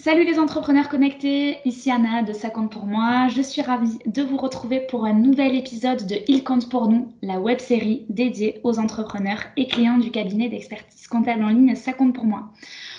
Salut 0.00 0.24
les 0.24 0.38
entrepreneurs 0.38 0.88
connectés, 0.88 1.58
ici 1.64 1.90
Anna 1.90 2.22
de 2.22 2.32
Ça 2.32 2.50
compte 2.50 2.70
pour 2.70 2.86
moi. 2.86 3.26
Je 3.34 3.42
suis 3.42 3.62
ravie 3.62 3.98
de 4.06 4.22
vous 4.22 4.36
retrouver 4.36 4.78
pour 4.78 5.04
un 5.04 5.12
nouvel 5.12 5.56
épisode 5.56 6.06
de 6.06 6.18
Il 6.28 6.44
compte 6.44 6.68
pour 6.68 6.88
nous, 6.88 7.12
la 7.20 7.40
web 7.40 7.58
série 7.58 8.06
dédiée 8.08 8.60
aux 8.62 8.78
entrepreneurs 8.78 9.42
et 9.56 9.66
clients 9.66 9.98
du 9.98 10.12
cabinet 10.12 10.48
d'expertise 10.48 11.08
comptable 11.08 11.42
en 11.42 11.48
ligne 11.48 11.74
Ça 11.74 11.92
compte 11.92 12.14
pour 12.14 12.26
moi. 12.26 12.52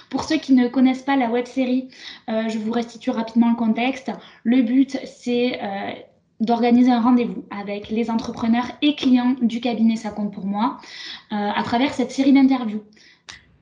Pour 0.09 0.25
ceux 0.25 0.35
qui 0.35 0.51
ne 0.51 0.67
connaissent 0.67 1.03
pas 1.03 1.15
la 1.15 1.29
web 1.29 1.45
série, 1.45 1.87
euh, 2.29 2.49
je 2.49 2.57
vous 2.57 2.73
restitue 2.73 3.11
rapidement 3.11 3.49
le 3.49 3.55
contexte. 3.55 4.11
Le 4.43 4.61
but, 4.61 4.99
c'est 5.05 5.57
euh, 5.63 5.91
d'organiser 6.41 6.91
un 6.91 6.99
rendez-vous 6.99 7.45
avec 7.49 7.89
les 7.89 8.09
entrepreneurs 8.09 8.67
et 8.81 8.95
clients 8.95 9.35
du 9.41 9.61
cabinet 9.61 9.95
Ça 9.95 10.09
compte 10.09 10.33
pour 10.33 10.45
moi 10.45 10.79
euh, 11.31 11.35
à 11.35 11.63
travers 11.63 11.93
cette 11.93 12.11
série 12.11 12.33
d'interviews. 12.33 12.83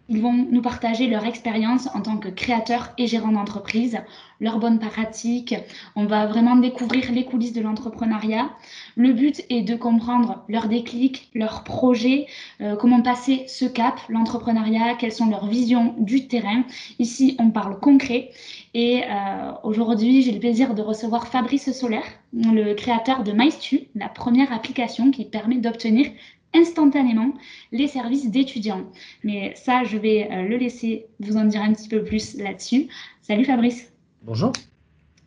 Ils 0.09 0.21
vont 0.21 0.33
nous 0.33 0.61
partager 0.61 1.07
leur 1.07 1.25
expérience 1.25 1.89
en 1.93 2.01
tant 2.01 2.17
que 2.17 2.29
créateurs 2.29 2.91
et 2.97 3.07
gérants 3.07 3.33
d'entreprise, 3.33 3.99
leurs 4.39 4.59
bonnes 4.59 4.79
pratiques. 4.79 5.55
On 5.95 6.05
va 6.05 6.27
vraiment 6.27 6.55
découvrir 6.55 7.11
les 7.11 7.25
coulisses 7.25 7.53
de 7.53 7.61
l'entrepreneuriat. 7.61 8.49
Le 8.95 9.11
but 9.11 9.43
est 9.49 9.63
de 9.63 9.75
comprendre 9.75 10.43
leurs 10.47 10.69
déclics, 10.69 11.29
leurs 11.33 11.63
projets, 11.63 12.27
euh, 12.61 12.75
comment 12.75 13.01
passer 13.01 13.45
ce 13.47 13.65
cap, 13.65 13.99
l'entrepreneuriat, 14.07 14.95
quelles 14.95 15.11
sont 15.11 15.29
leurs 15.29 15.47
visions 15.47 15.93
du 15.97 16.27
terrain. 16.27 16.63
Ici, 16.99 17.35
on 17.39 17.49
parle 17.49 17.79
concret. 17.79 18.31
Et 18.73 19.03
euh, 19.03 19.51
aujourd'hui, 19.63 20.21
j'ai 20.21 20.31
le 20.31 20.39
plaisir 20.39 20.73
de 20.73 20.81
recevoir 20.81 21.27
Fabrice 21.27 21.71
Solaire, 21.71 22.05
le 22.33 22.73
créateur 22.75 23.23
de 23.23 23.31
MyStu, 23.31 23.87
la 23.95 24.07
première 24.07 24.53
application 24.53 25.11
qui 25.11 25.25
permet 25.25 25.57
d'obtenir 25.57 26.07
instantanément 26.57 27.33
les 27.71 27.87
services 27.87 28.29
d'étudiants. 28.29 28.85
Mais 29.23 29.53
ça, 29.55 29.83
je 29.83 29.97
vais 29.97 30.29
euh, 30.31 30.43
le 30.43 30.57
laisser 30.57 31.05
vous 31.19 31.37
en 31.37 31.45
dire 31.45 31.61
un 31.61 31.73
petit 31.73 31.87
peu 31.87 32.03
plus 32.03 32.37
là-dessus. 32.37 32.87
Salut 33.21 33.45
Fabrice. 33.45 33.91
Bonjour. 34.23 34.51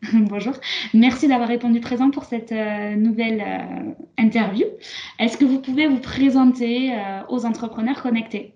Bonjour. 0.12 0.55
Merci 0.95 1.29
d'avoir 1.29 1.48
répondu 1.48 1.81
présent 1.81 2.11
pour 2.11 2.25
cette 2.25 2.53
euh, 2.53 2.97
nouvelle 2.97 3.42
euh, 3.47 3.92
interview. 4.19 4.67
Est-ce 5.19 5.36
que 5.36 5.45
vous 5.45 5.61
pouvez 5.61 5.86
vous 5.86 6.01
présenter 6.01 6.92
aux 7.28 7.45
entrepreneurs 7.45 8.03
connectés? 8.03 8.55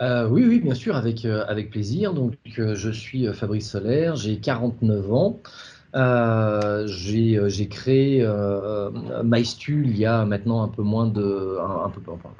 Oui, 0.00 0.44
oui, 0.46 0.60
bien 0.60 0.74
sûr, 0.74 0.94
avec, 0.94 1.24
avec 1.24 1.70
plaisir. 1.70 2.12
Donc, 2.12 2.34
je 2.44 2.90
suis 2.90 3.26
Fabrice 3.32 3.70
Solaire, 3.70 4.14
j'ai 4.14 4.38
49 4.38 5.12
ans. 5.12 5.40
Euh, 5.94 6.86
euh, 6.86 7.48
j'ai 7.48 7.68
créé 7.68 8.22
euh, 8.22 8.90
MyStu 9.24 9.84
il 9.86 9.96
y 9.96 10.04
a 10.04 10.24
maintenant 10.24 10.62
un 10.62 10.68
peu 10.68 10.82
moins 10.82 11.06
de 11.06 11.58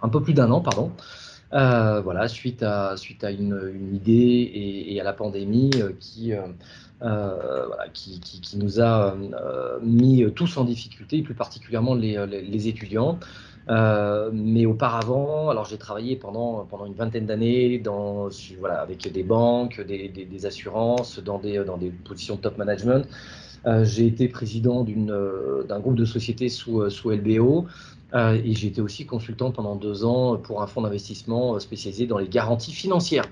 un, 0.02 0.08
plus 0.08 0.34
d'un 0.34 0.50
an, 0.50 0.60
pardon. 0.60 0.92
voilà, 1.50 2.28
suite 2.28 2.62
à, 2.62 2.94
une, 3.30 3.90
idée 3.92 4.50
et, 4.88 5.00
à 5.00 5.04
la 5.04 5.12
pandémie 5.12 5.70
qui, 6.00 6.32
nous 8.56 8.80
a 8.80 9.16
mis 9.82 10.24
tous 10.34 10.56
en 10.56 10.64
difficulté, 10.64 11.22
plus 11.22 11.34
particulièrement 11.34 11.94
les, 11.94 12.68
étudiants. 12.68 13.18
Mais 13.68 14.66
auparavant, 14.66 15.50
alors 15.50 15.64
j'ai 15.64 15.78
travaillé 15.78 16.16
pendant, 16.16 16.64
pendant 16.70 16.86
une 16.86 16.94
vingtaine 16.94 17.26
d'années 17.26 17.78
dans, 17.78 18.28
voilà, 18.58 18.80
avec 18.80 19.10
des 19.12 19.22
banques, 19.22 19.80
des, 19.80 20.08
des, 20.08 20.24
des, 20.24 20.46
assurances, 20.46 21.18
dans 21.18 21.38
des, 21.38 21.64
dans 21.64 21.76
des 21.76 21.90
positions 21.90 22.36
de 22.36 22.40
top 22.40 22.58
management. 22.58 23.06
Euh, 23.66 23.84
j'ai 23.84 24.06
été 24.06 24.28
président 24.28 24.86
euh, 24.88 25.64
d'un 25.64 25.80
groupe 25.80 25.96
de 25.96 26.04
sociétés 26.04 26.48
sous, 26.48 26.82
euh, 26.82 26.90
sous 26.90 27.10
LBO. 27.10 27.66
et 28.14 28.54
j'ai 28.54 28.68
été 28.68 28.80
aussi 28.80 29.04
consultant 29.04 29.50
pendant 29.50 29.74
deux 29.74 30.04
ans 30.04 30.36
pour 30.36 30.62
un 30.62 30.66
fonds 30.66 30.82
d'investissement 30.82 31.58
spécialisé 31.58 32.06
dans 32.06 32.18
les 32.18 32.28
garanties 32.28 32.72
financières. 32.72 33.26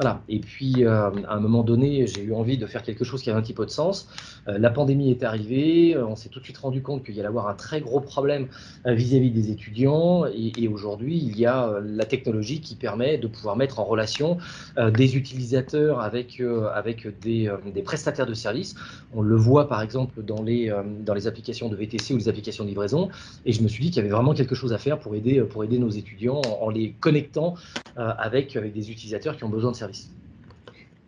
Voilà. 0.00 0.22
Et 0.30 0.38
puis, 0.38 0.86
à 0.86 1.12
un 1.28 1.40
moment 1.40 1.62
donné, 1.62 2.06
j'ai 2.06 2.22
eu 2.22 2.32
envie 2.32 2.56
de 2.56 2.64
faire 2.64 2.82
quelque 2.82 3.04
chose 3.04 3.22
qui 3.22 3.28
avait 3.28 3.38
un 3.38 3.42
petit 3.42 3.52
peu 3.52 3.66
de 3.66 3.70
sens. 3.70 4.08
la 4.46 4.70
pandémie 4.70 5.10
est 5.10 5.22
arrivée. 5.22 5.94
On 5.98 6.16
s'est 6.16 6.30
tout 6.30 6.38
de 6.38 6.44
suite 6.44 6.56
rendu 6.56 6.80
compte 6.80 7.04
qu'il 7.04 7.14
y 7.14 7.20
allait 7.20 7.28
avoir 7.28 7.48
un 7.48 7.54
très 7.54 7.82
gros 7.82 8.00
problème 8.00 8.48
vis-à-vis 8.86 9.30
des 9.30 9.50
étudiants. 9.50 10.24
Et, 10.24 10.68
aujourd'hui, 10.68 11.18
il 11.18 11.38
y 11.38 11.44
a 11.44 11.80
la 11.84 12.06
technologie 12.06 12.62
qui 12.62 12.76
permet 12.76 13.18
de 13.18 13.26
pouvoir 13.26 13.56
mettre 13.56 13.78
en 13.78 13.84
relation 13.84 14.38
des 14.78 15.18
utilisateurs 15.18 16.00
avec, 16.00 16.42
avec 16.74 17.06
des, 17.20 17.52
prestataires 17.84 18.26
de 18.26 18.32
services. 18.32 18.76
On 19.12 19.20
le 19.20 19.36
voit 19.36 19.68
par 19.68 19.82
exemple 19.82 20.22
dans 20.22 20.42
les, 20.42 20.74
dans 21.00 21.12
les 21.12 21.26
applications 21.26 21.68
de 21.68 21.76
VTC 21.76 22.14
ou 22.14 22.16
les 22.16 22.30
applications 22.30 22.64
de 22.64 22.70
livraison. 22.70 23.10
Et 23.44 23.52
je 23.52 23.62
me 23.62 23.68
suis 23.68 23.84
dit 23.84 23.90
qu'il 23.90 23.98
y 23.98 24.06
avait 24.06 24.14
vraiment 24.14 24.32
quelque 24.32 24.54
chose 24.54 24.72
à 24.72 24.78
faire 24.78 24.98
pour 24.98 25.14
aider, 25.14 25.42
pour 25.42 25.62
aider 25.62 25.78
nos 25.78 25.90
étudiants 25.90 26.40
en, 26.40 26.70
les 26.70 26.92
connectant 26.92 27.56
avec, 27.96 28.56
avec 28.56 28.72
des 28.72 28.90
utilisateurs 28.90 29.36
qui 29.36 29.44
ont 29.44 29.50
besoin 29.50 29.72
de 29.72 29.76
services. 29.76 29.89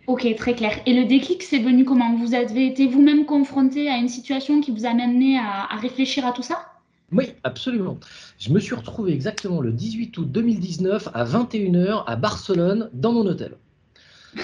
Ok, 0.07 0.27
très 0.37 0.55
clair. 0.55 0.81
Et 0.87 0.95
le 0.95 1.07
déclic, 1.07 1.43
c'est 1.43 1.61
venu 1.61 1.85
comment? 1.85 2.17
Vous 2.17 2.35
avez 2.35 2.67
été 2.67 2.87
vous-même 2.89 3.25
confronté 3.25 3.89
à 3.89 3.97
une 3.97 4.09
situation 4.09 4.61
qui 4.61 4.73
vous 4.73 4.85
a 4.85 4.91
amené 4.91 5.39
à, 5.39 5.77
réfléchir 5.77 6.27
à 6.27 6.33
tout 6.33 6.43
ça? 6.43 6.67
Oui, 7.13 7.35
absolument. 7.45 7.99
Je 8.39 8.51
me 8.51 8.59
suis 8.59 8.75
retrouvé 8.75 9.13
exactement 9.13 9.61
le 9.61 9.71
18 9.71 10.17
août 10.19 10.33
2019 10.33 11.09
à 11.15 11.25
21h 11.25 12.05
à 12.07 12.17
Barcelone 12.17 12.91
dans 12.93 13.13
mon 13.13 13.27
hôtel. 13.27 13.57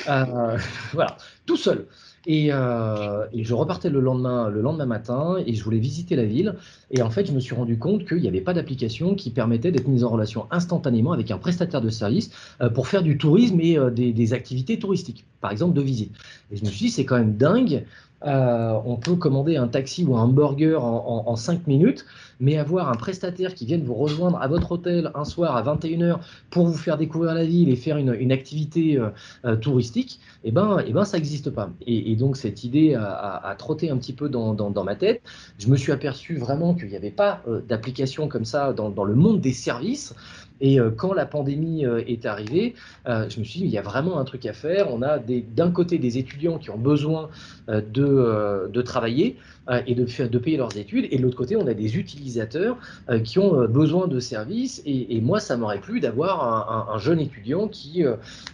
Euh, 0.09 0.59
voilà, 0.93 1.17
tout 1.47 1.57
seul. 1.57 1.87
Euh, 2.27 3.27
et, 3.33 3.45
je 3.45 3.55
repartais 3.55 3.91
le 3.91 4.01
lendemain, 4.01 4.49
le 4.49 4.61
lendemain 4.61 4.87
matin 4.87 5.37
et 5.47 5.55
je 5.55 5.63
voulais 5.63 5.79
visiter 5.79 6.17
la 6.17 6.25
ville. 6.25 6.55
Et 6.91 7.03
en 7.03 7.11
fait, 7.11 7.27
je 7.27 7.33
me 7.33 7.41
suis 7.41 7.55
rendu 7.55 7.79
compte 7.79 8.07
qu'il 8.07 8.21
n'y 8.21 8.29
avait 8.29 8.41
pas 8.41 8.55
d'application 8.55 9.15
qui 9.15 9.31
permettait 9.31 9.71
d'être 9.71 9.89
mise 9.89 10.05
en 10.05 10.11
relation 10.11 10.47
instantanément 10.51 11.13
avec 11.13 11.31
un 11.31 11.39
prestataire 11.39 11.81
de 11.81 11.91
service 11.91 12.31
euh, 12.61 12.69
pour 12.69 12.89
faire 12.89 13.03
du 13.03 13.19
tourisme 13.19 13.61
et 13.61 13.79
des, 13.93 14.13
des, 14.13 14.33
activités 14.33 14.79
touristiques, 14.79 15.25
par 15.41 15.51
exemple 15.51 15.75
de 15.75 15.83
visite. 15.83 16.13
Et 16.51 16.57
je 16.57 16.65
me 16.65 16.69
suis 16.69 16.87
dit, 16.87 16.91
c'est 16.91 17.05
quand 17.05 17.19
même 17.19 17.37
dingue 17.37 17.85
euh, 18.27 18.79
on 18.85 18.97
peut 18.97 19.15
commander 19.15 19.57
un 19.57 19.69
taxi 19.69 20.05
ou 20.05 20.17
un 20.17 20.23
hamburger 20.23 20.83
en, 20.83 21.37
5 21.37 21.67
minutes, 21.67 22.05
mais 22.41 22.57
avoir 22.57 22.89
un 22.89 22.95
prestataire 22.95 23.55
qui 23.55 23.65
vienne 23.65 23.85
vous 23.85 23.95
rejoindre 23.95 24.41
à 24.41 24.49
votre 24.49 24.73
hôtel 24.73 25.13
un 25.15 25.25
soir 25.25 25.57
à 25.57 25.63
21h 25.63 26.19
pour 26.51 26.67
vous 26.67 26.77
faire 26.77 26.99
découvrir 26.99 27.35
la 27.35 27.45
ville 27.45 27.69
et 27.69 27.77
faire 27.77 27.97
une, 27.97 28.33
activité 28.33 28.99
euh, 28.99 29.11
euh, 29.45 29.57
touristique, 29.57 30.21
eh 30.45 30.51
ben, 30.51 30.83
eh 30.87 30.93
ben, 30.93 31.05
ça 31.05 31.17
n'existe 31.17 31.51
pas. 31.51 31.71
Et, 31.87 32.17
donc 32.17 32.37
cette 32.37 32.65
idée 32.65 32.95
a, 32.95 33.55
trotté 33.59 33.91
un 33.91 33.97
petit 33.97 34.13
peu 34.13 34.29
dans, 34.29 34.85
ma 34.85 34.97
tête. 34.97 35.23
Je 35.59 35.69
me 35.69 35.77
suis 35.77 35.93
aperçu 35.93 36.37
vraiment 36.37 36.75
qu'il 36.75 36.89
n'y 36.89 36.97
avait 36.97 37.11
pas 37.11 37.43
d'application 37.69 38.29
comme 38.29 38.45
ça 38.45 38.73
dans, 38.73 39.05
le 39.05 39.15
monde 39.15 39.41
des 39.41 39.53
services. 39.53 40.15
Et 40.61 40.79
quand 40.97 41.13
la 41.13 41.27
pandémie 41.27 41.85
est 41.85 42.27
arrivée, 42.27 42.75
je 43.07 43.39
me 43.39 43.45
suis 43.45 43.61
dit, 43.61 43.65
il 43.65 43.71
y 43.71 43.79
a 43.79 43.83
vraiment 43.83 44.19
un 44.19 44.25
truc 44.25 44.45
à 44.47 44.53
faire. 44.53 44.93
On 44.93 45.03
a 45.03 45.19
d'un 45.19 45.71
côté 45.71 45.99
des 45.99 46.19
étudiants 46.19 46.59
qui 46.59 46.71
ont 46.71 46.79
besoin 46.79 47.31
de 47.69 48.29
euh, 48.49 48.69
de, 48.69 48.83
travailler 48.83 49.37
euh, 49.37 49.58
et 49.87 49.95
de, 49.95 50.27
de 50.27 50.39
payer 50.39 50.57
leurs 50.57 50.77
études. 50.77 51.07
Et 51.11 51.19
de 51.19 51.23
l'autre 51.23 51.37
côté, 51.37 51.57
on 51.57 51.67
a 51.67 51.75
des 51.75 51.97
utilisateurs 51.97 52.77
euh, 53.11 53.21
qui 53.21 53.39
ont 53.39 53.67
besoin 53.67 54.09
de 54.09 54.21
services. 54.21 54.83
Et, 54.87 55.21
moi, 55.21 55.41
ça 55.41 55.57
m'aurait 55.57 55.81
plu 55.81 56.01
d'avoir 56.01 56.91
un, 56.95 56.99
jeune 56.99 57.21
étudiant 57.21 57.69
qui 57.69 58.05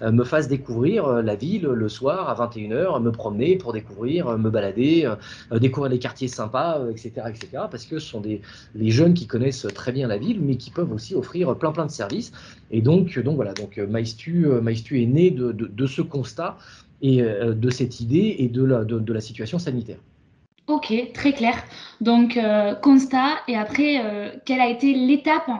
me 0.02 0.24
fasse 0.24 0.48
découvrir 0.48 1.22
la 1.22 1.34
ville 1.34 1.62
le 1.62 1.88
soir 1.88 2.28
à 2.28 2.48
21h, 2.48 3.00
me 3.02 3.10
promener 3.12 3.56
pour 3.56 3.72
découvrir, 3.72 4.36
me 4.38 4.50
balader, 4.50 5.10
découvrir 5.52 5.90
les 5.90 5.98
quartiers 5.98 6.28
sympas, 6.28 6.80
etc., 6.90 7.12
etc. 7.28 7.48
Parce 7.70 7.84
que 7.84 7.98
ce 7.98 8.08
sont 8.08 8.20
des, 8.20 8.40
les 8.74 8.90
jeunes 8.90 9.14
qui 9.14 9.26
connaissent 9.26 9.66
très 9.74 9.92
bien 9.92 10.08
la 10.08 10.18
ville, 10.18 10.40
mais 10.40 10.56
qui 10.56 10.70
peuvent 10.70 10.92
aussi 10.92 11.14
offrir 11.14 11.56
plein 11.56 11.72
plein 11.72 11.86
de 11.86 11.90
services. 11.90 12.32
Et 12.70 12.80
donc, 12.80 13.18
donc 13.18 13.36
voilà, 13.36 13.52
donc 13.52 13.76
MyStu 13.78 14.48
est 15.02 15.06
né 15.06 15.30
de, 15.30 15.52
de 15.52 15.86
ce 15.86 16.02
constat 16.02 16.56
et 17.02 17.22
euh, 17.22 17.52
de 17.52 17.70
cette 17.70 18.00
idée 18.00 18.36
et 18.38 18.48
de 18.48 18.64
la, 18.64 18.84
de, 18.84 19.12
la 19.12 19.20
situation 19.20 19.58
sanitaire. 19.58 19.98
Ok, 20.66 20.94
très 21.12 21.32
clair. 21.32 21.62
Donc, 22.00 22.36
euh, 22.38 22.74
constat, 22.74 23.36
et 23.48 23.56
après, 23.56 24.00
euh, 24.02 24.30
quelle 24.46 24.60
a 24.60 24.68
été 24.68 24.94
l'étape 24.94 25.50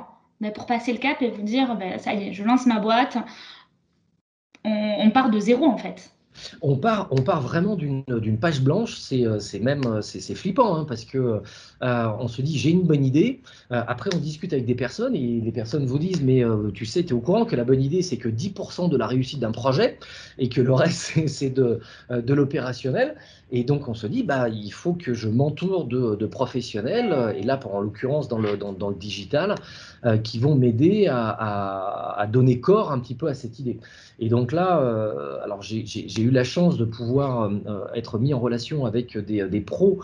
ben, 0.41 0.50
pour 0.53 0.66
passer 0.66 0.92
le 0.92 0.98
cap 0.98 1.20
et 1.20 1.31
vous 1.31 1.42
dire, 1.42 1.76
ben, 1.76 1.98
ça 1.98 2.15
y 2.15 2.28
est, 2.28 2.32
je 2.32 2.42
lance 2.42 2.66
ma 2.66 2.81
boîte, 2.81 3.19
on 4.64 5.10
part 5.10 5.28
de 5.28 5.38
zéro 5.38 5.66
en 5.66 5.76
fait 5.76 6.10
on 6.62 6.76
part, 6.76 7.06
on 7.12 7.22
part 7.22 7.41
vraiment 7.41 7.76
d'une 7.76 8.38
page 8.40 8.61
blanche, 8.61 8.96
c'est 8.96 9.25
euh, 9.25 9.38
même 9.61 10.00
c'est 10.02 10.34
flippant 10.34 10.75
hein, 10.75 10.84
parce 10.84 11.05
que 11.05 11.43
on 11.81 12.26
se 12.26 12.43
dit 12.43 12.58
j'ai 12.58 12.70
une 12.70 12.82
bonne 12.82 13.05
idée. 13.05 13.40
après 13.70 14.11
on 14.12 14.19
discute 14.19 14.52
avec 14.52 14.64
des 14.67 14.75
personnes 14.75 15.14
et 15.14 15.40
les 15.40 15.52
personnes 15.52 15.87
vous 15.87 15.99
disent 15.99 16.23
mais 16.23 16.43
tu 16.73 16.87
sais 16.87 17.05
tu 17.05 17.11
es 17.11 17.12
au 17.12 17.20
courant 17.20 17.44
que 17.44 17.55
la 17.55 17.62
bonne 17.62 17.81
idée 17.81 18.02
c'est 18.02 18.17
que 18.17 18.29
10% 18.29 18.88
de 18.88 18.96
la 18.96 19.06
réussite 19.06 19.38
d'un 19.38 19.52
projet 19.52 19.99
et 20.38 20.49
que 20.49 20.61
le 20.61 20.73
reste 20.73 21.12
c'est 21.29 21.50
de, 21.50 21.79
de 22.11 22.34
l'opérationnel. 22.34 23.14
Et 23.56 23.62
donc 23.62 23.87
on 23.87 23.95
se 23.95 24.09
dit 24.09 24.25
bah 24.25 24.49
il 24.49 24.73
faut 24.73 24.95
que 24.95 25.15
je 25.15 25.29
m'entoure 25.29 25.85
de, 25.85 26.27
professionnels 26.27 27.37
et 27.39 27.45
là 27.45 27.61
en 27.73 27.81
l'occurrence 27.81 28.27
dans 28.27 28.41
le, 28.41 28.56
dans, 28.56 28.89
le 28.89 28.97
digital 28.97 29.55
qui 30.25 30.41
vont 30.41 30.56
m'aider 30.56 31.06
à, 31.09 32.27
donner 32.33 32.59
corps 32.61 32.91
un 32.91 32.99
petit 32.99 33.15
peu 33.15 33.29
à 33.29 33.35
cette 33.35 33.61
idée. 33.61 33.79
Et 34.19 34.29
donc 34.29 34.51
là 34.51 34.75
alors 35.45 35.62
j'ai 35.62 36.21
eu 36.21 36.31
la 36.31 36.43
chance 36.43 36.77
de 36.77 36.85
pouvoir 36.85 37.49
être 37.95 38.19
mis 38.19 38.35
en 38.35 38.41
relation 38.41 38.87
avec 38.87 39.17
des, 39.17 39.61
pros 39.61 40.01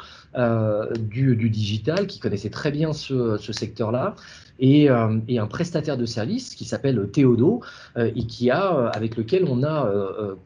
du, 1.00 1.50
digital 1.50 2.06
qui 2.06 2.20
connaissaient 2.20 2.50
très 2.50 2.70
bien 2.70 2.92
ce 2.92 3.52
secteur-là 3.52 4.14
euh, 4.62 5.20
et, 5.28 5.38
un 5.38 5.46
prestataire 5.46 5.96
de 5.96 6.04
service 6.04 6.54
qui 6.54 6.64
s'appelle 6.64 7.10
Théodo 7.10 7.62
euh, 7.96 8.10
et 8.14 8.26
qui 8.26 8.50
a, 8.50 8.76
euh, 8.76 8.90
avec 8.92 9.16
lequel 9.16 9.46
on 9.48 9.62
a 9.62 9.90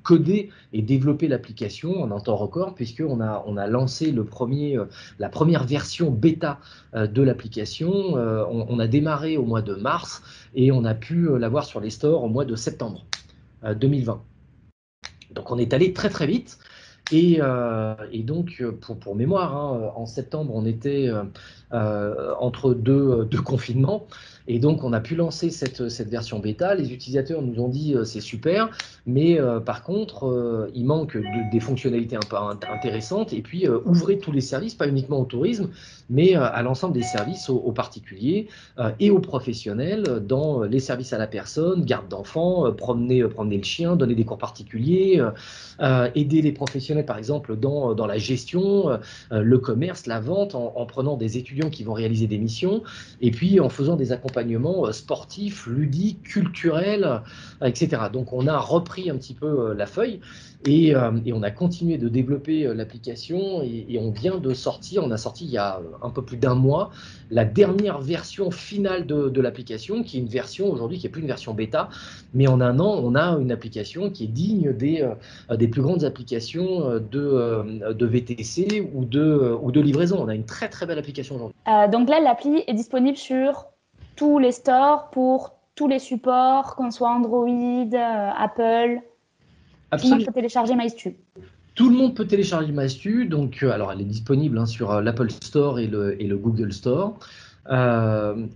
codé 0.02 0.50
et 0.72 0.82
développé 0.82 1.28
l'application 1.28 2.02
en 2.02 2.10
un 2.10 2.20
temps 2.20 2.36
record 2.36 2.74
puisqu'on 2.74 3.20
a, 3.20 3.42
on 3.46 3.56
a 3.56 3.66
lancé 3.66 4.12
le 4.12 4.24
premier, 4.24 4.78
la 5.18 5.28
première 5.28 5.64
version 5.64 6.10
bêta 6.10 6.58
de 6.94 7.22
l'application. 7.22 8.14
On, 8.14 8.66
on, 8.68 8.78
a 8.78 8.86
démarré 8.86 9.36
au 9.36 9.44
mois 9.44 9.62
de 9.62 9.74
mars 9.74 10.22
et 10.54 10.72
on 10.72 10.84
a 10.84 10.94
pu 10.94 11.28
l'avoir 11.38 11.64
sur 11.64 11.80
les 11.80 11.90
stores 11.90 12.24
au 12.24 12.28
mois 12.28 12.44
de 12.44 12.54
septembre 12.54 13.04
2020. 13.64 14.22
Donc 15.32 15.50
on 15.50 15.58
est 15.58 15.72
allé 15.72 15.92
très 15.92 16.08
très 16.08 16.26
vite. 16.26 16.58
Et, 17.12 17.40
et, 18.12 18.22
donc, 18.22 18.62
pour, 18.80 18.98
pour 18.98 19.14
mémoire, 19.14 19.56
hein, 19.56 19.92
en 19.94 20.06
septembre, 20.06 20.52
on 20.54 20.64
était 20.64 21.10
euh, 21.74 22.34
entre 22.38 22.72
deux, 22.72 23.24
deux, 23.24 23.40
confinements. 23.42 24.06
Et 24.46 24.58
donc, 24.58 24.84
on 24.84 24.92
a 24.92 25.00
pu 25.00 25.14
lancer 25.16 25.50
cette, 25.50 25.88
cette 25.88 26.08
version 26.08 26.38
bêta. 26.38 26.74
Les 26.74 26.92
utilisateurs 26.92 27.40
nous 27.40 27.62
ont 27.62 27.68
dit 27.68 27.94
euh, 27.94 28.04
c'est 28.04 28.20
super, 28.20 28.68
mais 29.06 29.40
euh, 29.40 29.58
par 29.58 29.82
contre, 29.82 30.70
il 30.74 30.84
manque 30.84 31.16
des 31.50 31.60
fonctionnalités 31.60 32.16
un 32.16 32.20
peu 32.28 32.36
intéressantes. 32.36 33.32
Et 33.32 33.40
puis, 33.40 33.66
ouvrez 33.68 34.18
tous 34.18 34.32
les 34.32 34.40
services, 34.40 34.74
pas 34.74 34.86
uniquement 34.86 35.20
au 35.20 35.24
tourisme, 35.24 35.70
mais 36.10 36.34
à 36.34 36.60
l'ensemble 36.62 36.94
des 36.94 37.02
services 37.02 37.48
aux, 37.48 37.72
particuliers 37.72 38.48
et 39.00 39.10
aux 39.10 39.20
professionnels 39.20 40.22
dans 40.26 40.62
les 40.62 40.80
services 40.80 41.12
à 41.12 41.18
la 41.18 41.26
personne, 41.26 41.84
garde 41.84 42.08
d'enfants, 42.08 42.72
promener, 42.72 43.24
promener 43.24 43.58
le 43.58 43.62
chien, 43.62 43.96
donner 43.96 44.14
des 44.14 44.24
cours 44.24 44.38
particuliers, 44.38 45.22
aider 46.14 46.42
les 46.42 46.52
professionnels, 46.52 47.06
par 47.06 47.18
exemple, 47.18 47.56
dans, 47.56 47.94
dans 47.94 48.06
la 48.06 48.18
gestion, 48.18 48.98
le 49.30 49.58
commerce, 49.58 50.06
la 50.06 50.20
vente, 50.20 50.54
en, 50.54 50.72
en 50.76 50.86
prenant 50.86 51.16
des 51.16 51.38
étudiants 51.38 51.70
qui 51.70 51.84
vont 51.84 51.94
réaliser 51.94 52.26
des 52.26 52.38
missions, 52.38 52.82
et 53.20 53.30
puis 53.30 53.60
en 53.60 53.68
faisant 53.68 53.96
des 53.96 54.12
accompagnements 54.12 54.33
euh, 54.36 54.92
sportifs, 54.92 55.66
ludiques, 55.66 56.22
culturels, 56.22 57.04
euh, 57.62 57.66
etc. 57.66 58.02
Donc 58.12 58.32
on 58.32 58.46
a 58.46 58.58
repris 58.58 59.10
un 59.10 59.16
petit 59.16 59.34
peu 59.34 59.46
euh, 59.46 59.74
la 59.74 59.86
feuille 59.86 60.20
et, 60.66 60.94
on 60.96 61.42
a 61.42 61.50
continué 61.50 61.98
de 61.98 62.08
développer 62.08 62.72
l'application 62.74 63.62
et, 63.62 63.98
on 64.00 64.10
vient 64.10 64.38
de 64.38 64.54
sortir, 64.54 65.04
on 65.04 65.10
a 65.10 65.18
sorti 65.18 65.44
il 65.44 65.50
y 65.50 65.58
a 65.58 65.78
un 66.00 66.08
peu 66.08 66.22
plus 66.22 66.38
d'un 66.38 66.54
mois, 66.54 66.90
la 67.30 67.44
dernière 67.44 68.00
version 68.00 68.50
finale 68.50 69.04
de, 69.04 69.40
l'application, 69.42 70.02
qui 70.02 70.16
est 70.16 70.20
une 70.20 70.28
version 70.28 70.72
aujourd'hui 70.72 70.98
qui 70.98 71.04
n'est 71.04 71.10
plus 71.10 71.20
une 71.20 71.26
version 71.26 71.52
bêta, 71.52 71.90
mais 72.32 72.46
en 72.46 72.62
un 72.62 72.78
an, 72.80 72.98
on 73.02 73.14
a 73.14 73.36
une 73.38 73.52
application 73.52 74.08
qui 74.08 74.24
est 74.24 74.28
digne 74.28 74.72
des, 74.72 75.06
plus 75.68 75.82
grandes 75.82 76.04
applications 76.04 76.98
de, 76.98 77.92
de 77.92 78.06
VTC 78.06 78.88
ou 78.94 79.04
de, 79.04 79.80
livraison. 79.80 80.16
On 80.22 80.28
a 80.28 80.34
une 80.34 80.46
très 80.46 80.70
très 80.70 80.86
belle 80.86 80.98
application 80.98 81.34
aujourd'hui. 81.34 81.56
Donc 81.92 82.08
là, 82.08 82.20
l'appli 82.20 82.64
est 82.66 82.74
disponible 82.74 83.18
sur 83.18 83.66
tous 84.16 84.38
les 84.38 84.52
stores 84.52 85.10
pour 85.10 85.54
tous 85.74 85.88
les 85.88 85.98
supports, 85.98 86.76
qu'on 86.76 86.90
soit 86.90 87.10
Android, 87.10 87.48
euh, 87.48 88.30
Apple. 88.36 89.00
Tout 89.98 90.04
le 90.04 90.10
monde 90.10 90.26
peut 90.26 90.32
télécharger 90.32 90.74
MyStu. 90.74 91.16
Tout 91.74 91.90
le 91.90 91.96
monde 91.96 92.14
peut 92.14 92.26
télécharger 92.26 92.72
MyStu. 92.72 93.26
Donc, 93.26 93.62
euh, 93.62 93.72
alors, 93.72 93.90
elle 93.90 94.00
est 94.00 94.04
disponible 94.04 94.58
hein, 94.58 94.66
sur 94.66 95.00
l'Apple 95.00 95.30
Store 95.30 95.78
et 95.78 95.86
le, 95.86 96.20
et 96.20 96.26
le, 96.26 96.36
Google 96.36 96.72
Store. 96.72 97.18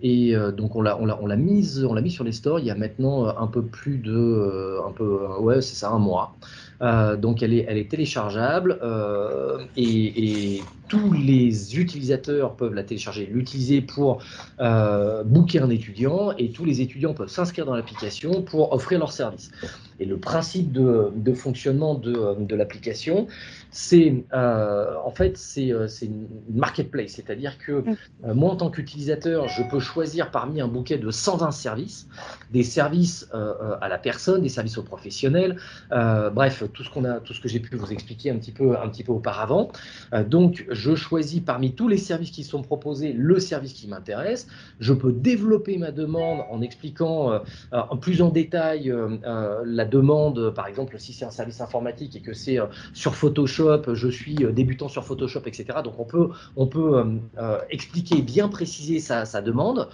et 0.02 0.34
donc 0.58 0.76
on 0.76 0.82
l'a 0.82 0.98
on 1.00 1.26
l'a 1.26 1.36
mise 1.36 1.82
on 1.82 1.94
l'a 1.94 2.02
mis 2.02 2.10
sur 2.10 2.24
les 2.24 2.32
stores 2.32 2.60
il 2.60 2.66
y 2.66 2.70
a 2.70 2.74
maintenant 2.74 3.26
un 3.26 3.46
peu 3.46 3.62
plus 3.62 3.96
de 3.96 4.76
un 4.86 4.92
peu 4.92 5.26
ouais 5.40 5.62
c'est 5.62 5.76
ça 5.76 5.88
un 5.88 5.98
mois. 5.98 6.36
donc 7.16 7.42
elle 7.42 7.54
est 7.54 7.64
elle 7.66 7.78
est 7.78 7.90
téléchargeable 7.90 8.78
et, 9.78 10.56
et, 10.56 10.62
tous 10.88 11.12
les 11.12 11.78
utilisateurs 11.78 12.56
peuvent 12.56 12.74
la 12.74 12.82
télécharger, 12.82 13.26
l'utiliser 13.26 13.82
pour 13.82 14.22
euh, 14.60 15.22
booker 15.22 15.60
un 15.60 15.70
étudiant 15.70 16.32
et 16.38 16.50
tous 16.50 16.64
les 16.64 16.80
étudiants 16.80 17.14
peuvent 17.14 17.28
s'inscrire 17.28 17.66
dans 17.66 17.74
l'application 17.74 18.42
pour 18.42 18.72
offrir 18.72 18.98
leur 18.98 19.12
service. 19.12 19.50
Et 20.00 20.04
le 20.04 20.16
principe 20.16 20.72
de, 20.72 21.34
fonctionnement 21.34 21.94
de, 21.94 22.54
l'application, 22.54 23.26
c'est 23.70 24.24
euh, 24.32 24.94
en 25.04 25.10
fait 25.10 25.36
c'est 25.36 25.72
euh, 25.72 25.88
une 26.02 26.26
marketplace, 26.54 27.12
c'est-à-dire 27.12 27.58
que 27.58 27.72
mm. 27.72 28.32
moi 28.32 28.52
en 28.52 28.56
tant 28.56 28.70
qu'utilisateur, 28.70 29.48
je 29.48 29.62
peux 29.68 29.80
choisir 29.80 30.30
parmi 30.30 30.60
un 30.60 30.68
bouquet 30.68 30.98
de 30.98 31.10
120 31.10 31.50
services, 31.50 32.08
des 32.52 32.62
services 32.62 33.28
à 33.32 33.88
la 33.88 33.98
personne, 33.98 34.42
des 34.42 34.48
services 34.48 34.78
aux 34.78 34.82
professionnels, 34.82 35.56
bref 35.90 36.62
tout 36.72 36.84
ce 36.84 36.90
qu'on 36.90 37.04
a, 37.04 37.20
tout 37.20 37.34
ce 37.34 37.40
que 37.40 37.48
j'ai 37.48 37.60
pu 37.60 37.76
vous 37.76 37.92
expliquer 37.92 38.30
un 38.30 38.36
petit 38.36 38.52
peu 38.52 38.76
un 38.78 38.88
petit 38.88 39.04
peu 39.04 39.12
auparavant. 39.12 39.70
donc 40.26 40.64
je 40.78 40.94
choisis 40.94 41.40
parmi 41.40 41.72
tous 41.72 41.88
les 41.88 41.98
services 41.98 42.30
qui 42.30 42.44
sont 42.44 42.62
proposés 42.62 43.12
le 43.12 43.40
service 43.40 43.72
qui 43.72 43.88
m'intéresse. 43.88 44.46
Je 44.80 44.92
peux 44.92 45.12
développer 45.12 45.76
ma 45.76 45.90
demande 45.90 46.40
en 46.50 46.62
expliquant 46.62 47.32
euh, 47.32 47.40
en 47.72 47.96
plus 47.96 48.22
en 48.22 48.30
détail 48.30 48.90
euh, 48.90 49.16
euh, 49.26 49.62
la 49.66 49.84
demande, 49.84 50.54
par 50.54 50.68
exemple, 50.68 50.98
si 50.98 51.12
c'est 51.12 51.24
un 51.24 51.30
service 51.30 51.60
informatique 51.60 52.14
et 52.16 52.20
que 52.20 52.32
c'est 52.32 52.58
sur 52.94 53.14
Photoshop, 53.14 53.94
je 53.94 54.08
suis 54.08 54.36
débutant 54.52 54.88
sur 54.88 55.04
Photoshop, 55.04 55.42
etc. 55.46 55.80
Donc 55.82 55.98
on 55.98 56.04
peut, 56.04 56.28
on 56.56 56.66
peut 56.66 57.04
expliquer, 57.70 58.22
bien 58.22 58.48
préciser 58.48 59.00
sa 59.00 59.42
demande. 59.42 59.88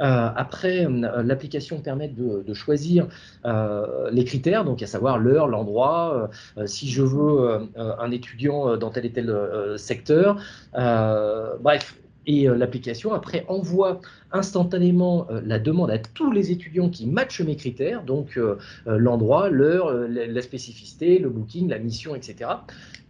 Euh, 0.00 0.28
après, 0.34 0.86
euh, 0.86 1.22
l'application 1.22 1.80
permet 1.80 2.08
de, 2.08 2.54
choisir 2.54 3.06
euh, 3.44 4.10
les 4.10 4.24
critères, 4.24 4.64
donc 4.64 4.82
à 4.82 4.86
savoir 4.86 5.18
l'heure, 5.18 5.46
l'endroit, 5.46 6.30
si 6.66 6.90
je 6.90 7.02
veux 7.02 7.68
un 7.76 8.10
étudiant 8.10 8.76
dans 8.76 8.90
tel 8.90 9.06
et 9.06 9.12
tel 9.12 9.34
secteur. 9.76 10.40
bref, 10.72 11.94
et 12.28 12.46
l'application 12.46 13.12
après 13.12 13.44
envoie 13.48 14.00
instantanément 14.30 15.26
la 15.44 15.58
demande 15.58 15.90
à 15.90 15.98
tous 15.98 16.30
les 16.30 16.52
étudiants 16.52 16.90
qui 16.90 17.06
matchent 17.06 17.40
mes 17.40 17.56
critères, 17.56 18.04
donc 18.04 18.38
l'endroit, 18.86 19.48
l'heure, 19.48 19.90
la 20.08 20.42
spécificité, 20.42 21.18
le 21.18 21.30
booking, 21.30 21.68
la 21.68 21.78
mission, 21.78 22.14
etc. 22.14 22.50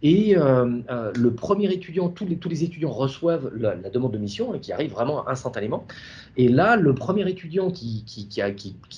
Et 0.01 0.37
euh, 0.37 0.79
euh, 0.89 1.11
le 1.15 1.33
premier 1.33 1.71
étudiant, 1.73 2.09
tous 2.09 2.25
les, 2.25 2.63
étudiants 2.63 2.91
reçoivent 2.91 3.51
la, 3.55 3.75
demande 3.75 4.13
de 4.13 4.17
mission 4.17 4.53
hein, 4.53 4.59
qui 4.59 4.71
arrive 4.71 4.91
vraiment 4.91 5.27
instantanément. 5.27 5.85
Et 6.37 6.47
là, 6.47 6.77
le 6.77 6.93
premier 6.93 7.29
étudiant 7.29 7.69
qui, 7.69 8.05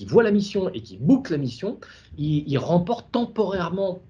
voit 0.08 0.24
la 0.24 0.32
mission 0.32 0.70
et 0.74 0.82
qui 0.82 0.98
boucle 0.98 1.32
la 1.32 1.38
mission, 1.40 1.80
il 2.18 2.58
remporte 2.60 3.12
temporairement 3.12 4.02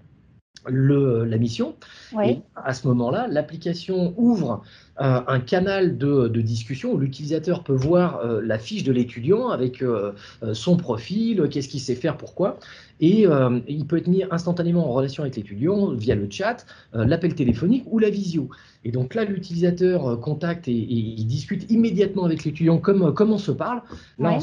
le, 0.68 1.25
la 1.25 1.38
mission. 1.38 1.75
Et 2.24 2.40
à 2.56 2.74
ce 2.74 2.88
moment-là, 2.88 3.28
l'application 3.28 4.13
ouvre 4.18 4.63
euh, 5.00 5.22
un 5.25 5.40
canal 5.40 5.98
de, 5.98 6.28
discussion 6.42 6.94
où 6.94 6.98
l'utilisateur 6.98 7.63
peut 7.63 7.74
voir 7.74 8.19
euh, 8.19 8.42
la 8.44 8.60
fiche 8.60 8.84
de 8.84 8.92
l'étudiant 8.92 9.50
avec 9.50 9.81
euh, 9.81 10.12
son 10.54 10.78
profil, 10.78 11.48
qu'est-ce 11.50 11.69
qu'il 11.69 11.80
sait 11.80 11.96
faire, 11.96 12.18
pourquoi. 12.18 12.60
Et 13.00 13.25
il 13.68 13.88
peut 13.88 13.98
être 13.98 14.06
mis 14.06 14.24
instantanément 14.30 14.88
en 14.88 14.94
relation 14.94 15.24
avec 15.24 15.36
l'étudiant 15.36 15.90
via 15.90 16.13
le 16.13 16.28
chat, 16.30 16.68
l'appel 16.94 17.34
téléphonique 17.34 17.84
ou 17.90 17.98
la 17.98 18.12
visio. 18.12 18.47
Et 18.85 18.92
donc 18.92 19.16
là, 19.16 19.26
l'utilisateur 19.26 20.19
contacte 20.19 20.68
et, 20.68 20.71
il 20.71 21.26
discute 21.26 21.71
immédiatement 21.71 22.26
avec 22.26 22.44
l'étudiant 22.44 22.78
comme, 22.78 23.12
comme 23.16 23.31
on 23.31 23.40
se 23.40 23.52
parle. 23.52 23.81
Là, 24.19 24.38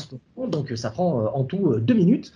donc 0.49 0.73
ça 0.75 0.91
prend 0.91 1.27
en 1.33 1.45
tout 1.45 1.77
deux 1.79 1.95
minutes. 1.95 2.33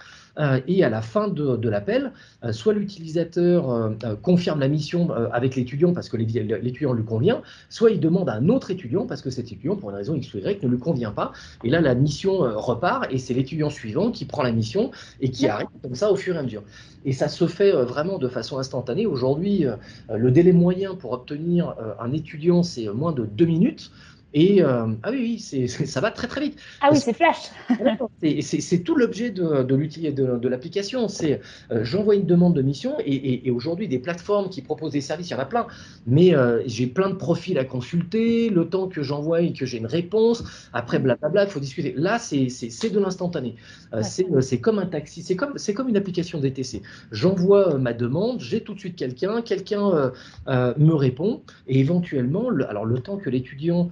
Et 0.66 0.82
à 0.82 0.88
la 0.88 1.02
fin 1.02 1.28
de, 1.28 1.68
l'appel, 1.68 2.12
soit 2.52 2.72
l'utilisateur 2.72 3.92
confirme 4.22 4.60
la 4.60 4.68
mission 4.68 5.10
avec 5.32 5.56
l'étudiant 5.56 5.92
parce 5.92 6.08
que 6.08 6.16
l'étudiant 6.16 6.92
lui 6.92 7.04
convient, 7.04 7.42
soit 7.68 7.90
il 7.90 8.00
demande 8.00 8.28
à 8.28 8.34
un 8.34 8.48
autre 8.48 8.70
étudiant 8.70 9.06
parce 9.06 9.22
que 9.22 9.30
cet 9.30 9.46
étudiant, 9.46 9.76
pour 9.76 9.90
une 9.90 9.96
raison 9.96 10.14
X 10.14 10.32
ou 10.34 10.38
Y, 10.38 10.62
ne 10.62 10.68
lui 10.68 10.78
convient 10.78 11.10
pas. 11.10 11.32
Et 11.64 11.70
là, 11.70 11.80
la 11.80 11.94
mission 11.94 12.44
euh, 12.44 12.56
repart 12.56 13.06
et 13.10 13.18
c'est 13.18 13.34
l'étudiant 13.34 13.70
suivant 13.70 14.10
qui 14.10 14.24
prend 14.24 14.42
la 14.42 14.52
mission 14.52 14.90
et 15.20 15.30
qui 15.30 15.48
arrive 15.48 15.68
comme 15.82 15.94
ça 15.94 16.10
au 16.10 16.16
fur 16.16 16.36
et 16.36 16.38
à 16.38 16.42
mesure. 16.42 16.62
Et 17.04 17.12
ça 17.12 17.28
se 17.28 17.46
fait 17.46 17.74
euh, 17.74 17.84
vraiment 17.84 18.18
de 18.18 18.28
façon 18.28 18.58
instantanée. 18.58 19.06
Aujourd'hui, 19.06 19.66
euh, 19.66 19.76
le 20.14 20.30
délai 20.30 20.52
moyen 20.52 20.94
pour 20.94 21.12
obtenir 21.12 21.74
un 22.00 22.12
étudiant, 22.12 22.62
c'est 22.62 22.88
moins 22.88 23.12
de 23.12 23.24
deux 23.24 23.46
minutes. 23.46 23.90
Et 24.34 24.62
euh, 24.62 24.86
ah 25.02 25.10
oui, 25.10 25.42
oui 25.52 25.68
ça 25.68 26.00
va 26.00 26.10
très 26.10 26.26
très 26.26 26.40
vite. 26.40 26.58
Ah 26.80 26.88
oui, 26.90 26.98
c'est 26.98 27.12
flash. 27.12 27.50
c'est 28.40 28.78
tout 28.78 28.94
l'objet 28.94 29.30
de, 29.30 29.62
de, 29.62 30.38
de 30.38 30.48
l'application. 30.48 31.08
C'est 31.08 31.40
euh, 31.70 31.84
j'envoie 31.84 32.14
une 32.14 32.26
demande 32.26 32.54
de 32.54 32.62
mission 32.62 32.94
et, 33.04 33.46
et, 33.46 33.50
aujourd'hui 33.50 33.88
des 33.88 33.98
plateformes 33.98 34.48
qui 34.48 34.62
proposent 34.62 34.92
des 34.92 35.00
services, 35.00 35.28
il 35.28 35.32
y 35.32 35.36
en 35.36 35.40
a 35.40 35.44
plein. 35.44 35.66
Mais 36.06 36.34
euh, 36.34 36.62
j'ai 36.66 36.86
plein 36.86 37.10
de 37.10 37.14
profils 37.14 37.58
à 37.58 37.64
consulter. 37.64 38.48
Le 38.48 38.68
temps 38.68 38.88
que 38.88 39.02
j'envoie 39.02 39.42
et 39.42 39.52
que 39.52 39.66
j'ai 39.66 39.78
une 39.78 39.86
réponse, 39.86 40.44
après 40.72 40.98
blablabla, 40.98 41.44
il 41.44 41.50
faut 41.50 41.60
discuter. 41.60 41.94
Là, 41.96 42.18
c'est 42.18 42.46
de 42.46 43.00
l'instantané. 43.00 43.56
c'est 44.02 44.60
comme 44.60 44.78
un 44.78 44.86
taxi. 44.86 45.22
C'est 45.22 45.36
comme 45.36 45.52
c'est 45.56 45.74
comme 45.74 45.88
une 45.88 45.96
application 45.96 46.40
DTC. 46.40 46.82
J'envoie 47.10 47.78
ma 47.78 47.92
demande, 47.92 48.40
j'ai 48.40 48.62
tout 48.62 48.74
de 48.74 48.78
suite 48.78 48.96
quelqu'un, 48.96 49.42
quelqu'un 49.42 50.12
me 50.46 50.92
répond 50.94 51.42
et 51.66 51.80
éventuellement, 51.80 52.48
alors 52.68 52.84
le 52.84 52.98
temps 52.98 53.16
que 53.16 53.28
l'étudiant 53.28 53.90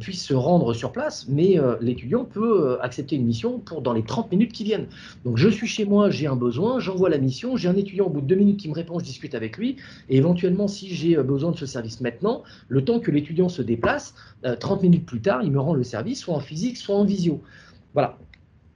puisse 0.00 0.24
se 0.24 0.34
rendre 0.34 0.72
sur 0.72 0.92
place, 0.92 1.26
mais 1.28 1.56
l'étudiant 1.80 2.24
peut 2.24 2.78
accepter 2.80 3.16
une 3.16 3.26
mission 3.26 3.58
pour 3.58 3.82
dans 3.82 3.92
les 3.92 4.02
30 4.02 4.30
minutes 4.30 4.52
qui 4.52 4.64
viennent. 4.64 4.86
Donc 5.24 5.36
je 5.36 5.48
suis 5.48 5.66
chez 5.66 5.84
moi, 5.84 6.10
j'ai 6.10 6.26
un 6.26 6.36
besoin, 6.36 6.78
j'envoie 6.78 7.10
la 7.10 7.18
mission, 7.18 7.56
j'ai 7.56 7.68
un 7.68 7.76
étudiant 7.76 8.06
au 8.06 8.10
bout 8.10 8.20
de 8.20 8.26
deux 8.26 8.36
minutes 8.36 8.58
qui 8.58 8.68
me 8.68 8.74
répond, 8.74 8.98
je 8.98 9.04
discute 9.04 9.34
avec 9.34 9.58
lui, 9.58 9.76
et 10.08 10.16
éventuellement 10.16 10.68
si 10.68 10.88
j'ai 10.94 11.16
besoin 11.16 11.50
de 11.50 11.56
ce 11.56 11.66
service 11.66 12.00
maintenant, 12.00 12.42
le 12.68 12.84
temps 12.84 13.00
que 13.00 13.10
l'étudiant 13.10 13.48
se 13.48 13.62
déplace, 13.62 14.14
30 14.60 14.82
minutes 14.82 15.06
plus 15.06 15.20
tard, 15.20 15.42
il 15.42 15.50
me 15.50 15.60
rend 15.60 15.74
le 15.74 15.84
service, 15.84 16.20
soit 16.20 16.34
en 16.34 16.40
physique, 16.40 16.76
soit 16.76 16.96
en 16.96 17.04
visio. 17.04 17.42
Voilà. 17.94 18.16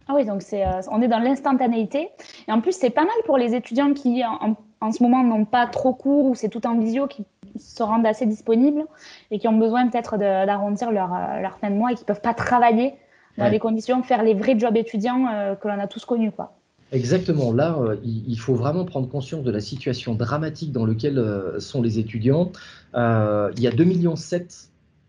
Ah 0.09 0.15
oui, 0.17 0.25
donc 0.25 0.43
c'est, 0.43 0.65
on 0.91 1.01
est 1.01 1.09
dans 1.09 1.21
l'instantanéité. 1.21 2.09
Et 2.49 2.53
en 2.53 2.61
plus, 2.61 2.73
c'est 2.73 2.91
pas 2.91 3.05
mal 3.05 3.15
pour 3.27 3.39
les 3.39 3.55
étudiants 3.55 3.93
qui, 3.95 4.25
en, 4.25 4.57
en 4.81 4.93
ce 4.93 5.03
moment 5.03 5.23
n'ont 5.23 5.45
pas 5.45 5.67
trop 5.67 5.93
cours 5.93 6.27
ou 6.27 6.35
c'est 6.35 6.49
tout 6.49 6.67
en 6.67 6.79
visio 6.79 7.07
qui 7.07 7.25
se 7.59 7.83
rendent 7.83 8.07
assez 8.07 8.27
disponibles 8.27 8.85
et 9.31 9.39
qui 9.39 9.49
ont 9.49 9.57
besoin 9.57 9.89
peut-être 9.89 10.19
d'arrondir 10.19 10.91
leur, 10.91 11.13
euh, 11.13 11.41
leur, 11.41 11.59
fin 11.59 11.71
de 11.71 11.77
mois 11.77 11.93
et 11.93 11.95
qui 11.95 12.03
ne 12.03 12.07
peuvent 12.07 12.21
pas 12.21 12.35
travailler 12.35 12.95
dans 13.39 13.51
des 13.51 13.59
conditions, 13.59 14.03
faire 14.03 14.23
les 14.23 14.35
vrais 14.35 14.59
jobs 14.59 14.77
étudiants 14.77 15.27
euh, 15.33 15.55
que 15.55 15.67
l'on 15.67 15.79
a 15.79 15.87
tous 15.87 16.05
connus. 16.05 16.31
Quoi. 16.31 16.53
Exactement. 16.93 17.53
Là, 17.53 17.79
euh, 17.81 17.97
il, 18.05 18.39
faut 18.39 18.55
vraiment 18.55 18.85
prendre 18.85 19.09
conscience 19.09 19.43
de 19.43 19.51
la 19.51 19.61
situation 19.61 20.15
dramatique 20.15 20.73
dans 20.73 20.85
laquelle 20.85 21.25
sont 21.59 21.81
les 21.81 21.99
étudiants. 21.99 22.53
il 22.95 22.99
y 22.99 23.67
a 23.67 23.71
2,7 23.71 23.85
millions 23.87 24.15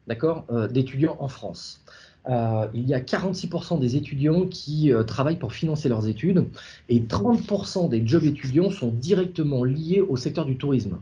d'accord, 0.07 0.45
d'étudiants 0.69 1.17
en 1.19 1.27
France. 1.27 1.83
Il 2.29 2.87
y 2.87 2.93
a 2.93 2.99
46% 2.99 3.79
des 3.79 3.97
étudiants 3.97 4.45
qui 4.45 4.93
travaillent 5.07 5.39
pour 5.39 5.51
financer 5.51 5.89
leurs 5.89 6.07
études 6.07 6.45
et 6.87 7.01
30% 7.01 7.89
des 7.89 8.05
jobs 8.05 8.23
étudiants 8.23 8.69
sont 8.69 8.91
directement 8.91 9.65
liés 9.65 10.01
au 10.07 10.15
secteur 10.15 10.45
du 10.45 10.57
tourisme. 10.57 10.99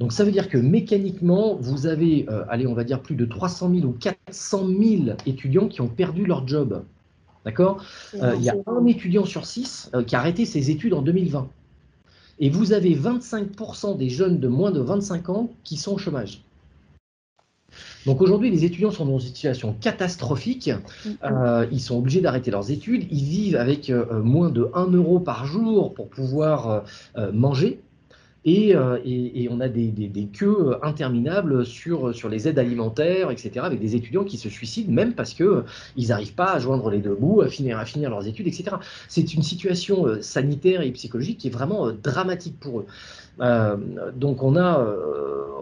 Donc 0.00 0.12
ça 0.12 0.24
veut 0.24 0.32
dire 0.32 0.48
que 0.48 0.58
mécaniquement, 0.58 1.56
vous 1.60 1.86
avez, 1.86 2.26
euh, 2.28 2.42
allez, 2.48 2.66
on 2.66 2.74
va 2.74 2.84
dire 2.84 3.00
plus 3.00 3.14
de 3.14 3.24
300 3.26 3.70
000 3.72 3.86
ou 3.86 3.92
400 3.92 4.66
000 4.66 5.16
étudiants 5.26 5.68
qui 5.68 5.80
ont 5.82 5.88
perdu 5.88 6.26
leur 6.26 6.48
job. 6.48 6.82
D'accord? 7.44 7.84
Il 8.12 8.42
y 8.42 8.50
a 8.50 8.56
un 8.66 8.84
étudiant 8.86 9.24
sur 9.24 9.46
six 9.46 9.90
qui 10.06 10.14
a 10.14 10.18
arrêté 10.18 10.44
ses 10.44 10.70
études 10.70 10.92
en 10.92 11.00
2020. 11.00 11.48
Et 12.38 12.50
vous 12.50 12.72
avez 12.72 12.94
25% 12.94 13.96
des 13.96 14.08
jeunes 14.08 14.40
de 14.40 14.48
moins 14.48 14.70
de 14.70 14.80
25 14.80 15.28
ans 15.28 15.50
qui 15.62 15.76
sont 15.76 15.92
au 15.92 15.98
chômage. 15.98 16.42
Donc 18.06 18.22
aujourd'hui, 18.22 18.50
les 18.50 18.64
étudiants 18.64 18.90
sont 18.90 19.04
dans 19.04 19.18
une 19.18 19.26
situation 19.26 19.74
catastrophique. 19.80 20.68
Mm-hmm. 20.68 21.16
Euh, 21.24 21.66
ils 21.70 21.80
sont 21.80 21.98
obligés 21.98 22.20
d'arrêter 22.20 22.50
leurs 22.50 22.70
études. 22.70 23.06
Ils 23.10 23.24
vivent 23.24 23.56
avec 23.56 23.90
euh, 23.90 24.22
moins 24.22 24.50
de 24.50 24.70
1 24.74 24.86
euro 24.92 25.20
par 25.20 25.44
jour 25.46 25.94
pour 25.94 26.08
pouvoir 26.08 26.84
euh, 27.16 27.32
manger. 27.32 27.80
Et, 28.44 28.74
on 28.76 29.60
a 29.60 29.68
des, 29.68 30.28
queues 30.32 30.76
interminables 30.82 31.66
sur, 31.66 32.14
sur 32.14 32.28
les 32.28 32.48
aides 32.48 32.58
alimentaires, 32.58 33.30
etc., 33.30 33.50
avec 33.62 33.80
des 33.80 33.96
étudiants 33.96 34.24
qui 34.24 34.38
se 34.38 34.48
suicident, 34.48 34.92
même 34.92 35.14
parce 35.14 35.34
qu'ils 35.34 36.08
n'arrivent 36.08 36.34
pas 36.34 36.52
à 36.52 36.58
joindre 36.58 36.90
les 36.90 37.00
deux 37.00 37.14
bouts, 37.14 37.42
à 37.42 37.48
finir, 37.48 37.78
à 37.78 37.84
finir 37.84 38.10
leurs 38.10 38.26
études, 38.26 38.46
etc. 38.46 38.76
C'est 39.08 39.34
une 39.34 39.42
situation 39.42 40.22
sanitaire 40.22 40.80
et 40.80 40.90
psychologique 40.92 41.38
qui 41.38 41.48
est 41.48 41.52
vraiment 41.52 41.90
dramatique 41.92 42.58
pour 42.58 42.80
eux. 42.80 42.86
donc 44.16 44.42
on 44.42 44.56
a, 44.56 44.86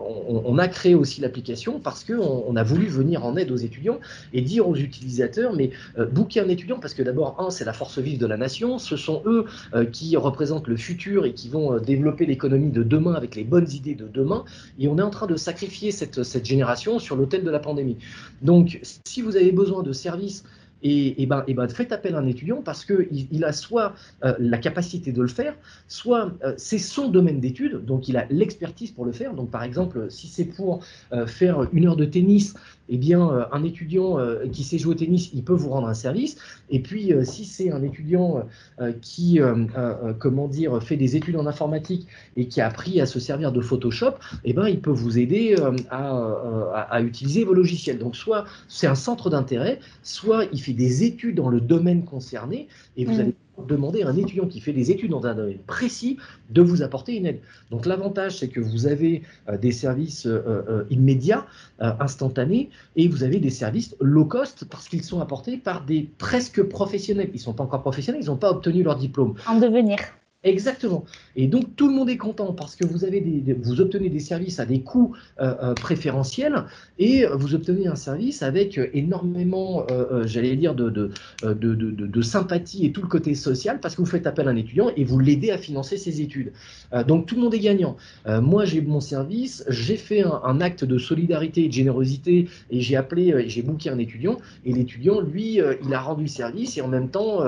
on, 0.08 0.58
a 0.58 0.68
créé 0.68 0.94
aussi 0.94 1.20
l'application 1.20 1.80
parce 1.80 2.04
qu'on 2.04 2.44
on 2.46 2.56
a 2.56 2.62
voulu 2.62 2.86
venir 2.86 3.24
en 3.24 3.36
aide 3.36 3.50
aux 3.50 3.56
étudiants 3.56 3.98
et 4.32 4.40
dire 4.40 4.68
aux 4.68 4.76
utilisateurs, 4.76 5.54
mais 5.54 5.70
euh, 5.98 6.06
booker 6.06 6.40
un 6.40 6.48
étudiant, 6.48 6.78
parce 6.78 6.94
que 6.94 7.02
d'abord, 7.02 7.40
un, 7.40 7.50
c'est 7.50 7.64
la 7.64 7.72
force 7.72 7.98
vive 7.98 8.18
de 8.18 8.26
la 8.26 8.36
nation, 8.36 8.78
ce 8.78 8.96
sont 8.96 9.22
eux 9.26 9.46
euh, 9.74 9.84
qui 9.84 10.16
représentent 10.16 10.68
le 10.68 10.76
futur 10.76 11.24
et 11.24 11.32
qui 11.32 11.48
vont 11.48 11.74
euh, 11.74 11.80
développer 11.80 12.26
l'économie 12.26 12.70
de 12.70 12.82
demain 12.82 13.14
avec 13.14 13.36
les 13.36 13.44
bonnes 13.44 13.70
idées 13.70 13.94
de 13.94 14.08
demain, 14.08 14.44
et 14.78 14.88
on 14.88 14.98
est 14.98 15.02
en 15.02 15.10
train 15.10 15.26
de 15.26 15.36
sacrifier 15.36 15.90
cette, 15.90 16.22
cette 16.22 16.44
génération 16.44 16.98
sur 16.98 17.16
l'autel 17.16 17.44
de 17.44 17.50
la 17.50 17.58
pandémie. 17.58 17.98
Donc, 18.42 18.80
si 19.04 19.22
vous 19.22 19.36
avez 19.36 19.52
besoin 19.52 19.82
de 19.82 19.92
services 19.92 20.44
et, 20.82 21.26
ben, 21.26 21.44
et, 21.46 21.54
ben, 21.54 21.68
faites 21.68 21.92
appel 21.92 22.14
à 22.14 22.18
un 22.18 22.26
étudiant 22.26 22.62
parce 22.62 22.84
qu'il 22.84 23.26
il 23.30 23.44
a 23.44 23.52
soit 23.52 23.94
euh, 24.24 24.34
la 24.38 24.58
capacité 24.58 25.12
de 25.12 25.22
le 25.22 25.28
faire, 25.28 25.54
soit 25.88 26.32
euh, 26.44 26.54
c'est 26.56 26.78
son 26.78 27.08
domaine 27.08 27.40
d'étude, 27.40 27.84
donc 27.84 28.08
il 28.08 28.16
a 28.16 28.26
l'expertise 28.30 28.92
pour 28.92 29.04
le 29.04 29.12
faire. 29.12 29.34
Donc 29.34 29.50
par 29.50 29.62
exemple, 29.62 30.06
si 30.10 30.28
c'est 30.28 30.44
pour 30.44 30.84
euh, 31.12 31.26
faire 31.26 31.66
une 31.72 31.86
heure 31.86 31.96
de 31.96 32.04
tennis, 32.04 32.54
eh 32.88 32.96
bien, 32.96 33.30
euh, 33.30 33.44
un 33.52 33.64
étudiant 33.64 34.18
euh, 34.18 34.46
qui 34.50 34.64
sait 34.64 34.78
jouer 34.78 34.94
au 34.94 34.96
tennis, 34.96 35.30
il 35.32 35.44
peut 35.44 35.52
vous 35.52 35.70
rendre 35.70 35.88
un 35.88 35.94
service. 35.94 36.36
Et 36.70 36.80
puis, 36.80 37.12
euh, 37.12 37.24
si 37.24 37.44
c'est 37.44 37.70
un 37.70 37.82
étudiant 37.82 38.46
qui, 39.00 39.40
comment 40.18 40.48
dire, 40.48 40.82
fait 40.82 40.96
des 40.96 41.16
études 41.16 41.36
en 41.36 41.46
informatique 41.46 42.06
et 42.36 42.46
qui 42.46 42.60
a 42.60 42.66
appris 42.66 43.00
à 43.00 43.06
se 43.06 43.18
servir 43.20 43.52
de 43.52 43.60
Photoshop, 43.60 44.14
eh 44.44 44.52
ben, 44.52 44.68
il 44.68 44.80
peut 44.80 44.90
vous 44.90 45.18
aider 45.18 45.56
à, 45.90 47.00
utiliser 47.00 47.44
vos 47.44 47.54
logiciels. 47.54 47.98
Donc, 47.98 48.16
soit 48.16 48.44
c'est 48.68 48.86
un 48.86 48.94
centre 48.94 49.30
d'intérêt, 49.30 49.80
soit 50.02 50.46
il 50.52 50.60
fait 50.60 50.72
des 50.72 51.04
études 51.04 51.36
dans 51.36 51.48
le 51.48 51.60
domaine 51.60 52.04
concerné 52.04 52.68
et 52.96 53.04
vous 53.04 53.14
mm. 53.14 53.20
allez 53.20 53.34
demander 53.66 54.02
à 54.02 54.08
un 54.08 54.16
étudiant 54.16 54.46
qui 54.46 54.60
fait 54.60 54.72
des 54.72 54.90
études 54.90 55.10
dans 55.10 55.26
un 55.26 55.34
domaine 55.34 55.58
précis 55.58 56.18
de 56.50 56.62
vous 56.62 56.82
apporter 56.82 57.16
une 57.16 57.26
aide. 57.26 57.40
Donc 57.70 57.86
l'avantage, 57.86 58.38
c'est 58.38 58.48
que 58.48 58.60
vous 58.60 58.86
avez 58.86 59.22
euh, 59.48 59.56
des 59.56 59.72
services 59.72 60.26
euh, 60.26 60.42
euh, 60.46 60.84
immédiats, 60.90 61.46
instantanés, 61.78 62.70
et 62.96 63.08
vous 63.08 63.22
avez 63.22 63.38
des 63.38 63.50
services 63.50 63.96
low 64.00 64.24
cost 64.24 64.64
parce 64.64 64.88
qu'ils 64.88 65.04
sont 65.04 65.20
apportés 65.20 65.56
par 65.56 65.84
des 65.84 66.08
presque 66.18 66.62
professionnels. 66.62 67.30
Ils 67.32 67.36
ne 67.36 67.42
sont 67.42 67.54
pas 67.54 67.64
encore 67.64 67.82
professionnels, 67.82 68.22
ils 68.22 68.28
n'ont 68.28 68.36
pas 68.36 68.50
obtenu 68.50 68.82
leur 68.82 68.96
diplôme. 68.96 69.34
En 69.46 69.58
devenir. 69.58 69.98
Exactement. 70.44 71.04
Et 71.34 71.48
donc 71.48 71.74
tout 71.74 71.88
le 71.88 71.94
monde 71.94 72.08
est 72.08 72.16
content 72.16 72.52
parce 72.52 72.76
que 72.76 72.86
vous 72.86 73.04
avez 73.04 73.42
vous 73.60 73.80
obtenez 73.80 74.08
des 74.08 74.20
services 74.20 74.60
à 74.60 74.66
des 74.66 74.82
coûts 74.82 75.16
euh, 75.40 75.52
euh, 75.60 75.74
préférentiels 75.74 76.62
et 77.00 77.26
vous 77.26 77.56
obtenez 77.56 77.88
un 77.88 77.96
service 77.96 78.44
avec 78.44 78.78
énormément, 78.94 79.84
euh, 79.90 80.28
j'allais 80.28 80.54
dire, 80.54 80.76
de 80.76 80.90
de, 80.90 81.10
de, 81.42 81.74
de, 81.74 82.22
sympathie 82.22 82.86
et 82.86 82.92
tout 82.92 83.02
le 83.02 83.08
côté 83.08 83.34
social 83.34 83.80
parce 83.80 83.96
que 83.96 84.00
vous 84.00 84.06
faites 84.06 84.28
appel 84.28 84.46
à 84.46 84.52
un 84.52 84.56
étudiant 84.56 84.92
et 84.96 85.02
vous 85.02 85.18
l'aidez 85.18 85.50
à 85.50 85.58
financer 85.58 85.96
ses 85.96 86.20
études. 86.20 86.52
donc 87.08 87.26
tout 87.26 87.34
le 87.34 87.40
monde 87.40 87.54
est 87.54 87.58
gagnant. 87.58 87.96
moi 88.40 88.64
j'ai 88.64 88.80
mon 88.80 89.00
service, 89.00 89.64
j'ai 89.68 89.96
fait 89.96 90.22
un, 90.22 90.60
acte 90.60 90.84
de 90.84 90.98
solidarité 90.98 91.64
et 91.64 91.68
de 91.68 91.72
générosité 91.72 92.48
et 92.70 92.80
j'ai 92.80 92.94
appelé, 92.94 93.48
j'ai 93.48 93.62
booké 93.62 93.90
un 93.90 93.98
étudiant 93.98 94.38
et 94.64 94.72
l'étudiant 94.72 95.20
lui 95.20 95.60
il 95.84 95.94
a 95.94 96.00
rendu 96.00 96.28
service 96.28 96.78
et 96.78 96.80
en 96.80 96.88
même 96.88 97.08
temps 97.08 97.42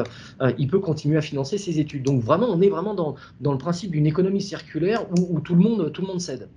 il 0.59 0.67
peut 0.67 0.81
continuer 0.81 1.19
à 1.19 1.23
financer 1.23 1.57
ses 1.57 1.79
études. 1.79 2.03
Donc 2.03 2.21
vraiment 2.23 2.49
on 2.49 2.61
est 2.61 2.69
vraiment 2.69 2.80
dans, 2.83 3.17
le 3.41 3.59
principe 3.59 3.93
d'une 3.93 4.07
économie 4.07 4.41
circulaire 4.41 5.07
où, 5.19 5.41
tout, 5.41 5.55
le 5.55 5.61
monde, 5.61 5.93
tout 5.93 6.03
le 6.03 6.09
monde 6.09 6.21
cède. 6.21 6.49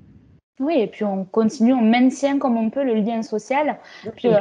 Oui, 0.60 0.76
et 0.78 0.88
puis 0.88 1.04
on 1.04 1.26
continue, 1.26 1.74
on 1.74 1.82
maintient 1.82 2.38
comme 2.38 2.58
on 2.58 2.70
peut 2.70 2.84
le 2.84 2.96
lien 2.96 3.22
social. 3.24 3.80
Puis, 4.16 4.28
euh, 4.28 4.40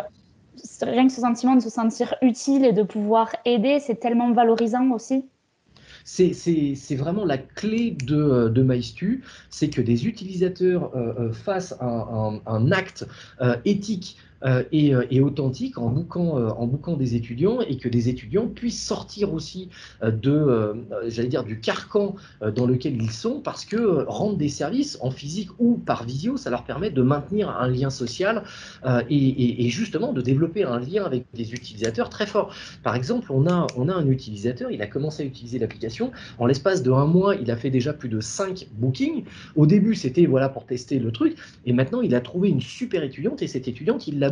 rien 0.83 1.07
que 1.07 1.13
ce 1.13 1.21
sentiment 1.21 1.57
de 1.57 1.61
se 1.61 1.71
sentir 1.71 2.15
utile 2.23 2.65
et 2.65 2.73
de 2.73 2.83
pouvoir 2.83 3.35
aider, 3.45 3.81
c'est 3.81 3.97
tellement 3.97 4.33
valorisant 4.33 4.91
aussi. 4.91 5.25
C'est 6.05 6.97
vraiment 6.97 7.25
la 7.25 7.39
clé 7.39 7.97
de, 8.05 8.49
de 8.49 8.63
MyStu, 8.63 9.23
c'est 9.51 9.71
que 9.71 9.81
des 9.81 10.07
utilisateurs 10.07 10.91
euh, 10.97 11.15
euh, 11.19 11.33
fassent 11.33 11.77
un, 11.81 12.41
un 12.45 12.73
acte 12.73 13.07
éthique 13.65 14.17
euh, 14.19 14.25
euh, 14.25 14.32
et, 14.73 15.21
authentique 15.21 15.79
en 15.79 15.89
bouquant, 15.89 16.39
euh, 16.39 16.49
en 16.51 16.67
bouquant 16.67 16.97
des 16.97 17.15
étudiants 17.15 17.61
et 17.61 17.77
que 17.77 17.89
des 17.89 18.09
étudiants 18.09 18.49
puissent 18.49 18.85
sortir 18.85 19.33
aussi 19.33 19.69
de, 20.03 20.75
j'allais 21.07 21.29
dire, 21.29 21.45
du 21.45 21.61
carcan 21.61 22.17
dans 22.55 22.67
lequel 22.67 23.01
ils 23.01 23.11
sont 23.11 23.41
parce 23.41 23.65
que 23.65 24.05
rendre 24.07 24.37
des 24.37 24.49
services 24.49 24.99
en 25.01 25.11
physique 25.11 25.51
ou 25.59 25.77
par 25.77 26.05
visio, 26.05 26.37
ça 26.37 26.51
leur 26.51 26.65
permet 26.65 26.91
de 26.91 27.03
maintenir 27.03 27.51
un 27.51 27.69
lien 27.69 27.91
social 27.91 28.43
et, 29.09 29.71
justement 29.71 30.13
de 30.13 30.21
développer 30.21 30.65
un 30.65 30.79
lien 30.79 31.05
avec 31.05 31.25
des 31.35 31.53
utilisateurs 31.53 32.09
très 32.09 32.27
fort. 32.27 32.55
Par 32.83 32.97
exemple, 32.97 33.33
on 33.33 33.47
a, 33.47 33.67
on 33.77 33.89
a 33.89 33.95
un 33.95 34.07
utilisateur, 34.09 34.71
il 34.71 34.83
a 34.83 34.87
commencé 34.87 35.23
à 35.23 35.27
utiliser 35.27 35.59
l'application. 35.59 36.11
En 36.39 36.47
l'espace 36.47 36.83
de 36.83 36.91
un 36.91 37.07
mois, 37.07 37.37
il 37.37 37.51
a 37.51 37.57
fait 37.57 37.71
déjà 37.71 37.93
plus 37.93 38.09
de 38.09 38.21
5 38.21 38.69
bookings. 38.75 39.25
Au 39.57 39.67
début, 39.67 39.95
c'était 39.95 40.27
voilà 40.27 40.49
pour 40.49 40.67
tester 40.67 40.99
le 40.99 41.13
truc. 41.13 41.37
Et 41.67 41.73
maintenant, 41.73 42.01
il 42.01 42.15
a 42.15 42.21
trouvé 42.21 42.49
une 42.49 42.61
super 42.61 43.03
étudiante 43.03 43.43
et 43.43 43.47
cette 43.47 43.69
étudiante, 43.69 44.07
il 44.07 44.19
l'a 44.19 44.31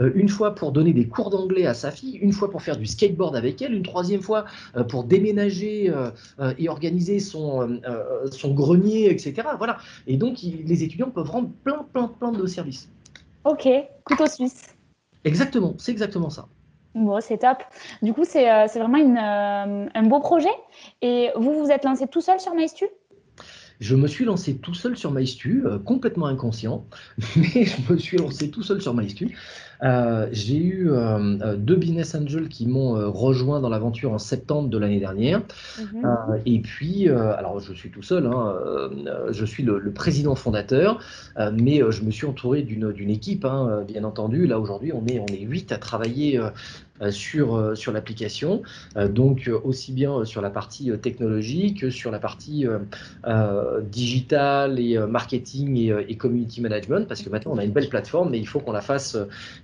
euh, 0.00 0.10
une 0.14 0.28
fois 0.28 0.54
pour 0.54 0.72
donner 0.72 0.92
des 0.92 1.06
cours 1.06 1.30
d'anglais 1.30 1.66
à 1.66 1.74
sa 1.74 1.90
fille, 1.90 2.16
une 2.16 2.32
fois 2.32 2.50
pour 2.50 2.62
faire 2.62 2.76
du 2.76 2.86
skateboard 2.86 3.36
avec 3.36 3.60
elle, 3.62 3.74
une 3.74 3.82
troisième 3.82 4.20
fois 4.20 4.44
euh, 4.76 4.84
pour 4.84 5.04
déménager 5.04 5.90
euh, 5.90 6.10
et 6.58 6.68
organiser 6.68 7.20
son, 7.20 7.80
son 8.30 8.54
grenier, 8.54 9.10
etc. 9.10 9.48
Voilà. 9.58 9.78
Et 10.06 10.16
donc, 10.16 10.38
les 10.42 10.82
étudiants 10.82 11.10
peuvent 11.10 11.30
rendre 11.30 11.50
plein, 11.64 11.86
plein, 11.92 12.08
plein 12.08 12.32
de 12.32 12.46
services. 12.46 12.88
Ok, 13.44 13.68
couteau 14.04 14.26
suisse. 14.26 14.74
Exactement, 15.24 15.74
c'est 15.78 15.92
exactement 15.92 16.30
ça. 16.30 16.46
Bon, 16.94 17.20
c'est 17.20 17.38
top. 17.38 17.58
Du 18.02 18.12
coup, 18.12 18.24
c'est 18.24 18.44
vraiment 18.66 18.98
une, 18.98 19.18
un 19.18 20.02
beau 20.04 20.20
projet. 20.20 20.52
Et 21.00 21.30
vous, 21.36 21.52
vous 21.54 21.70
êtes 21.70 21.84
lancé 21.84 22.06
tout 22.06 22.20
seul 22.20 22.38
sur 22.38 22.54
MyStu 22.54 22.86
je 23.80 23.96
me 23.96 24.06
suis 24.06 24.24
lancé 24.24 24.56
tout 24.56 24.74
seul 24.74 24.96
sur 24.96 25.10
MyStu, 25.10 25.64
complètement 25.84 26.26
inconscient, 26.26 26.86
mais 27.36 27.64
je 27.64 27.92
me 27.92 27.98
suis 27.98 28.16
lancé 28.16 28.50
tout 28.50 28.62
seul 28.62 28.80
sur 28.80 28.94
MyStu. 28.94 29.36
Euh, 29.82 30.28
j'ai 30.30 30.58
eu 30.58 30.90
euh, 30.90 31.38
euh, 31.42 31.56
deux 31.56 31.74
business 31.76 32.14
angels 32.14 32.48
qui 32.48 32.66
m'ont 32.66 33.10
rejoint 33.10 33.60
dans 33.60 33.68
l'aventure 33.68 34.12
en 34.12 34.18
septembre 34.18 34.68
de 34.68 34.78
l'année 34.78 35.00
dernière. 35.00 35.42
Mhm. 35.78 36.40
et 36.46 36.60
puis, 36.60 37.08
alors 37.08 37.60
je 37.60 37.72
suis 37.72 37.90
tout 37.90 38.02
seul, 38.02 38.26
hein, 38.26 38.54
je 39.30 39.44
suis 39.44 39.62
le, 39.62 39.92
président 39.92 40.34
fondateur, 40.34 41.00
mais 41.52 41.80
je 41.90 42.02
me 42.02 42.10
suis 42.10 42.26
entouré 42.26 42.62
d'une 42.62 43.10
équipe, 43.10 43.44
hein, 43.44 43.84
bien 43.86 44.04
entendu. 44.04 44.46
Là 44.46 44.58
aujourd'hui, 44.58 44.92
on 44.92 45.06
est 45.06 45.18
on 45.18 45.26
est 45.26 45.40
huit 45.40 45.72
à 45.72 45.78
travailler 45.78 46.40
sur, 47.10 47.76
sur 47.76 47.92
l'application, 47.92 48.62
donc 49.10 49.50
aussi 49.64 49.92
bien 49.92 50.24
sur 50.24 50.40
la 50.40 50.50
partie 50.50 50.90
technologique 50.98 51.80
que 51.80 51.90
sur 51.90 52.10
la 52.10 52.18
partie 52.18 52.66
digitale 53.90 54.78
et 54.78 54.98
marketing 54.98 55.92
et, 56.08 56.16
community 56.16 56.60
management, 56.60 57.06
parce 57.06 57.22
que 57.22 57.30
maintenant 57.30 57.52
on 57.54 57.58
a 57.58 57.64
une 57.64 57.72
belle 57.72 57.88
plateforme, 57.88 58.30
mais 58.30 58.38
il 58.38 58.46
faut 58.46 58.60
qu'on 58.60 58.72
la 58.72 58.80
fasse 58.80 59.16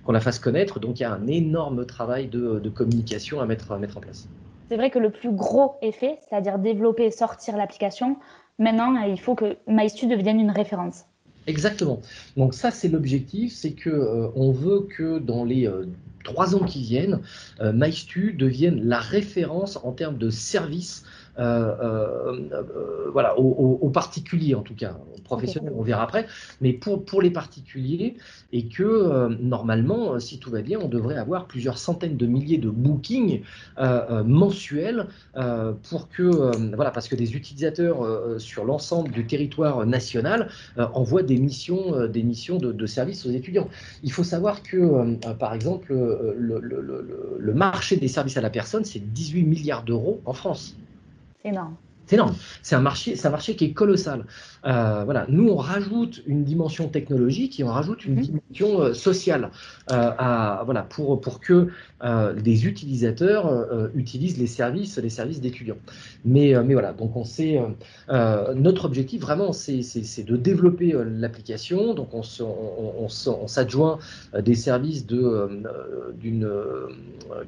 qu'on 0.09 0.13
la 0.13 0.21
fasse 0.21 0.39
connaître. 0.39 0.79
Donc 0.79 0.99
il 0.99 1.03
y 1.03 1.05
a 1.05 1.13
un 1.13 1.27
énorme 1.27 1.85
travail 1.85 2.25
de, 2.29 2.67
communication 2.69 3.41
à 3.41 3.45
mettre, 3.45 3.71
à 3.71 3.77
mettre 3.77 3.97
en 3.97 4.01
place. 4.01 4.27
C'est 4.67 4.75
vrai 4.75 4.89
que 4.89 4.97
le 4.97 5.11
plus 5.11 5.31
gros 5.31 5.75
effet, 5.83 6.17
c'est-à-dire 6.27 6.57
développer 6.57 7.05
et 7.05 7.11
sortir 7.11 7.55
l'application, 7.55 8.17
maintenant 8.57 8.99
il 9.03 9.19
faut 9.19 9.35
que 9.35 9.57
MyStu 9.67 10.07
devienne 10.07 10.39
une 10.39 10.49
référence. 10.49 11.03
Exactement. 11.45 12.01
Donc 12.37 12.55
ça 12.55 12.71
c'est 12.71 12.87
l'objectif, 12.87 13.53
c'est 13.53 13.73
que 13.73 13.91
euh, 13.91 14.29
on 14.35 14.51
veut 14.51 14.87
que 14.89 15.19
dans 15.19 15.43
les 15.43 15.67
euh, 15.67 15.85
trois 16.23 16.55
ans 16.55 16.65
qui 16.65 16.81
viennent, 16.81 17.19
euh, 17.61 17.71
MyStu 17.71 18.33
devienne 18.33 18.83
la 18.83 18.97
référence 18.97 19.77
en 19.83 19.91
termes 19.91 20.17
de 20.17 20.31
services 20.31 21.03
euh, 21.39 21.75
euh, 21.81 22.49
euh, 22.51 23.09
voilà, 23.11 23.39
aux, 23.39 23.89
particuliers 23.89 24.55
en 24.55 24.61
tout 24.61 24.75
cas, 24.75 24.97
aux 25.15 25.21
professionnels, 25.21 25.73
on 25.75 25.81
verra 25.81 26.03
après, 26.03 26.27
mais 26.61 26.73
pour, 26.73 27.21
les 27.21 27.31
particuliers, 27.31 28.15
et 28.53 28.67
que 28.67 29.27
normalement, 29.41 30.19
si 30.19 30.37
tout 30.39 30.51
va 30.51 30.61
bien, 30.61 30.79
on 30.79 30.87
devrait 30.87 31.17
avoir 31.17 31.47
plusieurs 31.47 31.77
centaines 31.77 32.17
de 32.17 32.25
milliers 32.25 32.57
de 32.57 32.69
bookings 32.69 33.41
mensuels 33.77 35.07
pour 35.89 36.09
que, 36.09 36.75
voilà, 36.75 36.91
parce 36.91 37.07
que 37.07 37.15
des 37.15 37.35
utilisateurs 37.35 38.05
sur 38.39 38.63
l'ensemble 38.63 39.11
du 39.11 39.25
territoire 39.25 39.85
national 39.85 40.49
envoient 40.77 41.23
des 41.23 41.37
missions, 41.37 42.07
des 42.07 42.23
missions 42.23 42.57
de, 42.57 42.71
de 42.71 42.85
services 42.85 43.25
aux 43.25 43.31
étudiants. 43.31 43.69
Il 44.03 44.11
faut 44.11 44.23
savoir 44.23 44.61
que, 44.61 45.15
par 45.33 45.53
exemple, 45.53 45.93
le, 45.93 46.59
le, 46.59 47.37
le 47.39 47.53
marché 47.53 47.97
des 47.97 48.07
services 48.07 48.37
à 48.37 48.41
la 48.41 48.49
personne, 48.49 48.85
c'est 48.85 48.99
18 48.99 49.43
milliards 49.43 49.83
d'euros 49.83 50.21
en 50.25 50.33
France. 50.33 50.75
C'est 51.41 51.49
énorme. 51.49 51.75
C'est 52.09 52.15
énorme. 52.15 52.33
C'est 52.63 52.75
un 52.75 52.81
marché, 52.81 53.15
c'est 53.15 53.27
un 53.27 53.31
marché 53.31 53.55
qui 53.55 53.65
est 53.65 53.73
colossal. 53.73 54.25
Euh, 54.65 55.03
voilà, 55.03 55.27
nous 55.29 55.47
on 55.47 55.57
rajoute 55.57 56.23
une 56.25 56.43
dimension 56.43 56.89
technologique 56.89 57.59
et 57.59 57.63
on 57.63 57.67
rajoute 57.67 58.03
une 58.03 58.15
mhm. 58.15 58.21
dimension 58.21 58.81
euh, 58.81 58.93
sociale 58.95 59.51
euh, 59.91 60.11
à, 60.17 60.63
voilà 60.65 60.81
pour 60.81 61.21
pour 61.21 61.39
que 61.39 61.67
des 62.41 62.65
utilisateurs 62.65 63.67
utilisent 63.93 64.39
les 64.39 64.47
services, 64.47 64.97
les 64.97 65.09
services 65.09 65.39
d'étudiants. 65.39 65.77
Mais 66.25 66.55
mais 66.63 66.73
voilà, 66.73 66.93
donc 66.93 67.15
on 67.15 67.25
sait 67.25 67.59
notre 68.55 68.85
objectif 68.85 69.21
vraiment 69.21 69.53
c'est 69.53 70.23
de 70.23 70.35
développer 70.35 70.95
l'application. 71.05 71.93
Donc 71.93 72.13
on 72.13 72.21
on, 72.39 73.47
s'adjoint 73.47 73.99
des 74.33 74.55
services 74.55 75.05
de 75.05 75.61
d'une 76.17 76.49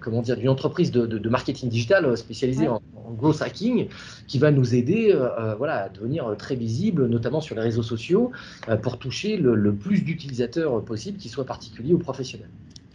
comment 0.02 0.22
dire 0.22 0.38
d'une 0.38 0.50
entreprise 0.50 0.92
de, 0.92 1.06
de, 1.06 1.30
marketing 1.30 1.70
digital 1.70 2.16
spécialisée 2.18 2.68
en 2.68 2.82
growth 3.14 3.42
hacking 3.42 3.88
qui 4.28 4.40
va 4.40 4.52
nous 4.52 4.76
aider 4.76 5.12
euh, 5.12 5.30
euh, 5.40 5.56
voilà, 5.56 5.84
à 5.84 5.90
devenir 5.90 6.36
très 6.38 6.56
visible, 6.56 7.08
notamment 7.08 7.42
sur 7.42 7.56
les 7.56 7.62
réseaux 7.62 7.84
sociaux, 7.84 8.32
euh, 8.70 8.78
pour 8.78 8.98
toucher 8.98 9.38
le, 9.38 9.74
plus 9.74 10.02
d'utilisateurs 10.02 10.84
possible, 10.84 11.18
qu'ils 11.18 11.32
soient 11.32 11.46
particuliers 11.46 11.94
ou 11.94 12.00
professionnels. 12.00 12.50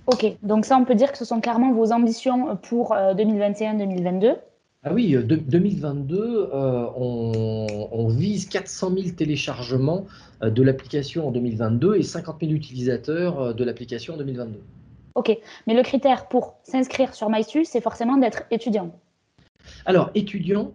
Ok, 0.07 0.37
donc 0.43 0.65
ça, 0.65 0.77
on 0.77 0.85
peut 0.85 0.95
dire 0.95 1.11
que 1.11 1.19
ce 1.19 1.25
sont 1.25 1.41
clairement 1.41 1.73
vos 1.73 1.93
ambitions 1.93 2.57
pour 2.57 2.95
2021-2022 2.95 4.37
ah 4.89 4.93
oui, 4.95 5.17
2022, 5.21 6.49
on, 6.53 8.07
vise 8.09 8.49
400 8.49 8.93
000 8.95 9.09
téléchargements 9.17 10.07
de 10.41 10.63
l'application 10.63 11.27
en 11.27 11.33
2022 11.33 11.97
et 11.97 12.05
50 12.05 12.37
000 12.41 12.53
utilisateurs 12.53 13.53
de 13.53 13.65
l'application 13.65 14.15
en 14.15 14.17
2022. 14.19 14.61
Ok, 15.17 15.37
mais 15.67 15.75
le 15.75 15.83
critère 15.83 16.29
pour 16.29 16.57
s'inscrire 16.63 17.15
sur 17.15 17.31
MyStu, 17.31 17.65
c'est 17.65 17.81
forcément 17.81 18.19
d'être 18.19 18.43
étudiant. 18.51 18.93
Alors, 19.85 20.11
étudiant, 20.15 20.75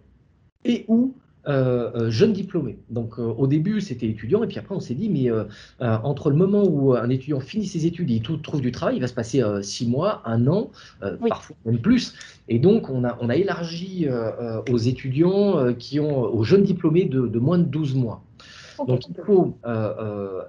et 0.64 0.84
ou 0.88 1.14
euh, 1.48 1.90
euh, 1.96 2.10
jeune 2.10 2.32
diplômé. 2.32 2.78
Donc 2.88 3.18
euh, 3.18 3.22
au 3.22 3.48
début 3.48 3.80
c'était 3.80 4.06
étudiant 4.06 4.44
et 4.44 4.46
puis 4.46 4.60
après 4.60 4.76
on 4.76 4.80
s'est 4.80 4.94
dit 4.94 5.08
mais 5.08 5.28
entre 5.80 6.30
le 6.30 6.36
moment 6.36 6.62
où 6.62 6.94
un 6.94 7.08
étudiant 7.08 7.40
finit 7.40 7.66
ses 7.66 7.84
études 7.84 8.12
et 8.12 8.22
il 8.24 8.40
trouve 8.42 8.60
du 8.60 8.70
travail, 8.70 8.96
il 8.96 9.00
va 9.00 9.08
se 9.08 9.14
passer 9.14 9.42
six 9.62 9.88
mois, 9.88 10.22
un 10.24 10.46
an, 10.46 10.70
parfois 11.28 11.56
même 11.64 11.80
plus. 11.80 12.14
Et 12.48 12.60
donc 12.60 12.88
on 12.90 13.02
a, 13.02 13.18
on 13.20 13.28
a 13.28 13.34
élargi 13.34 14.06
aux 14.70 14.78
étudiants 14.78 15.74
qui 15.74 15.98
ont, 15.98 16.32
aux 16.32 16.44
jeunes 16.44 16.62
diplômés 16.62 17.06
de, 17.06 17.38
moins 17.40 17.58
de 17.58 17.64
12 17.64 17.96
mois. 17.96 18.22
Donc 18.86 19.08
il 19.08 19.14
faut 19.26 19.56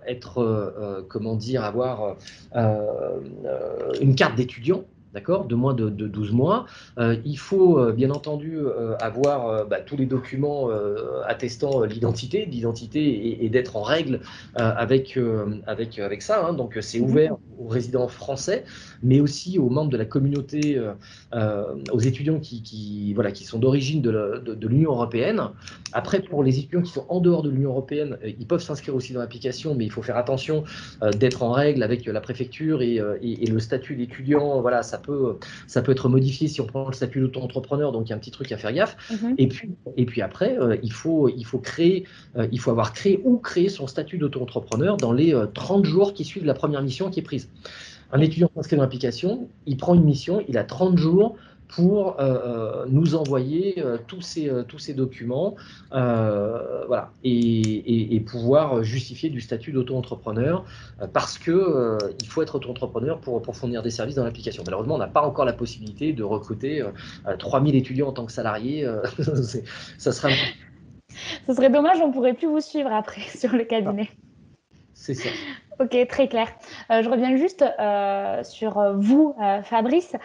être, 0.05 1.05
comment 1.09 1.35
dire, 1.35 1.63
avoir 1.63 2.17
une 2.53 4.15
carte 4.15 4.35
d'étudiant 4.35 4.83
d'accord, 5.13 5.45
de 5.45 5.55
moins 5.55 5.73
de, 5.73 5.89
12 5.89 6.31
mois. 6.31 6.65
Euh, 6.97 7.15
il 7.23 7.37
faut 7.37 7.79
euh, 7.79 7.91
bien 7.91 8.09
entendu 8.09 8.57
euh, 8.57 8.95
avoir 8.99 9.67
bah, 9.67 9.79
tous 9.79 9.95
les 9.95 10.05
documents 10.05 10.69
attestant 11.25 11.83
l'identité, 11.83 12.45
l'identité 12.45 13.43
et, 13.43 13.49
d'être 13.49 13.75
en 13.75 13.83
règle 13.83 14.21
avec, 14.55 15.19
avec, 15.67 15.99
avec 15.99 16.21
ça. 16.21 16.45
Hein. 16.45 16.53
Donc 16.53 16.77
c'est 16.81 16.99
mhm. 16.99 17.05
ouvert 17.05 17.37
aux 17.59 17.67
résidents 17.67 18.07
français, 18.07 18.65
mais 19.03 19.19
aussi 19.19 19.59
aux 19.59 19.69
membres 19.69 19.91
de 19.91 19.97
la 19.97 20.05
communauté, 20.05 20.81
aux 21.91 21.99
étudiants 21.99 22.39
qui, 22.39 23.13
voilà, 23.13 23.31
qui 23.31 23.45
sont 23.45 23.59
d'origine 23.59 24.01
de 24.01 24.67
l'Union 24.67 24.91
européenne. 24.91 25.41
Après, 25.91 26.21
pour 26.21 26.43
les 26.43 26.57
étudiants 26.59 26.81
qui 26.81 26.91
sont 26.91 27.05
en 27.09 27.19
dehors 27.19 27.43
de 27.43 27.49
l'Union 27.49 27.69
européenne, 27.69 28.17
ils 28.23 28.47
peuvent 28.47 28.61
s'inscrire 28.61 28.95
aussi 28.95 29.13
dans 29.13 29.19
l'application, 29.19 29.75
mais 29.75 29.85
il 29.85 29.91
faut 29.91 30.01
faire 30.01 30.17
attention 30.17 30.63
d'être 31.17 31.43
en 31.43 31.51
règle 31.51 31.83
avec 31.83 32.05
la 32.05 32.21
préfecture 32.21 32.81
et, 32.81 32.95
et 33.21 33.47
le 33.47 33.59
statut 33.59 33.95
d'étudiant. 33.95 34.61
Voilà, 34.61 34.83
ça 34.83 34.97
peut, 35.03 35.37
ça 35.67 35.81
peut 35.81 35.91
être 35.91 36.09
modifié 36.09 36.47
si 36.47 36.61
on 36.61 36.65
prend 36.65 36.87
le 36.87 36.93
statut 36.93 37.19
d'auto-entrepreneur, 37.19 37.91
donc 37.91 38.07
il 38.07 38.09
y 38.09 38.13
a 38.13 38.15
un 38.15 38.19
petit 38.19 38.31
truc 38.31 38.51
à 38.51 38.57
faire 38.57 38.73
gaffe. 38.73 38.97
Mhm. 39.11 39.35
Et, 39.37 39.47
puis, 39.47 39.69
et 39.97 40.05
puis 40.05 40.21
après, 40.21 40.57
euh, 40.57 40.77
il, 40.81 40.91
faut, 40.91 41.29
il, 41.29 41.45
faut 41.45 41.59
créer, 41.59 42.05
euh, 42.37 42.47
il 42.51 42.59
faut 42.59 42.71
avoir 42.71 42.93
créé 42.93 43.21
ou 43.23 43.37
créé 43.37 43.69
son 43.69 43.87
statut 43.87 44.17
d'auto-entrepreneur 44.17 44.97
dans 44.97 45.13
les 45.13 45.35
30 45.53 45.85
euh, 45.85 45.87
jours 45.87 46.13
qui 46.13 46.23
suivent 46.23 46.45
la 46.45 46.55
première 46.55 46.81
mission 46.81 47.09
qui 47.09 47.19
est 47.19 47.23
prise. 47.23 47.49
Un 48.11 48.21
étudiant 48.21 48.49
s'inscrit 48.55 48.75
dans 48.75 48.83
l'application, 48.83 49.49
il 49.65 49.77
prend 49.77 49.95
une 49.95 50.03
mission, 50.03 50.43
il 50.47 50.57
a 50.57 50.63
30 50.63 50.97
jours 50.97 51.35
pour 51.67 52.19
euh, 52.19 52.23
euh, 52.23 52.85
nous 52.87 53.15
envoyer 53.15 53.79
euh, 53.79 53.97
tous, 54.07 54.21
ces, 54.21 54.51
tous 54.67 54.79
ces 54.79 54.93
documents 54.93 55.55
voilà, 55.91 57.11
et, 57.23 58.23
pouvoir 58.25 58.83
justifier 58.83 59.29
du 59.29 59.41
statut 59.41 59.71
d'auto-entrepreneur 59.71 60.65
parce 61.11 61.37
qu'il 61.37 61.53
il 62.21 62.27
faut 62.27 62.41
être 62.41 62.55
auto-entrepreneur 62.55 63.19
pour, 63.19 63.41
pour, 63.41 63.55
fournir 63.55 63.83
des 63.83 63.91
services 63.91 64.15
dans 64.15 64.23
l'application. 64.23 64.63
Malheureusement, 64.65 64.95
on 64.95 64.99
n'a 64.99 65.07
pas 65.07 65.21
encore 65.21 65.45
la 65.45 65.53
possibilité 65.53 66.13
de 66.13 66.23
recruter 66.23 66.83
3000 67.37 67.75
étudiants 67.75 68.07
en 68.07 68.13
tant 68.13 68.25
que 68.25 68.31
salariés. 68.31 68.87
ça 69.97 70.11
serait... 70.11 70.35
Ce 71.47 71.53
serait 71.53 71.69
dommage, 71.69 71.97
on 72.01 72.07
ne 72.07 72.13
pourrait 72.13 72.33
plus 72.33 72.47
vous 72.47 72.61
suivre 72.61 72.91
après 72.91 73.21
sur 73.35 73.51
le 73.51 73.65
cabinet. 73.65 74.09
C'est 74.93 75.15
ça. 75.15 75.29
Ok, 75.79 75.95
très 76.07 76.27
clair. 76.27 76.47
je 76.89 77.09
reviens 77.09 77.35
juste 77.35 77.65
sur 78.43 78.93
vous, 78.95 79.35
Fabrice. 79.63 80.15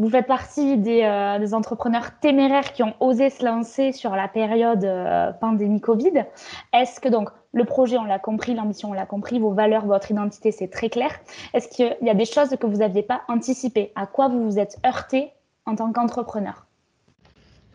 Vous 0.00 0.08
faites 0.08 0.26
partie 0.26 0.82
euh, 0.86 1.38
des, 1.38 1.52
entrepreneurs 1.52 2.18
téméraires 2.20 2.72
qui 2.72 2.82
ont 2.82 2.94
osé 3.00 3.28
se 3.28 3.44
lancer 3.44 3.92
sur 3.92 4.16
la 4.16 4.28
période 4.28 4.82
euh, 4.82 5.30
pandémie 5.32 5.82
Covid. 5.82 6.24
Est-ce 6.72 7.00
que 7.00 7.10
donc 7.10 7.28
le 7.52 7.66
projet, 7.66 7.98
on 7.98 8.04
l'a 8.04 8.18
compris, 8.18 8.54
l'ambition, 8.54 8.88
on 8.88 8.92
l'a 8.94 9.04
compris, 9.04 9.38
vos 9.38 9.52
valeurs, 9.52 9.84
votre 9.84 10.10
identité, 10.10 10.52
c'est 10.52 10.68
très 10.68 10.88
clair. 10.88 11.10
Est-ce 11.52 11.68
qu'il 11.68 11.94
y 12.00 12.08
a 12.08 12.14
des 12.14 12.24
choses 12.24 12.56
que 12.58 12.66
vous 12.66 12.78
n'aviez 12.78 13.02
pas 13.02 13.20
anticipées? 13.28 13.92
À 13.94 14.06
quoi 14.06 14.28
vous 14.28 14.42
vous 14.42 14.58
êtes 14.58 14.78
heurté 14.86 15.34
en 15.66 15.76
tant 15.76 15.92
qu'entrepreneur? 15.92 16.69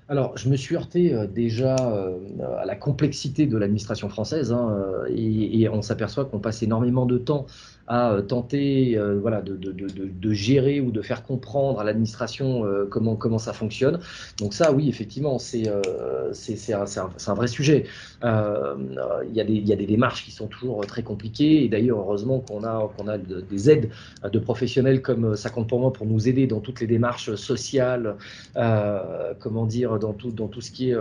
Alors, 0.07 0.37
je 0.37 0.49
me 0.49 0.55
suis 0.55 0.75
heurté 0.75 1.13
euh, 1.13 1.25
déjà 1.25 1.75
à 1.75 2.65
la 2.65 2.75
complexité 2.75 3.47
de 3.47 3.57
l'administration 3.57 4.07
française 4.07 4.51
hein, 4.51 4.77
et, 5.09 5.67
on 5.69 5.81
s'aperçoit 5.81 6.25
qu'on 6.25 6.39
passe 6.39 6.61
énormément 6.61 7.07
de 7.07 7.17
temps 7.17 7.47
à 7.87 8.11
euh, 8.11 8.21
tenter 8.21 8.97
euh, 8.97 9.19
voilà, 9.19 9.41
de, 9.41 10.33
gérer 10.33 10.81
ou 10.81 10.91
de 10.91 11.01
faire 11.01 11.23
comprendre 11.23 11.79
à 11.79 11.83
l'administration 11.83 12.65
euh, 12.65 12.85
comment, 12.89 13.37
ça 13.37 13.53
fonctionne. 13.53 13.99
Donc 14.39 14.53
ça, 14.53 14.71
oui, 14.71 14.89
effectivement, 14.89 15.39
c'est 15.39 15.67
un, 15.69 17.33
vrai 17.33 17.47
sujet. 17.47 17.85
Il 18.23 18.27
y, 19.33 19.39
a 19.39 19.43
des, 19.75 19.85
démarches 19.85 20.25
qui 20.25 20.31
sont 20.31 20.47
toujours 20.47 20.85
très 20.85 21.03
compliquées 21.03 21.63
et 21.63 21.69
d'ailleurs, 21.69 21.99
heureusement 21.99 22.39
qu'on 22.39 22.63
a 22.63 23.17
des 23.17 23.69
aides 23.69 23.89
de 24.23 24.39
professionnels 24.39 25.01
comme 25.01 25.35
ça 25.35 25.49
compte 25.49 25.69
pour 25.69 25.79
moi 25.79 25.93
pour 25.93 26.05
nous 26.05 26.27
aider 26.27 26.47
dans 26.47 26.59
toutes 26.59 26.81
les 26.81 26.87
démarches 26.87 27.35
sociales, 27.35 28.15
comment 29.39 29.65
dire, 29.65 29.94
dire, 29.99 30.07
dans 30.07 30.13
tout, 30.13 30.31
dans 30.31 30.47
tout 30.47 30.61
ce 30.61 30.71
qui 30.71 30.91
est 30.91 30.95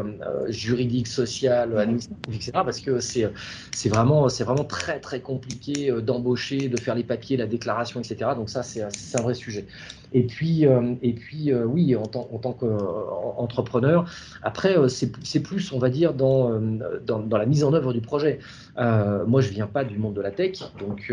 juridique, 0.49 1.07
social, 1.07 1.77
administratif, 1.79 2.35
etc. 2.35 2.51
Parce 2.55 2.81
que 2.81 3.01
c'est 3.01 3.89
vraiment, 3.89 4.27
vraiment 4.27 4.65
très, 4.65 5.01
très 5.01 5.21
compliqué 5.21 5.93
d'embaucher, 6.03 6.69
de 6.69 6.77
faire 6.77 6.95
les 6.95 7.05
papiers, 7.05 7.37
la 7.37 7.47
déclaration, 7.47 8.01
etc. 8.01 8.31
Donc 8.37 8.51
ça, 8.51 8.63
c'est 8.63 8.83
un 8.83 9.23
vrai 9.23 9.35
sujet. 9.35 9.67
Et 10.13 10.23
puis, 10.23 10.65
et 11.03 11.13
puis 11.13 11.53
oui, 11.53 11.97
en 11.97 12.07
tant, 12.07 12.29
en 12.33 12.39
tant 12.39 12.53
qu'entrepreneur, 12.53 14.09
après, 14.43 14.77
c'est 14.89 15.41
plus, 15.41 15.73
on 15.73 15.79
va 15.79 15.91
dire, 15.91 16.15
dans, 16.15 16.61
dans, 17.05 17.19
dans, 17.19 17.37
la 17.37 17.47
mise 17.47 17.65
en 17.65 17.73
œuvre 17.75 17.93
du 17.93 18.01
projet. 18.01 18.39
moi, 18.77 19.41
je 19.41 19.51
viens 19.51 19.67
pas 19.67 19.85
du 19.85 19.99
monde 19.99 20.15
de 20.15 20.21
la 20.21 20.31
tech, 20.31 20.59
donc 20.79 21.13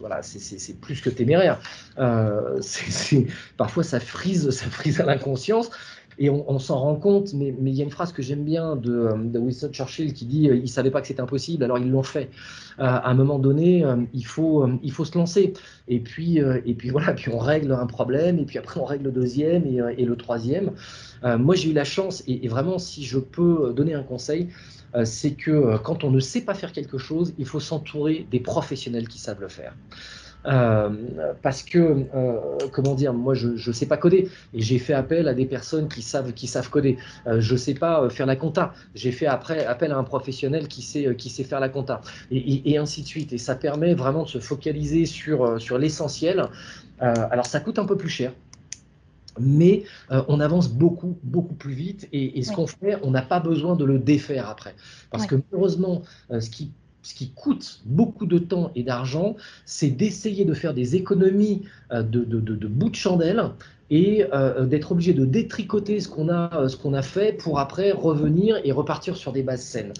voilà, 0.00 0.22
c'est 0.22 0.80
plus 0.80 1.00
que 1.00 1.10
téméraire. 1.10 1.60
parfois, 3.56 3.84
ça 3.84 4.00
frise, 4.00 4.50
ça 4.50 4.66
frise 4.66 5.00
à 5.00 5.04
l'inconscience. 5.04 5.70
Et 6.22 6.28
on, 6.28 6.58
s'en 6.58 6.78
rend 6.78 6.96
compte, 6.96 7.32
mais, 7.32 7.54
il 7.58 7.74
y 7.74 7.80
a 7.80 7.84
une 7.84 7.90
phrase 7.90 8.12
que 8.12 8.20
j'aime 8.20 8.44
bien 8.44 8.76
de, 8.76 9.08
Winston 9.38 9.70
Churchill 9.72 10.12
qui 10.12 10.26
dit 10.26 10.50
euh, 10.50 10.54
Ils 10.54 10.62
ne 10.62 10.66
savaient 10.66 10.90
pas 10.90 11.00
que 11.00 11.06
c'était 11.06 11.22
impossible, 11.22 11.64
alors 11.64 11.78
ils 11.78 11.90
l'ont 11.90 12.02
fait. 12.02 12.28
Euh, 12.78 12.84
à 12.84 13.08
un 13.08 13.14
moment 13.14 13.38
donné, 13.38 13.86
euh, 13.86 13.96
il, 14.12 14.26
faut, 14.26 14.68
se 14.86 15.16
lancer. 15.16 15.54
Et 15.88 15.98
puis, 15.98 16.36
et 16.36 16.74
puis 16.74 16.90
voilà, 16.90 17.14
puis 17.14 17.32
on 17.32 17.38
règle 17.38 17.72
un 17.72 17.86
problème, 17.86 18.38
et 18.38 18.44
puis 18.44 18.58
après 18.58 18.78
on 18.78 18.84
règle 18.84 19.04
le 19.04 19.12
deuxième 19.12 19.64
et, 19.66 20.04
le 20.04 20.16
troisième. 20.16 20.72
moi, 21.22 21.54
j'ai 21.54 21.70
eu 21.70 21.72
la 21.72 21.84
chance, 21.84 22.22
et, 22.26 22.46
vraiment, 22.48 22.78
si 22.78 23.02
je 23.02 23.18
peux 23.18 23.72
donner 23.74 23.94
un 23.94 24.02
conseil, 24.02 24.48
c'est 25.04 25.32
que 25.32 25.78
quand 25.78 26.04
on 26.04 26.10
ne 26.10 26.20
sait 26.20 26.42
pas 26.42 26.52
faire 26.52 26.72
quelque 26.72 26.98
chose, 26.98 27.32
il 27.38 27.46
faut 27.46 27.60
s'entourer 27.60 28.26
des 28.30 28.40
professionnels 28.40 29.08
qui 29.08 29.18
savent 29.18 29.40
le 29.40 29.48
faire. 29.48 29.74
Euh, 30.46 31.32
parce 31.42 31.62
que, 31.62 32.06
euh, 32.14 32.38
comment 32.72 32.94
dire, 32.94 33.12
moi 33.12 33.34
je 33.34 33.48
ne 33.48 33.72
sais 33.72 33.86
pas 33.86 33.96
coder 33.96 34.28
et 34.54 34.60
j'ai 34.60 34.78
fait 34.78 34.94
appel 34.94 35.28
à 35.28 35.34
des 35.34 35.46
personnes 35.46 35.88
qui 35.88 36.02
savent, 36.02 36.32
qui 36.32 36.46
savent 36.46 36.70
coder. 36.70 36.96
Euh, 37.26 37.40
je 37.40 37.52
ne 37.52 37.58
sais 37.58 37.74
pas 37.74 38.08
faire 38.10 38.26
la 38.26 38.36
compta. 38.36 38.72
J'ai 38.94 39.12
fait 39.12 39.26
après 39.26 39.64
appel 39.66 39.92
à 39.92 39.98
un 39.98 40.04
professionnel 40.04 40.68
qui 40.68 40.82
sait, 40.82 41.14
qui 41.16 41.28
sait 41.28 41.44
faire 41.44 41.60
la 41.60 41.68
compta 41.68 42.00
et, 42.30 42.70
et, 42.70 42.78
ainsi 42.78 43.02
de 43.02 43.06
suite. 43.06 43.32
Et 43.32 43.38
ça 43.38 43.54
permet 43.54 43.94
vraiment 43.94 44.22
de 44.22 44.28
se 44.28 44.38
focaliser 44.38 45.06
sur, 45.06 45.60
sur 45.60 45.78
l'essentiel. 45.78 46.44
alors 47.00 47.46
ça 47.46 47.60
coûte 47.60 47.78
un 47.78 47.86
peu 47.86 47.96
plus 47.96 48.08
cher, 48.08 48.32
mais 49.38 49.84
on 50.10 50.40
avance 50.40 50.68
beaucoup, 50.68 51.18
beaucoup 51.22 51.54
plus 51.54 51.74
vite. 51.74 52.08
Et, 52.12 52.38
et 52.38 52.42
ce 52.42 52.52
qu'on 52.52 52.66
fait, 52.66 52.98
on 53.02 53.10
n'a 53.10 53.22
pas 53.22 53.40
besoin 53.40 53.76
de 53.76 53.84
le 53.84 53.98
défaire 53.98 54.48
après. 54.48 54.74
Parce 55.10 55.26
que 55.26 55.36
malheureusement, 55.36 56.02
ce 56.30 56.48
qui 56.50 56.72
ce 57.02 57.14
qui 57.14 57.30
coûte 57.30 57.80
beaucoup 57.84 58.26
de 58.26 58.38
temps 58.38 58.72
et 58.74 58.82
d'argent, 58.82 59.36
c'est 59.64 59.90
d'essayer 59.90 60.44
de 60.44 60.54
faire 60.54 60.74
des 60.74 60.96
économies 60.96 61.62
euh, 61.92 62.02
de, 62.02 62.24
de, 62.24 62.40
de, 62.40 62.54
de 62.54 62.94
chandelle 62.94 63.42
et 63.90 64.24
euh, 64.32 64.66
d'être 64.66 64.92
obligé 64.92 65.12
de 65.12 65.24
détricoter 65.24 66.00
ce 66.00 66.08
qu'on 66.08 66.28
a, 66.28 66.62
euh, 66.62 66.68
ce 66.68 66.76
a 66.94 67.02
fait 67.02 67.36
pour 67.36 67.58
après 67.58 67.92
revenir 67.92 68.60
et 68.64 68.72
repartir 68.72 69.16
sur 69.16 69.32
des 69.32 69.42
bases 69.42 69.62
saines. 69.62 69.92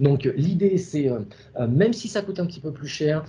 Donc 0.00 0.30
l'idée, 0.36 0.78
c'est, 0.78 1.08
euh, 1.08 1.66
même 1.66 1.92
si 1.92 2.08
ça 2.08 2.22
coûte 2.22 2.38
un 2.40 2.46
petit 2.46 2.60
peu 2.60 2.70
plus 2.72 2.88
cher, 2.88 3.24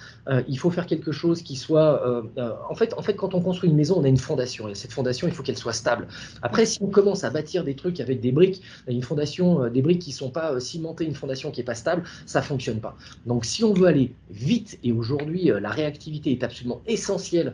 il 0.47 0.60
faut 0.60 0.69
faire 0.69 0.86
quelque 0.86 1.12
chose 1.12 1.41
qui 1.41 1.56
soit... 1.56 2.23
en, 2.69 2.75
fait, 2.75 2.93
en 2.95 3.01
fait, 3.01 3.13
quand 3.13 3.34
on 3.34 3.41
construit 3.41 3.69
une 3.69 3.75
maison, 3.75 3.95
on 3.97 4.03
a 4.03 4.08
une 4.08 4.17
fondation, 4.17 4.67
et 4.67 4.75
cette 4.75 4.91
fondation, 4.91 5.27
il 5.27 5.34
faut 5.34 5.43
qu'elle 5.43 5.58
soit 5.58 5.73
stable. 5.73 6.08
Après, 6.41 6.65
si 6.65 6.80
on 6.82 6.88
commence 6.88 7.23
à 7.23 7.30
bâtir 7.30 7.63
des 7.63 7.75
trucs 7.75 7.99
avec 7.99 8.19
des 8.19 8.32
briques, 8.32 8.62
une 8.88 9.01
fondation, 9.01 9.69
des 9.69 9.82
briques 9.82 10.01
qui 10.01 10.12
ne 10.12 10.15
sont 10.15 10.30
pas 10.30 10.60
cimentées, 10.60 11.06
une 11.06 11.15
fondation 11.15 11.51
qui 11.51 11.62
n'est 11.62 11.65
pas 11.65 11.75
stable, 11.75 12.03
ça 12.25 12.39
ne 12.41 12.45
fonctionne 12.45 12.80
pas. 12.80 12.95
Donc 13.25 13.45
si 13.45 13.63
on 13.63 13.73
veut 13.73 13.88
aller 13.88 14.13
vite, 14.30 14.77
et 14.84 14.91
aujourd'hui, 14.91 15.51
la 15.60 15.69
réactivité 15.69 16.32
est 16.32 16.43
absolument 16.43 16.82
essentielle 16.86 17.53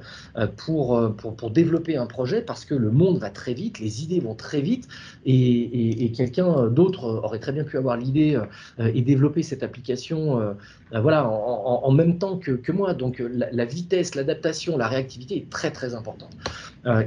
pour, 0.58 1.14
pour, 1.16 1.36
pour 1.36 1.52
développer 1.52 1.96
un 1.96 2.08
projet, 2.08 2.42
que 2.66 2.76
le 2.76 2.92
monde 2.92 3.18
va 3.18 3.30
très 3.30 3.54
vite, 3.54 3.80
les 3.80 4.04
idées 4.04 4.20
vont 4.20 4.36
très 4.36 4.62
vite, 4.62 4.88
et, 5.26 6.12
quelqu'un 6.16 6.68
d'autre 6.68 7.06
aurait 7.24 7.40
très 7.40 7.52
bien 7.52 7.64
pu 7.64 7.78
avoir 7.78 7.98
l'idée 7.98 8.36
euh, 8.80 8.92
et 8.94 9.02
développer 9.02 9.44
cette 9.44 9.64
application 9.64 10.40
euh, 10.40 10.54
euh, 10.94 11.02
voilà, 11.02 11.28
en, 11.28 11.92
même 11.92 12.18
temps 12.20 12.38
que, 12.38 12.72
moi. 12.72 12.94
Donc 12.94 13.22
la, 13.22 13.66
vitesse, 13.66 14.16
l'adaptation, 14.16 14.78
la 14.78 14.88
réactivité 14.88 15.38
est 15.38 15.50
très 15.50 15.72
très 15.72 15.96
importante. 15.96 16.36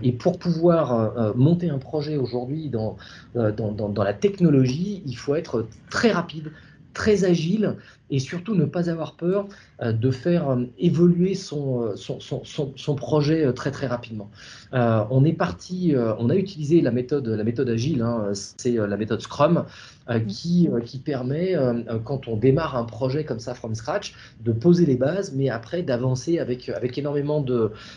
et 0.03 0.13
pour 0.13 0.39
pouvoir 0.39 1.35
monter 1.37 1.71
un 1.71 1.79
projet 1.79 2.17
aujourd'hui 2.17 2.69
dans, 2.69 2.97
dans 3.35 4.03
la 4.03 4.13
technologie, 4.13 5.03
il 5.07 5.17
faut 5.17 5.35
être 5.35 5.67
très 5.89 6.11
rapide, 6.11 6.51
très 6.95 7.25
agile 7.25 7.77
et 8.11 8.19
surtout 8.19 8.55
ne 8.55 8.65
pas 8.65 8.91
avoir 8.91 9.15
peur 9.15 9.49
euh, 9.83 9.93
de 9.93 10.11
faire 10.11 10.51
euh, 10.51 10.65
évoluer 10.79 11.35
son, 11.35 11.95
euh, 11.95 12.95
projet 12.95 13.53
très 13.53 13.71
très 13.71 13.87
rapidement. 13.87 14.31
on 14.73 15.25
est 15.25 15.33
parti, 15.33 15.95
on 16.19 16.31
a 16.31 16.35
utilisé 16.35 16.81
la 16.81 16.91
méthode, 16.91 17.29
la 17.29 17.45
méthode 17.45 17.69
agile, 17.69 18.03
hein, 18.03 18.31
c'est 18.33 18.73
la 18.73 18.97
méthode 18.97 19.21
Scrum, 19.21 19.65
qui, 20.29 20.69
qui 20.85 20.99
permet, 20.99 21.55
quand 22.05 22.29
on 22.29 22.37
démarre 22.37 22.77
un 22.77 22.85
projet 22.85 23.25
comme 23.25 23.41
ça 23.41 23.55
from 23.55 23.75
scratch, 23.75 24.15
de 24.41 24.53
poser 24.53 24.87
les 24.87 24.97
bases, 24.97 25.33
mais 25.35 25.49
après 25.49 25.83
d'avancer 25.83 26.39
avec, 26.39 26.69
avec 26.69 26.97
énormément 26.99 27.45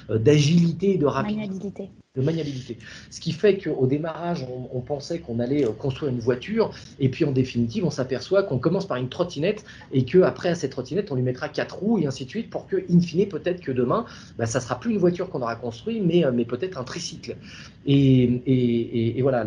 d'agilité 0.10 0.96
et 0.96 0.98
de 0.98 1.06
rapidité 1.06 1.90
de 2.16 2.22
maniabilité. 2.22 2.78
Ce 3.12 3.20
qui 3.20 3.32
fait 3.32 3.58
qu'au 3.58 3.86
démarrage, 3.86 4.44
on, 4.74 4.82
pensait 4.82 5.20
qu'on 5.20 5.40
allait 5.40 5.64
euh, 5.64 5.72
construire 5.72 6.12
une 6.12 6.20
voiture, 6.20 6.72
et 7.00 7.08
puis 7.10 7.24
en 7.24 7.32
définitive, 7.32 7.86
on 7.86 7.92
s'aperçoit 7.92 8.42
qu'on 8.42 8.58
commence 8.58 8.88
par 8.88 8.98
une 8.98 9.10
trottinette, 9.10 9.64
et 9.92 10.06
qu'après, 10.06 10.50
à 10.50 10.56
cette 10.56 10.72
trottinette, 10.72 11.12
on 11.12 11.16
lui 11.16 11.22
mettra 11.22 11.50
quatre 11.50 11.78
roues, 11.78 12.00
et 12.00 12.08
ainsi 12.08 12.26
de 12.26 12.30
suite, 12.30 12.50
pour 12.50 12.66
que, 12.66 12.78
in 12.92 13.00
fine, 13.00 13.28
peut-être 13.28 13.62
que 13.62 13.72
demain, 13.72 14.06
bah, 14.40 14.48
ça 14.48 14.60
sera 14.60 14.80
plus 14.80 14.92
une 14.92 14.98
voiture 14.98 15.30
qu'on 15.30 15.44
aura 15.44 15.56
construite, 15.56 16.02
mais, 16.04 16.26
euh, 16.26 16.32
mais 16.34 16.46
peut-être 16.46 16.80
un 16.80 16.84
tricycle. 16.84 17.38
Et, 17.86 18.24
et, 18.24 19.20
et 19.20 19.22
voilà, 19.22 19.46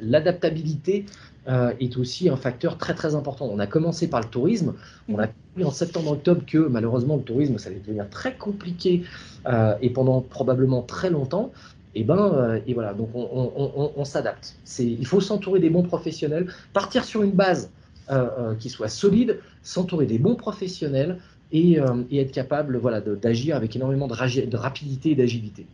l'adaptabilité 0.00 1.06
euh, 1.48 1.72
est 1.80 1.96
aussi 1.96 2.28
un 2.28 2.36
facteur 2.36 2.78
très 2.78 2.94
très 2.94 3.16
important. 3.16 3.48
On 3.50 3.58
a 3.58 3.66
commencé 3.66 4.06
par 4.06 4.20
le 4.20 4.28
tourisme, 4.28 4.74
on 5.08 5.18
a 5.18 5.26
vu 5.56 5.64
en 5.64 5.72
septembre-octobre 5.72 6.42
que 6.46 6.58
malheureusement 6.58 7.16
le 7.16 7.22
tourisme 7.24 7.58
ça 7.58 7.68
allait 7.68 7.80
devenir 7.80 8.08
très 8.10 8.36
compliqué 8.36 9.02
euh, 9.46 9.74
et 9.82 9.90
pendant 9.90 10.20
probablement 10.20 10.82
très 10.82 11.10
longtemps. 11.10 11.50
Et 11.96 12.04
ben 12.04 12.32
euh, 12.32 12.60
et 12.68 12.74
voilà 12.74 12.94
donc 12.94 13.08
on, 13.12 14.04
s'adapte. 14.04 14.54
il 14.78 15.04
faut 15.04 15.20
s'entourer 15.20 15.58
des 15.58 15.68
bons 15.68 15.82
professionnels, 15.82 16.46
partir 16.72 17.04
sur 17.04 17.24
une 17.24 17.32
base 17.32 17.70
qui 18.60 18.68
soit 18.68 18.88
solide, 18.88 19.40
s'entourer 19.62 20.06
des 20.06 20.18
bons 20.18 20.36
professionnels 20.36 21.18
et, 21.50 21.78
être 22.12 22.32
capable 22.32 22.76
voilà 22.76 23.00
d'agir 23.00 23.56
avec 23.56 23.74
énormément 23.74 24.06
de, 24.06 24.56
rapidité 24.56 25.10
et 25.10 25.14
d'agilité. 25.16 25.66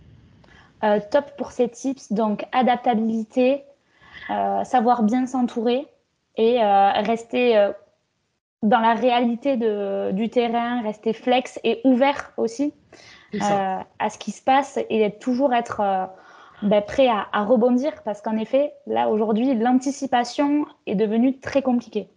top 1.11 1.37
pour 1.37 1.53
ces 1.53 1.69
tips 1.69 2.13
donc 2.13 2.47
adaptabilité 2.53 3.65
savoir 4.65 5.03
bien 5.03 5.27
s'entourer 5.27 5.87
et 6.39 6.63
euh, 6.63 6.91
rester 7.03 7.59
euh, 7.59 7.73
dans 8.63 8.79
la 8.81 8.95
réalité 8.95 9.57
de, 9.57 10.13
du 10.13 10.31
terrain, 10.31 10.81
rester 10.83 11.13
flex 11.13 11.61
et 11.65 11.81
ouvert 11.85 12.33
aussi 12.39 12.73
à 13.41 14.09
ce 14.09 14.17
qui 14.17 14.31
se 14.31 14.43
passe 14.43 14.79
et 14.89 15.19
toujours 15.19 15.53
être 15.53 15.83
ben, 16.63 16.81
prêt 16.81 17.09
à, 17.09 17.27
à, 17.33 17.45
rebondir 17.45 17.93
parce 18.05 18.23
qu'en 18.23 18.39
effet, 18.39 18.73
là 18.87 19.11
aujourd'hui, 19.11 19.55
l'anticipation 19.55 20.65
est 20.87 20.95
devenue 20.95 21.39
très 21.39 21.61
compliquée 21.61 22.09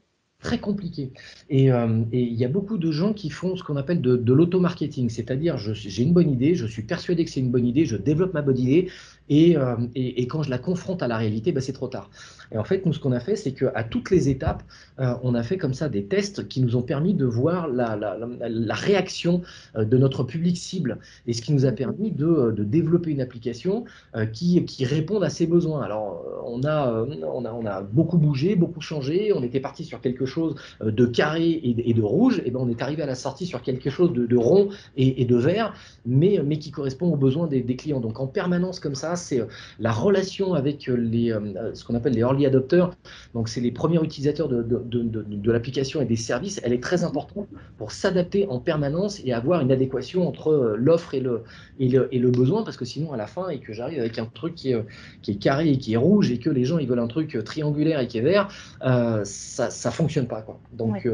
très 0.41 0.59
compliqué. 0.59 1.11
Et 1.49 1.69
il 2.11 2.33
y 2.33 2.45
a 2.45 2.47
beaucoup 2.47 2.77
de 2.77 2.91
gens 2.91 3.13
qui 3.13 3.29
font 3.29 3.55
ce 3.55 3.63
qu'on 3.63 3.77
appelle 3.77 4.01
de, 4.01 4.15
de 4.17 4.33
l'auto-marketing, 4.33 5.09
c'est-à-dire 5.09 5.57
j'ai 5.57 6.03
une 6.03 6.13
bonne 6.13 6.31
idée, 6.31 6.55
je 6.55 6.65
suis 6.65 6.83
persuadé 6.83 7.25
que 7.25 7.31
c'est 7.31 7.39
une 7.39 7.51
bonne 7.51 7.65
idée, 7.65 7.85
je 7.85 7.95
développe 7.95 8.33
ma 8.33 8.41
bonne 8.41 8.57
idée, 8.57 8.87
euh, 9.31 9.75
et, 9.95 10.21
et, 10.21 10.27
quand 10.27 10.43
je 10.43 10.49
la 10.49 10.57
confronte 10.57 11.01
à 11.03 11.07
la 11.07 11.17
réalité, 11.17 11.51
bah, 11.51 11.61
c'est 11.61 11.73
trop 11.73 11.87
tard. 11.87 12.09
Et 12.51 12.57
en 12.57 12.65
fait, 12.65 12.85
nous, 12.85 12.91
ce 12.91 12.99
qu'on 12.99 13.13
a 13.13 13.19
fait, 13.21 13.37
c'est 13.37 13.53
qu'à 13.53 13.83
toutes 13.83 14.11
les 14.11 14.27
étapes, 14.27 14.63
euh, 14.99 15.13
on 15.23 15.35
a 15.35 15.43
fait 15.43 15.57
comme 15.57 15.73
ça 15.73 15.87
des 15.87 16.03
tests 16.03 16.47
qui 16.49 16.61
nous 16.61 16.75
ont 16.75 16.81
permis 16.81 17.13
de 17.13 17.25
voir 17.25 17.69
la, 17.69 17.95
la, 17.95 18.17
la, 18.49 18.73
réaction 18.73 19.41
euh, 19.77 19.85
de 19.85 19.97
notre 19.97 20.23
public 20.23 20.57
cible 20.57 20.99
et 21.27 21.33
ce 21.33 21.41
qui 21.41 21.53
nous 21.53 21.65
a 21.65 21.71
permis 21.71 22.11
de, 22.11 22.51
de 22.51 22.63
développer 22.63 23.11
une 23.11 23.21
application 23.21 23.85
qui, 24.33 24.63
qui 24.65 24.85
réponde 24.85 25.23
à 25.23 25.29
ses 25.29 25.47
besoins. 25.47 25.81
Alors, 25.81 26.25
on 26.45 26.63
a, 26.63 26.91
on, 26.91 27.45
a, 27.45 27.53
on 27.53 27.65
a 27.65 27.81
beaucoup 27.81 28.17
bougé, 28.17 28.55
beaucoup 28.55 28.81
changé. 28.81 29.31
On 29.33 29.43
était 29.43 29.59
parti 29.59 29.85
sur 29.85 30.01
quelque 30.01 30.25
chose 30.25 30.30
de 30.37 31.05
carré 31.05 31.59
et, 31.63 31.93
de 31.93 32.01
rouge. 32.01 32.41
Et 32.45 32.51
ben, 32.51 32.59
on 32.61 32.69
est 32.69 32.81
arrivé 32.81 33.03
à 33.03 33.05
la 33.05 33.15
sortie 33.15 33.45
sur 33.45 33.61
quelque 33.61 33.89
chose 33.89 34.13
de, 34.13 34.37
rond 34.37 34.69
et, 34.97 35.25
de 35.25 35.35
vert, 35.35 35.73
mais, 36.05 36.39
mais 36.45 36.57
qui 36.57 36.71
correspond 36.71 37.11
aux 37.11 37.17
besoins 37.17 37.47
des, 37.47 37.63
clients. 37.75 37.99
Donc, 37.99 38.19
en 38.19 38.27
permanence 38.27 38.79
comme 38.79 38.95
ça, 38.95 39.15
c'est 39.15 39.41
euh, 39.41 39.45
la 39.79 39.91
relation 39.91 40.53
avec 40.53 40.87
euh, 40.89 40.95
les, 40.95 41.31
euh, 41.31 41.73
ce 41.73 41.83
qu'on 41.83 41.95
appelle 41.95 42.13
les 42.13 42.21
early 42.21 42.45
adopters. 42.45 42.91
Donc, 43.33 43.49
c'est 43.49 43.61
les 43.61 43.71
premiers 43.71 44.01
utilisateurs 44.01 44.47
de, 44.47 44.61
de, 44.63 45.51
l'application 45.51 46.01
et 46.01 46.05
des 46.05 46.15
services. 46.15 46.59
Elle 46.63 46.73
est 46.73 46.83
très 46.83 47.03
importante 47.03 47.47
pour 47.77 47.91
s'adapter 47.91 48.47
en 48.47 48.59
permanence 48.59 49.21
et 49.25 49.33
avoir 49.33 49.61
une 49.61 49.71
adéquation 49.71 50.27
entre 50.27 50.75
l'offre 50.77 51.13
et 51.13 51.19
le, 51.19 51.43
et, 51.79 51.87
le, 51.87 52.07
et 52.13 52.19
le 52.19 52.31
besoin, 52.31 52.63
parce 52.63 52.77
que 52.77 52.85
sinon, 52.85 53.13
à 53.13 53.17
la 53.17 53.27
fin, 53.27 53.49
et 53.49 53.59
que 53.59 53.73
j'arrive 53.73 53.99
avec 53.99 54.17
un 54.19 54.25
truc 54.25 54.55
qui 54.55 54.71
est, 54.71 54.85
qui 55.21 55.31
est 55.31 55.35
carré 55.35 55.69
et 55.69 55.77
qui 55.77 55.93
est 55.93 55.97
rouge 55.97 56.31
et 56.31 56.37
que 56.37 56.49
les 56.49 56.65
gens 56.65 56.77
ils 56.77 56.87
veulent 56.87 56.99
un 56.99 57.07
truc 57.07 57.37
triangulaire 57.43 57.99
et 57.99 58.07
qui 58.07 58.17
est 58.17 58.21
vert, 58.21 58.49
ça 58.81 59.65
ne 59.67 59.91
fonctionne 59.91 60.20
pas. 60.27 60.41
Quoi. 60.41 60.59
Donc, 60.73 61.07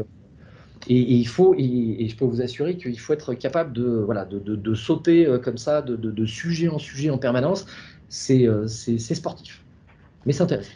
et, 0.88 0.94
il 0.94 1.26
faut, 1.26 1.54
et, 1.58 2.06
je 2.08 2.16
peux 2.16 2.24
vous 2.24 2.40
assurer 2.40 2.76
qu'il 2.76 2.98
faut 2.98 3.12
être 3.12 3.34
capable 3.34 3.72
de, 3.72 3.84
voilà, 3.84 4.24
de, 4.24 4.38
de, 4.38 4.56
de 4.56 4.74
sauter 4.74 5.26
comme 5.42 5.58
ça, 5.58 5.82
de, 5.82 5.96
de, 5.96 6.26
sujet 6.26 6.68
en 6.68 6.78
sujet 6.78 7.10
en 7.10 7.18
permanence, 7.18 7.66
euh, 8.30 8.66
c'est 8.66 9.14
sportif. 9.14 9.62
Mais 10.26 10.32
c'est 10.32 10.42
intéressant. 10.42 10.72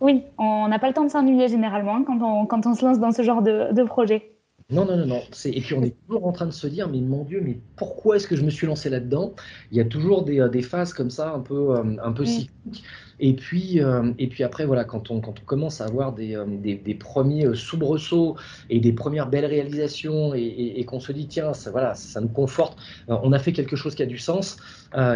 Oui, 0.00 0.22
on 0.38 0.68
n'a 0.68 0.78
pas 0.78 0.88
le 0.88 0.94
temps 0.94 1.04
de 1.04 1.10
s'ennuyer 1.10 1.48
généralement 1.48 2.02
quand 2.04 2.20
on, 2.20 2.46
quand 2.46 2.66
on 2.66 2.74
se 2.74 2.84
lance 2.84 2.98
dans 2.98 3.12
ce 3.12 3.22
genre 3.22 3.42
de, 3.42 3.72
de 3.72 3.82
projet. 3.84 4.33
Non, 4.70 4.86
non, 4.86 4.96
non, 4.96 5.06
non. 5.06 5.22
Et 5.44 5.60
puis 5.60 5.74
on 5.74 5.82
est 5.82 5.94
toujours 6.06 6.26
en 6.26 6.32
train 6.32 6.46
de 6.46 6.50
se 6.50 6.66
dire, 6.66 6.88
mais 6.88 7.00
mon 7.00 7.24
Dieu, 7.24 7.40
mais 7.44 7.58
pourquoi 7.76 8.16
est-ce 8.16 8.26
que 8.26 8.34
je 8.34 8.42
me 8.42 8.50
suis 8.50 8.66
lancé 8.66 8.88
là-dedans? 8.88 9.34
Il 9.70 9.76
y 9.76 9.80
a 9.80 9.84
toujours 9.84 10.24
des, 10.24 10.46
des, 10.50 10.62
phases 10.62 10.94
comme 10.94 11.10
ça, 11.10 11.32
un 11.32 11.40
peu, 11.40 11.76
un 11.76 12.12
peu 12.12 12.24
cycliques. 12.24 12.82
Et 13.20 13.34
puis, 13.34 13.80
euh, 13.80 14.12
et 14.18 14.28
puis 14.28 14.42
après, 14.42 14.66
voilà, 14.66 14.84
quand 14.84 15.10
on, 15.10 15.20
quand 15.20 15.34
on 15.40 15.44
commence 15.44 15.80
à 15.80 15.84
avoir 15.84 16.12
des, 16.12 16.34
euh, 16.34 16.44
des, 16.46 16.74
des 16.74 16.94
premiers 16.94 17.46
euh, 17.46 17.54
soubresauts 17.54 18.36
et 18.70 18.80
des 18.80 18.92
premières 18.92 19.28
belles 19.28 19.46
réalisations 19.46 20.34
et, 20.34 20.74
et, 20.76 20.84
qu'on 20.84 21.00
se 21.00 21.12
dit, 21.12 21.26
tiens, 21.28 21.54
ça, 21.54 21.70
voilà, 21.70 21.94
ça 21.94 22.20
nous 22.20 22.28
conforte, 22.28 22.76
on 23.08 23.32
a 23.32 23.38
fait 23.38 23.52
quelque 23.52 23.76
chose 23.76 23.94
qui 23.94 24.02
a 24.02 24.06
du 24.06 24.18
sens, 24.18 24.56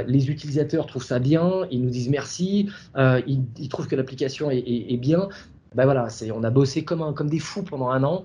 les 0.07 0.31
utilisateurs 0.31 0.87
trouvent 0.87 1.05
ça 1.05 1.19
bien, 1.19 1.67
ils 1.71 1.83
nous 1.83 1.91
disent 1.91 2.09
merci, 2.09 2.69
ils, 2.97 3.45
ils, 3.59 3.69
trouvent 3.69 3.89
que 3.89 3.97
l'application 3.97 4.51
est, 4.51 4.59
est, 4.59 4.93
est, 4.93 4.97
bien. 4.97 5.29
Ben 5.75 5.85
voilà, 5.85 6.09
on 6.35 6.45
a 6.45 6.51
bossé 6.51 6.85
comme, 6.85 7.29
des 7.29 7.39
fous 7.39 7.63
pendant 7.63 7.91
un 7.91 8.03
an 8.05 8.25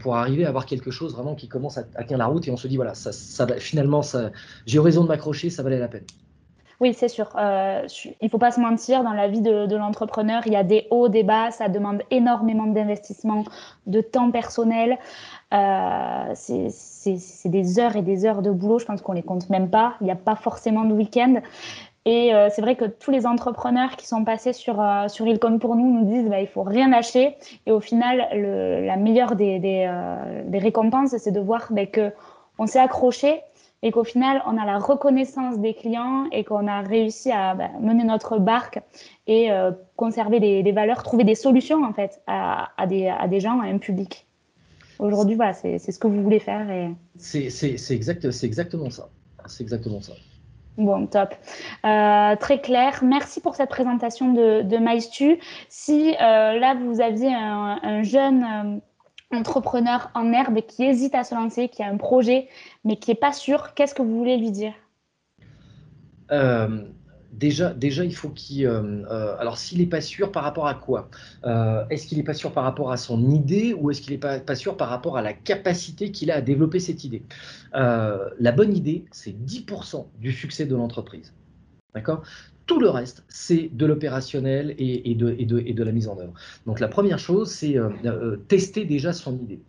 pour 0.00 0.16
arriver 0.16 0.44
à 0.44 0.48
avoir 0.48 0.66
quelque 0.66 0.90
chose 0.90 1.14
vraiment 1.14 1.34
qui 1.34 1.48
commence 1.48 1.78
à, 1.78 1.84
tenir 1.84 2.18
la 2.18 2.26
route 2.26 2.46
et 2.46 2.50
on 2.50 2.56
se 2.56 2.68
dit, 2.68 2.76
voilà, 2.76 2.94
ça, 2.94 3.12
ça, 3.12 3.46
finalement, 3.58 4.02
j'ai 4.66 4.78
raison 4.78 5.02
de 5.02 5.08
m'accrocher, 5.08 5.50
ça 5.50 5.62
valait 5.62 5.78
la 5.78 5.88
peine. 5.88 6.04
Oui, 6.82 6.94
c'est 6.94 7.06
sûr. 7.06 7.30
Euh, 7.36 7.86
il 8.20 8.24
ne 8.24 8.28
faut 8.28 8.38
pas 8.38 8.50
se 8.50 8.58
mentir, 8.58 9.04
dans 9.04 9.12
la 9.12 9.28
vie 9.28 9.40
de, 9.40 9.76
l'entrepreneur, 9.76 10.42
il 10.46 10.52
y 10.52 10.56
a 10.56 10.64
des 10.64 10.88
hauts, 10.90 11.08
des 11.08 11.22
bas, 11.22 11.52
ça 11.52 11.68
demande 11.68 12.02
énormément 12.10 12.66
d'investissement, 12.66 13.44
de 13.86 14.00
temps 14.00 14.32
personnel. 14.32 14.98
Euh, 15.54 16.32
c'est 16.34 17.48
des 17.48 17.78
heures 17.78 17.94
et 17.94 18.02
des 18.02 18.24
heures 18.26 18.42
de 18.42 18.50
boulot, 18.50 18.80
je 18.80 18.84
pense 18.86 19.00
qu'on 19.00 19.12
ne 19.12 19.18
les 19.18 19.22
compte 19.22 19.48
même 19.48 19.70
pas. 19.70 19.94
Il 20.00 20.06
n'y 20.06 20.10
a 20.10 20.16
pas 20.16 20.34
forcément 20.34 20.84
de 20.84 20.92
week-end. 20.92 21.36
Et 22.04 22.34
euh, 22.34 22.48
c'est 22.50 22.62
vrai 22.62 22.74
que 22.74 22.84
tous 22.84 23.12
les 23.12 23.26
entrepreneurs 23.26 23.96
qui 23.96 24.06
sont 24.06 24.24
passés 24.24 24.52
sur, 24.52 24.80
euh, 24.80 25.06
sur 25.08 25.26
Il 25.26 25.38
compte 25.38 25.60
pour 25.60 25.76
nous 25.76 26.00
nous 26.00 26.04
disent 26.04 26.28
bah, 26.28 26.40
il 26.40 26.48
faut 26.48 26.64
rien 26.64 26.88
lâcher. 26.88 27.36
Et 27.66 27.72
au 27.72 27.80
final, 27.80 28.28
le, 28.32 28.84
la 28.84 28.96
meilleure 28.96 29.36
des, 29.36 29.60
des, 29.60 29.86
euh, 29.88 30.42
des 30.46 30.58
récompenses, 30.58 31.16
c'est 31.16 31.30
de 31.30 31.40
voir 31.40 31.68
bah, 31.70 31.86
qu'on 31.86 32.66
s'est 32.66 32.80
accroché 32.80 33.40
et 33.84 33.90
qu'au 33.90 34.04
final, 34.04 34.42
on 34.46 34.56
a 34.58 34.64
la 34.64 34.78
reconnaissance 34.78 35.58
des 35.58 35.74
clients 35.74 36.26
et 36.32 36.44
qu'on 36.44 36.66
a 36.66 36.80
réussi 36.82 37.30
à 37.30 37.54
bah, 37.54 37.68
mener 37.80 38.04
notre 38.04 38.38
barque 38.38 38.80
et 39.28 39.52
euh, 39.52 39.70
conserver 39.96 40.40
des, 40.40 40.62
des, 40.62 40.72
valeurs, 40.72 41.02
trouver 41.04 41.24
des 41.24 41.34
solutions 41.36 41.84
en 41.84 41.92
fait 41.92 42.20
à, 42.26 42.70
à, 42.76 42.86
des, 42.86 43.08
à 43.08 43.28
des 43.28 43.40
gens, 43.40 43.60
à 43.60 43.66
un 43.66 43.78
public. 43.78 44.26
Aujourd'hui, 44.98 45.34
voilà, 45.34 45.52
c'est 45.52 45.78
ce 45.78 45.98
que 45.98 46.06
vous 46.06 46.22
voulez 46.22 46.38
faire. 46.38 46.70
Et... 46.70 46.90
C'est 47.16 47.46
exact, 47.90 48.24
exactement 48.42 48.90
ça. 48.90 49.08
C'est 49.46 49.62
exactement 49.62 50.00
ça. 50.00 50.12
Bon, 50.78 51.06
top. 51.06 51.34
Euh, 51.84 52.34
très 52.36 52.60
clair. 52.60 53.04
Merci 53.04 53.40
pour 53.40 53.54
cette 53.54 53.68
présentation 53.68 54.32
de, 54.32 54.62
de 54.62 54.76
MyStu. 54.78 55.38
Si 55.68 56.14
euh, 56.14 56.58
là, 56.58 56.74
vous 56.74 57.00
aviez 57.00 57.32
un, 57.32 57.78
un 57.82 58.02
jeune 58.02 58.42
euh, 58.42 59.36
entrepreneur 59.36 60.10
en 60.14 60.32
herbe 60.32 60.60
qui 60.62 60.84
hésite 60.84 61.14
à 61.14 61.24
se 61.24 61.34
lancer, 61.34 61.68
qui 61.68 61.82
a 61.82 61.88
un 61.88 61.98
projet, 61.98 62.48
mais 62.84 62.96
qui 62.96 63.10
n'est 63.10 63.16
pas 63.16 63.32
sûr, 63.32 63.74
qu'est-ce 63.74 63.94
que 63.94 64.02
vous 64.02 64.16
voulez 64.16 64.38
lui 64.38 64.50
dire? 64.50 64.72
Déjà, 67.32 67.72
déjà, 67.72 68.04
il 68.04 68.14
faut 68.14 68.28
qu'il. 68.28 68.66
Euh, 68.66 69.02
euh, 69.10 69.36
alors, 69.38 69.58
s'il 69.58 69.78
n'est 69.78 69.86
pas 69.86 70.00
sûr 70.00 70.30
par 70.32 70.42
rapport 70.42 70.66
à 70.66 70.74
quoi? 70.74 71.08
Euh, 71.44 71.84
Est-ce 71.90 72.06
qu'il 72.06 72.18
n'est 72.18 72.24
pas 72.24 72.34
sûr 72.34 72.52
par 72.52 72.64
rapport 72.64 72.92
à 72.92 72.96
son 72.96 73.30
idée 73.30 73.74
ou 73.74 73.90
est-ce 73.90 74.00
qu'il 74.00 74.12
n'est 74.12 74.18
pas, 74.18 74.54
sûr 74.54 74.76
par 74.76 74.88
rapport 74.88 75.16
à 75.16 75.22
la 75.22 75.32
capacité 75.32 76.12
qu'il 76.12 76.30
a 76.30 76.36
à 76.36 76.40
développer 76.40 76.80
cette 76.80 77.04
idée? 77.04 77.22
La 77.72 78.52
bonne 78.52 78.76
idée, 78.76 79.04
c'est 79.10 79.32
10% 79.32 80.06
du 80.20 80.32
succès 80.32 80.66
de 80.66 80.76
l'entreprise. 80.76 81.32
D'accord? 81.94 82.22
Tout 82.66 82.80
le 82.80 82.88
reste, 82.88 83.24
c'est 83.28 83.70
de 83.72 83.86
l'opérationnel 83.86 84.74
et, 84.78 85.14
de, 85.14 85.34
et, 85.38 85.44
de, 85.44 85.82
la 85.84 85.92
mise 85.92 86.08
en 86.08 86.18
œuvre. 86.18 86.32
Donc 86.64 86.80
la 86.80 86.88
première 86.88 87.18
chose, 87.18 87.50
c'est 87.50 87.76
tester 88.48 88.84
déjà 88.84 89.12
son 89.12 89.38
idée. 89.38 89.60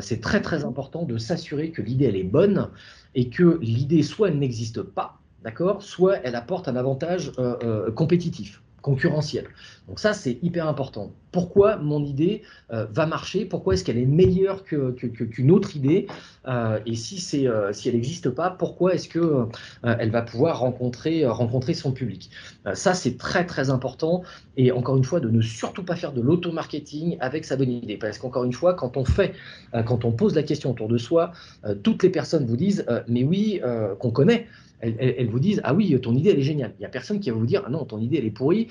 C'est 0.00 0.20
très 0.20 0.40
très 0.40 0.64
important 0.64 1.04
de 1.04 1.18
s'assurer 1.18 1.70
que 1.70 1.82
l'idée, 1.82 2.06
elle 2.06 2.16
est 2.16 2.24
bonne 2.24 2.70
et 3.14 3.28
que 3.30 3.58
l'idée, 3.60 4.02
soit 4.02 4.28
elle 4.28 4.38
n'existe 4.38 4.82
pas, 4.82 5.18
d'accord, 5.42 5.82
soit 5.82 6.18
elle 6.24 6.34
apporte 6.34 6.68
un 6.68 6.76
avantage 6.76 7.32
euh, 7.38 7.56
euh, 7.62 7.92
compétitif 7.92 8.62
concurrentiel. 8.82 9.48
Donc 9.88 9.98
ça, 9.98 10.12
c'est 10.12 10.38
hyper 10.42 10.68
important. 10.68 11.12
Pourquoi 11.36 11.76
mon 11.76 12.02
idée 12.02 12.40
euh, 12.72 12.86
va 12.90 13.04
marcher 13.04 13.44
Pourquoi 13.44 13.74
est-ce 13.74 13.84
qu'elle 13.84 13.98
est 13.98 14.06
meilleure 14.06 14.64
qu'une 14.64 15.50
autre 15.50 15.76
idée 15.76 16.06
euh, 16.48 16.78
Et 16.86 16.94
si, 16.94 17.46
euh, 17.46 17.72
elle 17.84 17.92
n'existe 17.92 18.30
pas, 18.30 18.48
pourquoi 18.48 18.94
est-ce 18.94 19.06
qu'elle 19.06 19.44
elle 19.82 20.10
va 20.10 20.22
pouvoir 20.22 20.60
rencontrer, 20.60 21.26
son 21.74 21.92
public? 21.92 22.30
Ça, 22.72 22.94
c'est 22.94 23.18
très 23.18 23.44
très 23.44 23.68
important. 23.68 24.22
Et 24.56 24.72
encore 24.72 24.96
une 24.96 25.04
fois, 25.04 25.20
de 25.20 25.28
ne 25.28 25.42
surtout 25.42 25.82
pas 25.82 25.94
faire 25.94 26.14
de 26.14 26.22
l'auto-marketing 26.22 27.18
avec 27.20 27.44
sa 27.44 27.56
bonne 27.56 27.70
idée. 27.70 27.98
Parce 27.98 28.16
qu'encore 28.16 28.44
une 28.44 28.54
fois, 28.54 28.72
quand 28.72 28.96
on 28.96 29.04
fait, 29.04 29.34
quand 29.84 30.06
on 30.06 30.12
pose 30.12 30.34
la 30.34 30.42
question 30.42 30.70
autour 30.70 30.88
de 30.88 30.96
soi, 30.96 31.32
toutes 31.82 32.02
les 32.02 32.08
personnes 32.08 32.46
vous 32.46 32.56
disent, 32.56 32.86
mais 33.08 33.24
oui, 33.24 33.60
qu'on 33.98 34.10
connaît, 34.10 34.46
elles, 34.80 35.28
vous 35.28 35.40
disent 35.40 35.60
Ah 35.64 35.74
oui, 35.74 35.98
ton 36.00 36.14
idée, 36.14 36.30
elle 36.30 36.38
est 36.38 36.42
géniale. 36.42 36.72
Il 36.78 36.80
n'y 36.80 36.86
a 36.86 36.90
personne 36.90 37.20
qui 37.20 37.28
va 37.28 37.36
vous 37.36 37.46
dire 37.46 37.62
Ah 37.66 37.70
non, 37.70 37.84
ton 37.84 37.98
idée, 37.98 38.16
elle 38.16 38.24
est 38.24 38.30
pourrie, 38.30 38.68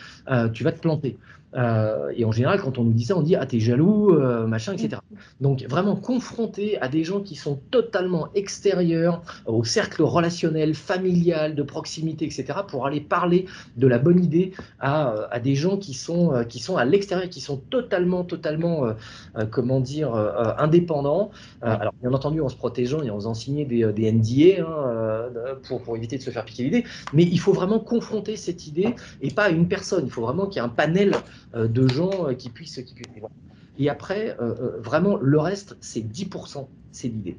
tu 0.54 0.64
vas 0.64 0.72
te 0.72 0.80
planter. 0.80 1.18
Euh, 1.56 2.12
et 2.16 2.26
en 2.26 2.32
général, 2.32 2.62
quand 2.62 2.78
on 2.78 2.84
nous 2.84 2.94
dit 2.94 3.06
ça, 3.06 3.18
on 3.18 3.22
dit 3.22 3.36
Ah, 3.36 3.46
t'es 3.46 3.60
jaloux, 3.60 4.12
euh, 4.12 4.46
machin, 4.48 4.74
etc. 4.74 5.02
Donc, 5.42 5.64
vraiment 5.70 5.96
confronté 5.96 6.80
à 6.82 6.88
des 6.88 7.04
gens 7.04 7.22
qui 7.22 7.36
sont 7.36 7.60
totalement 7.72 8.30
extérieurs 8.36 9.22
au 9.46 9.64
cercle 9.64 10.04
relationnel, 10.04 10.74
familial, 10.74 11.56
de 11.56 11.64
proximité, 11.64 12.26
etc., 12.26 12.60
pour 12.68 12.86
aller 12.86 13.02
parler 13.02 13.46
de 13.78 13.88
la 13.88 14.00
bonne 14.00 14.24
idée 14.24 14.52
à, 14.80 15.28
à 15.32 15.40
des 15.40 15.56
gens 15.56 15.78
qui 15.78 15.94
sont, 15.94 16.46
qui 16.50 16.60
sont 16.60 16.78
à 16.78 16.86
l'extérieur, 16.86 17.30
qui 17.30 17.42
sont 17.42 17.58
totalement, 17.58 18.24
totalement, 18.24 18.86
euh, 18.86 19.46
comment 19.50 19.80
dire, 19.80 20.14
indépendants. 20.58 21.32
alors, 21.62 21.94
bien 22.02 22.14
entendu, 22.14 22.42
en 22.42 22.50
se 22.50 22.56
protégeant 22.56 23.02
et 23.02 23.10
en 23.10 23.16
faisant 23.16 23.34
signer 23.34 23.66
des, 23.66 23.92
des 23.94 24.12
NDA 24.12 24.66
hein, 24.66 25.30
pour, 25.64 25.82
pour 25.82 25.96
éviter 25.96 26.18
de 26.18 26.24
se 26.24 26.30
faire 26.30 26.46
piquer 26.46 26.64
l'idée, 26.64 26.84
mais 27.14 27.24
il 27.24 27.40
faut 27.40 27.54
vraiment 27.54 27.80
confronter 27.80 28.36
cette 28.36 28.68
idée 28.68 28.96
et 29.22 29.32
pas 29.32 29.46
à 29.46 29.50
une 29.50 29.68
personne. 29.68 30.06
Il 30.06 30.12
faut 30.12 30.22
vraiment 30.22 30.48
qu'il 30.48 30.62
y 30.62 30.66
ait 30.66 30.68
un 30.68 30.70
panel 30.70 31.14
euh, 31.14 31.18
de 31.54 31.88
gens 31.88 32.28
euh, 32.28 32.34
qui 32.34 32.50
puissent. 32.50 32.82
Qui 32.84 32.96
et 33.78 33.90
après, 33.90 34.36
euh, 34.40 34.80
vraiment, 34.80 35.18
le 35.18 35.40
reste, 35.40 35.76
c'est 35.82 36.02
10%, 36.02 36.68
c'est 36.92 37.08
l'idée. 37.08 37.38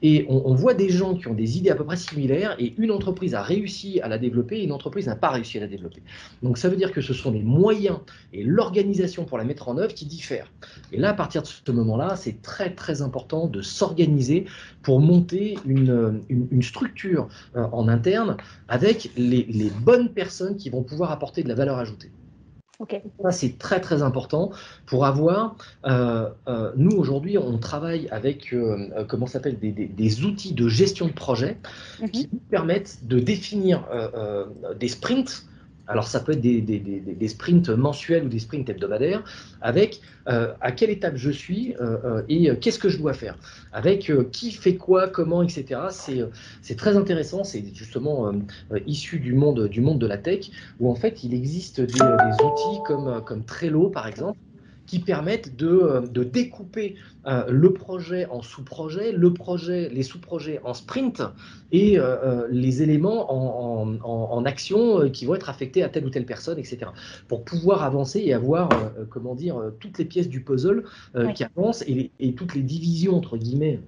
Et 0.00 0.26
on, 0.28 0.54
voit 0.54 0.74
des 0.74 0.90
gens 0.90 1.16
qui 1.16 1.26
ont 1.26 1.34
des 1.34 1.58
idées 1.58 1.70
à 1.70 1.74
peu 1.74 1.82
près 1.82 1.96
similaires 1.96 2.54
et 2.60 2.72
une 2.78 2.92
entreprise 2.92 3.34
a 3.34 3.42
réussi 3.42 4.00
à 4.00 4.06
la 4.06 4.16
développer 4.16 4.58
et 4.58 4.62
une 4.62 4.70
entreprise 4.70 5.08
n'a 5.08 5.16
pas 5.16 5.30
réussi 5.30 5.58
à 5.58 5.62
la 5.62 5.66
développer. 5.66 6.04
Donc 6.40 6.56
ça 6.56 6.68
veut 6.68 6.76
dire 6.76 6.92
que 6.92 7.00
ce 7.00 7.12
sont 7.12 7.32
les 7.32 7.42
moyens 7.42 7.98
et 8.32 8.44
l'organisation 8.44 9.24
pour 9.24 9.38
la 9.38 9.44
mettre 9.44 9.68
en 9.68 9.76
œuvre 9.76 9.92
qui 9.92 10.06
diffèrent. 10.06 10.52
Et 10.92 10.98
là, 10.98 11.10
à 11.10 11.14
partir 11.14 11.42
de 11.42 11.48
ce 11.48 11.72
moment-là, 11.72 12.14
c'est 12.14 12.42
très 12.42 12.76
très 12.76 13.02
important 13.02 13.48
de 13.48 13.60
s'organiser 13.60 14.44
pour 14.82 15.00
monter 15.00 15.58
une, 15.66 16.22
une, 16.28 16.62
structure 16.62 17.26
euh, 17.56 17.66
en 17.72 17.88
interne 17.88 18.36
avec 18.68 19.10
les 19.16 19.72
bonnes 19.82 20.10
personnes 20.10 20.56
qui 20.56 20.70
vont 20.70 20.84
pouvoir 20.84 21.10
apporter 21.10 21.42
de 21.42 21.48
la 21.48 21.56
valeur 21.56 21.76
ajoutée. 21.76 22.12
Okay. 22.80 23.02
Ça, 23.22 23.32
c'est 23.32 23.58
très 23.58 23.80
très 23.80 24.02
important 24.02 24.52
pour 24.86 25.04
avoir. 25.04 25.56
Euh, 25.84 26.28
euh, 26.46 26.70
nous, 26.76 26.92
aujourd'hui, 26.92 27.36
on 27.36 27.58
travaille 27.58 28.08
avec, 28.10 28.52
euh, 28.54 29.04
comment 29.08 29.26
s'appelle, 29.26 29.58
des, 29.58 29.72
des, 29.72 29.86
des, 29.86 30.24
outils 30.24 30.52
de 30.54 30.68
gestion 30.68 31.08
de 31.08 31.12
projet 31.12 31.56
mm 32.00 32.04
-hmm. 32.04 32.10
qui 32.12 32.28
nous 32.32 32.40
permettent 32.50 33.00
de 33.02 33.18
définir 33.18 33.84
des 34.78 34.88
sprints 34.88 35.44
alors 35.88 36.06
ça 36.06 36.20
peut 36.20 36.32
être 36.32 36.40
des, 36.40 37.28
sprints 37.28 37.68
mensuels 37.70 38.24
ou 38.24 38.28
des 38.28 38.38
sprints 38.38 38.68
hebdomadaires, 38.68 39.24
avec 39.60 40.00
euh, 40.28 40.52
à 40.60 40.72
quelle 40.72 40.90
étape 40.90 41.16
je 41.16 41.30
suis 41.30 41.74
euh, 41.80 41.96
euh 42.04 42.22
et 42.28 42.54
qu'est-ce 42.58 42.78
que 42.78 42.88
je 42.88 42.98
dois 42.98 43.14
faire, 43.14 43.36
avec 43.72 44.12
qui 44.30 44.52
fait 44.52 44.76
quoi, 44.76 45.08
comment, 45.08 45.42
etc. 45.42 45.80
C'est 46.62 46.76
très 46.76 46.96
intéressant, 46.96 47.44
c'est 47.44 47.64
justement 47.74 48.32
issu 48.86 49.18
du 49.18 49.32
monde, 49.32 49.68
du 49.68 49.80
monde 49.80 49.98
de 49.98 50.06
la 50.06 50.18
tech, 50.18 50.50
où 50.78 50.90
en 50.90 50.94
fait 50.94 51.24
il 51.24 51.34
existe 51.34 51.80
des, 51.80 52.00
outils 52.00 52.82
comme 52.86 53.44
Trello 53.44 53.88
par 53.88 54.06
exemple, 54.06 54.38
qui 54.88 54.98
permettent 54.98 55.54
de, 55.54 56.08
de 56.10 56.24
découper 56.24 56.96
euh, 57.26 57.44
le 57.48 57.72
projet 57.74 58.26
en 58.26 58.42
sous-projet, 58.42 59.12
le 59.12 59.32
projet, 59.32 59.90
les 59.90 60.02
sous-projets 60.02 60.60
en 60.64 60.72
sprint 60.72 61.22
et 61.70 61.98
euh, 61.98 62.48
les 62.50 62.82
éléments 62.82 63.30
en, 63.30 63.98
en, 64.02 64.32
en, 64.32 64.44
action 64.46 65.10
qui 65.10 65.26
vont 65.26 65.34
être 65.34 65.50
affectés 65.50 65.82
à 65.82 65.90
telle 65.90 66.06
ou 66.06 66.10
telle 66.10 66.24
personne, 66.24 66.58
etc. 66.58 66.78
Pour 67.28 67.44
pouvoir 67.44 67.84
avancer 67.84 68.20
et 68.20 68.32
avoir, 68.32 68.70
euh, 68.72 69.04
comment 69.10 69.34
dire, 69.34 69.60
toutes 69.78 69.98
les 69.98 70.06
pièces 70.06 70.28
du 70.28 70.42
puzzle 70.42 70.84
qui 71.34 71.44
avancent 71.44 71.82
et, 71.82 72.10
et 72.18 72.34
toutes 72.34 72.54
les 72.54 72.62
divisions, 72.62 73.14
entre 73.14 73.36
guillemets, 73.36 73.80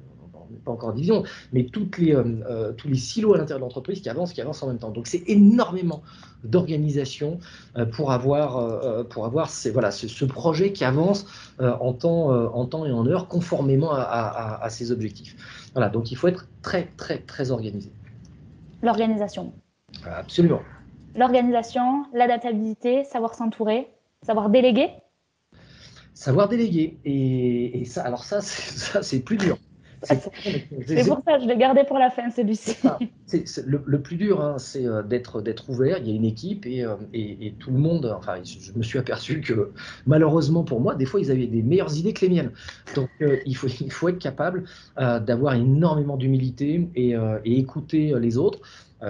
pas 0.65 0.73
encore 0.73 0.93
division, 0.93 1.25
mais 1.53 1.65
toutes 1.65 1.99
les, 1.99 2.15
euh, 2.15 2.73
tous 2.73 2.89
les 2.89 2.97
silos 2.97 3.35
à 3.35 3.39
l'intérieur 3.39 3.59
de 3.59 3.65
l'entreprise 3.65 4.01
qui 4.01 4.09
avancent, 4.09 4.33
qui 4.33 4.41
avancent 4.41 4.63
en 4.63 4.69
même 4.69 4.79
temps. 4.79 4.91
Donc 4.91 5.07
c'est 5.07 5.23
énormément 5.27 6.03
d'organisation 6.45 7.39
euh, 7.77 7.85
pour 7.85 8.13
avoir, 8.13 8.57
euh, 8.57 9.05
pour 9.05 9.27
avoir 9.27 9.51
ces, 9.51 9.71
voilà, 9.71 9.91
ce, 9.91 10.09
ce, 10.09 10.25
projet 10.25 10.73
qui 10.73 10.85
avance 10.85 11.27
en, 11.59 11.93
temps, 11.93 12.31
en 12.31 12.65
temps 12.67 12.87
et 12.87 12.93
en 12.93 13.07
heure 13.07 13.29
conformément 13.29 13.93
à, 13.93 14.01
à, 14.01 14.65
à, 14.65 14.71
ses 14.71 14.93
objectifs. 14.93 15.37
Voilà, 15.75 15.89
donc 15.89 16.11
il 16.11 16.17
faut 16.17 16.29
être 16.29 16.47
très, 16.63 16.89
très, 16.97 17.19
très 17.19 17.51
organisé. 17.51 17.91
L'organisation. 18.83 19.53
Absolument. 20.07 20.61
L'organisation, 21.17 22.05
l'adaptabilité, 22.15 23.05
savoir 23.05 23.35
s'entourer, 23.35 23.89
savoir 24.23 24.49
déléguer 24.49 24.91
Savoir 26.21 26.49
déléguer. 26.49 26.99
Et, 27.07 27.85
ça, 27.87 28.03
alors 28.03 28.25
ça 28.25 28.41
c'est 28.43 29.21
plus 29.21 29.39
dur. 29.39 29.57
C'est 30.03 31.07
pour 31.07 31.21
ça, 31.27 31.39
je 31.39 31.47
l'ai 31.47 31.57
gardé 31.57 31.85
pour 31.85 31.99
la 31.99 32.11
fin, 32.11 32.31
celui-ci. 32.31 32.77
le, 33.67 33.83
le, 33.85 34.01
plus 34.01 34.17
dur, 34.17 34.41
hein, 34.41 34.57
c'est 34.59 34.87
euh, 34.87 35.03
d'être, 35.03 35.43
d'être 35.43 35.69
ouvert. 35.69 35.99
Il 35.99 36.09
y 36.09 36.13
a 36.13 36.15
une 36.15 36.25
équipe 36.25 36.67
et, 36.67 36.85
euh, 36.85 36.97
et, 37.13 37.55
tout 37.59 37.71
le 37.71 37.79
monde. 37.79 38.15
Enfin, 38.17 38.37
je, 38.43 38.73
me 38.77 38.83
suis 38.83 38.99
aperçu 38.99 39.41
que 39.41 39.73
malheureusement 40.07 40.65
pour 40.65 40.81
moi, 40.81 40.95
des 40.95 41.05
fois, 41.05 41.21
ils 41.21 41.31
avaient 41.31 41.47
des 41.47 41.63
meilleures 41.63 41.97
idées 41.97 42.13
que 42.13 42.25
les 42.25 42.31
miennes. 42.31 42.53
Donc, 42.95 43.11
euh, 43.21 43.39
il, 43.45 43.57
faut, 43.57 43.67
il 43.69 43.93
faut 43.93 44.09
être 44.09 44.19
capable 44.19 44.65
d'avoir 44.97 45.55
énormément 45.55 46.17
d'humilité 46.17 46.89
et, 46.95 47.15
et, 47.45 47.59
écouter 47.59 48.15
les 48.19 48.39
autres. 48.39 48.61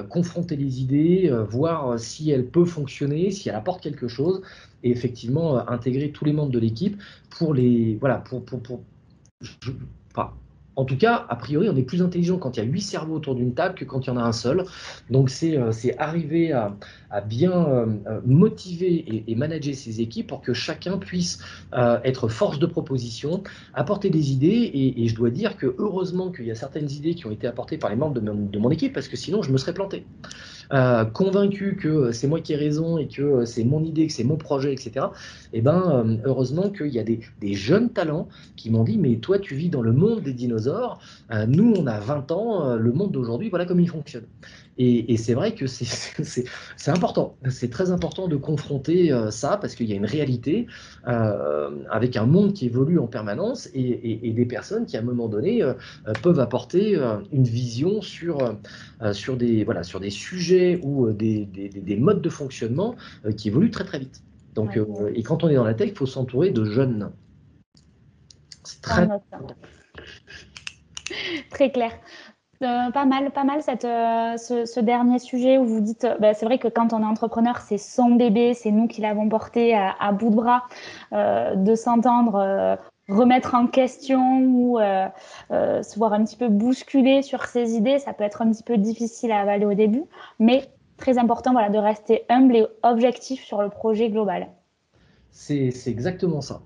confronter 0.09 0.57
les 0.57 0.81
idées, 0.81 1.33
voir 1.49 1.99
si 1.99 2.31
elle 2.31 2.47
peut 2.47 2.65
fonctionner, 2.65 3.31
si 3.31 3.49
elle 3.49 3.55
apporte 3.55 3.83
quelque 3.83 4.09
chose, 4.09 4.43
et 4.83 4.91
effectivement 4.91 5.69
intégrer 5.69 6.11
tous 6.11 6.25
les 6.25 6.33
membres 6.33 6.53
de 6.53 6.59
l'équipe 6.59 7.01
pour 7.31 7.55
les 7.55 7.97
voilà 8.01 8.19
pour 8.19 8.45
pour, 8.45 8.61
pour 8.61 8.81
je, 9.41 9.51
en 10.77 10.85
tout 10.85 10.97
cas, 10.97 11.27
a 11.29 11.37
priori, 11.37 11.69
on 11.69 11.77
est 11.77 11.83
plus 11.83 12.03
intelligent 12.03 12.39
quand 12.39 12.57
il 12.57 12.61
y 12.61 12.63
a 12.63 12.67
huit 12.67 12.81
cerveaux 12.81 13.17
autour 13.17 13.35
d'une 13.35 13.55
table 13.55 13.75
que 13.75 13.85
quand 13.85 14.07
il 14.07 14.09
y 14.09 14.11
en 14.11 14.17
a 14.17 14.23
un 14.23 14.33
seul. 14.33 14.65
Donc, 15.11 15.29
c'est 15.29 15.57
euh, 15.57 15.73
arriver 15.99 16.53
à, 16.53 16.77
bien 17.27 17.53
euh, 17.53 17.87
euh, 18.07 18.21
motiver 18.25 19.25
et, 19.27 19.35
manager 19.35 19.75
ses 19.75 20.01
équipes 20.01 20.29
pour 20.29 20.41
que 20.41 20.55
chacun 20.55 20.99
puisse 20.99 21.41
être 22.05 22.29
force 22.29 22.59
de 22.59 22.67
proposition, 22.67 23.43
apporter 23.75 24.11
des 24.11 24.33
idées. 24.33 24.71
Et, 24.97 25.09
je 25.09 25.15
dois 25.15 25.31
dire 25.31 25.57
que 25.57 25.75
heureusement 25.79 26.31
qu'il 26.31 26.47
y 26.47 26.51
a 26.51 26.55
certaines 26.55 26.91
idées 26.91 27.15
qui 27.15 27.27
ont 27.27 27.33
été 27.33 27.47
apportées 27.47 27.79
par 27.79 27.91
les 27.91 27.97
membres 27.97 28.21
de 28.21 28.59
mon 28.59 28.71
équipe, 28.71 28.93
parce 28.93 29.09
que 29.09 29.17
sinon, 29.17 29.43
je 29.43 29.51
me 29.51 29.59
serais 29.59 29.75
planté. 29.75 30.05
Euh, 30.73 31.05
convaincu 31.05 31.77
que 31.77 32.13
c'est 32.13 32.29
moi 32.29 32.41
qui 32.41 32.53
ai 32.53 32.57
raison 32.57 32.97
et 32.97 33.09
que 33.09 33.45
c'est 33.45 33.65
mon 33.65 33.83
idée, 33.83 34.07
que 34.07 34.13
c'est 34.13 34.25
mon 34.25 34.37
projet, 34.37 34.73
etc., 34.73 35.07
eh 35.53 35.63
ben, 35.63 36.05
euh, 36.07 36.17
heureusement 36.25 36.71
qu'il 36.71 36.89
y 36.89 36.99
a 37.01 37.03
des, 37.03 37.21
jeunes 37.55 37.91
talents 37.91 38.29
qui 38.57 38.71
m'ont 38.71 38.85
dit, 38.85 38.97
mais 38.97 39.17
toi, 39.17 39.39
tu 39.39 39.55
vis 39.57 39.69
dans 39.69 39.83
le 39.83 39.93
monde 39.93 40.23
des 40.23 40.33
dinosaures, 40.33 41.01
euh, 41.33 41.47
nous, 41.47 41.75
on 41.77 41.87
a 41.87 41.99
20 41.99 42.31
ans, 42.31 42.77
le 42.77 42.93
monde 42.93 43.11
d'aujourd'hui, 43.11 43.51
voilà 43.51 43.65
comment 43.65 43.81
il 43.81 43.89
fonctionne. 43.89 44.27
Et, 44.83 45.19
c'est 45.19 45.35
vrai 45.35 45.55
que 45.55 45.67
c'est 45.67 46.47
important, 46.87 47.37
c'est 47.51 47.69
très 47.69 47.91
important 47.91 48.29
de 48.29 48.37
confronter 48.37 49.13
euh, 49.13 49.31
ça 49.31 49.59
parce 49.59 49.75
qu'il 49.75 49.91
y 49.91 49.93
a 49.93 49.97
une 49.97 50.07
réalité 50.07 50.69
euh, 51.07 51.85
avec 51.91 52.17
un 52.17 52.25
monde 52.25 52.55
qui 52.55 52.65
évolue 52.65 52.99
en 52.99 53.07
permanence 53.07 53.69
et, 53.75 54.33
des 54.33 54.47
personnes 54.47 54.87
qui 54.87 54.97
à 54.97 55.01
un 55.01 55.03
moment 55.03 55.29
donné 55.29 55.63
euh, 55.63 55.75
peuvent 56.23 56.41
apporter 56.41 56.95
une 57.31 57.45
vision 57.45 58.01
sur, 58.01 58.39
sur, 59.13 59.37
des, 59.37 59.65
voilà, 59.65 59.83
sur 59.83 60.01
des 60.01 60.09
sujets 60.09 60.81
ou 60.83 61.13
des, 61.13 61.45
des, 61.45 61.97
modes 61.97 62.23
de 62.23 62.31
fonctionnement 62.31 62.95
qui 63.37 63.49
évoluent 63.49 63.71
très 63.71 63.85
très 63.85 63.99
vite. 63.99 64.23
Donc, 64.55 64.79
et 65.15 65.23
quand 65.23 65.45
on 65.45 65.49
est 65.51 65.57
dans 65.57 65.65
la 65.65 65.75
tech, 65.75 65.91
il 65.91 65.97
faut 65.97 66.07
s'entourer 66.07 66.51
de 66.51 66.65
jeunes. 66.65 67.13
C'est 68.65 68.81
très... 68.81 69.07
Très 71.51 71.71
clair. 71.71 71.93
Euh, 72.63 72.91
pas 72.91 73.07
mal, 73.07 73.31
pas 73.31 73.45
mal 73.45 73.63
cette, 73.63 73.87
euh, 73.87 74.37
ce, 74.37 74.81
dernier 74.81 75.19
sujet 75.19 75.57
où 75.57 75.65
vous 75.65 75.81
dites, 75.81 76.07
bah, 76.21 76.35
c'est 76.35 76.45
vrai 76.45 76.59
que 76.59 76.69
quand 76.69 76.93
on 76.93 77.01
est 77.01 77.07
entrepreneur, 77.07 77.59
c'est 77.59 77.79
son 77.79 78.17
bébé, 78.17 78.53
c'est 78.53 78.71
nous 78.71 78.87
qui 78.87 79.01
l'avons 79.01 79.31
porté 79.31 79.75
à, 79.75 80.13
bout 80.13 80.29
de 80.29 80.37
bras, 80.37 80.65
euh, 81.15 81.55
de 81.55 81.75
s'entendre 81.75 82.79
remettre 83.09 83.55
en 83.55 83.67
question 83.67 84.41
ou 84.43 84.79
se 84.79 85.99
voir 85.99 86.13
un 86.13 86.23
petit 86.25 86.37
peu 86.37 86.49
bousculer 86.49 87.23
sur 87.23 87.47
ses 87.47 87.77
idées, 87.77 87.99
ça 87.99 88.13
peut 88.13 88.25
être 88.25 88.43
un 88.43 88.51
petit 88.51 88.63
peu 88.63 88.77
difficile 88.77 89.33
à 89.33 89.41
avaler 89.41 89.65
au 89.65 89.75
début, 89.75 90.05
mais 90.39 90.69
très 90.99 91.17
important 91.17 91.53
voilà, 91.53 91.71
de 91.71 91.79
rester 91.79 92.25
humble 92.29 92.57
et 92.57 92.67
objectif 92.83 93.43
sur 93.43 93.63
le 93.63 93.71
projet 93.71 94.11
global. 94.11 94.49
C'est 95.31 95.73
exactement 95.87 96.43
ça. 96.43 96.61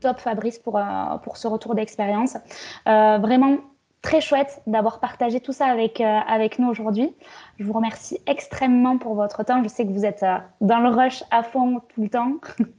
Top 0.00 0.20
Fabrice 0.20 0.58
pour, 0.58 0.78
pour 1.22 1.38
ce 1.38 1.48
retour 1.48 1.74
d'expérience. 1.74 2.36
vraiment 2.84 3.56
très 4.02 4.20
chouette 4.20 4.62
d'avoir 4.66 5.00
partagé 5.00 5.40
tout 5.40 5.52
ça 5.52 5.66
avec, 5.66 6.00
euh, 6.00 6.04
avec 6.04 6.58
nous 6.58 6.68
aujourd'hui. 6.68 7.14
Je 7.58 7.64
vous 7.64 7.72
remercie 7.72 8.18
extrêmement 8.26 8.98
pour 8.98 9.14
votre 9.14 9.44
temps. 9.44 9.62
Je 9.62 9.68
sais 9.68 9.84
que 9.84 9.92
vous 9.92 10.04
êtes 10.04 10.22
euh, 10.22 10.38
dans 10.60 10.78
le 10.78 10.90
rush 10.90 11.22
à 11.30 11.42
fond 11.42 11.80
tout 11.94 12.02
le 12.02 12.08
temps. 12.08 12.34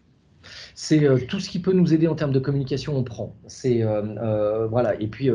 c'est 0.76 1.06
euh, 1.06 1.18
tout 1.28 1.40
ce 1.40 1.50
qui 1.50 1.60
peut 1.60 1.74
nous 1.74 1.94
aider 1.94 2.08
en 2.08 2.16
termes 2.16 2.32
de 2.32 2.40
communication, 2.40 2.96
on 2.96 3.04
prend. 3.04 3.36
C'est 3.48 3.84
voilà. 4.70 5.00
Et 5.02 5.08
puis 5.08 5.30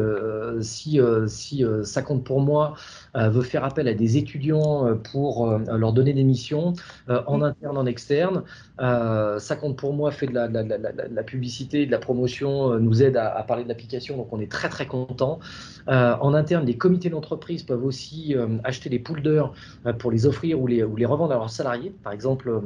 si 0.60 1.00
si 1.26 1.64
ça 1.82 2.02
compte 2.02 2.24
pour 2.24 2.40
moi, 2.40 2.74
veut 3.14 3.42
faire 3.42 3.64
appel 3.64 3.88
à 3.88 3.94
des 3.94 4.16
étudiants 4.16 4.96
pour 5.12 5.46
leur 5.48 5.92
donner 5.92 6.12
des 6.12 6.24
missions 6.24 6.74
en 7.08 7.42
interne, 7.42 7.76
en 7.76 7.86
externe, 7.86 8.42
ça 8.78 9.56
compte 9.60 9.76
pour 9.76 9.92
moi, 9.92 10.10
fait 10.10 10.26
de 10.26 10.34
la, 10.34 10.48
la, 10.48 11.22
publicité, 11.22 11.86
de 11.86 11.90
la 11.90 11.98
promotion, 11.98 12.78
nous 12.78 13.02
aide 13.02 13.16
à, 13.16 13.34
à 13.36 13.42
parler 13.42 13.64
de 13.64 13.68
l'application, 13.68 14.16
donc 14.16 14.32
on 14.32 14.40
est 14.40 14.50
très 14.50 14.68
très 14.68 14.86
content. 14.86 15.38
en 15.86 16.34
interne, 16.34 16.66
les 16.66 16.76
comités 16.76 17.10
d'entreprise 17.10 17.62
peuvent 17.62 17.84
aussi 17.84 18.34
acheter 18.64 18.90
des 18.90 18.98
poules 18.98 19.22
d'heures 19.22 19.52
pour 19.98 20.10
les 20.10 20.26
offrir 20.26 20.60
ou 20.60 20.66
les, 20.66 20.82
ou 20.82 20.96
les 20.96 21.06
revendre 21.06 21.32
à 21.32 21.36
leurs 21.36 21.50
salariés. 21.50 21.94
Par 22.02 22.12
exemple, 22.12 22.60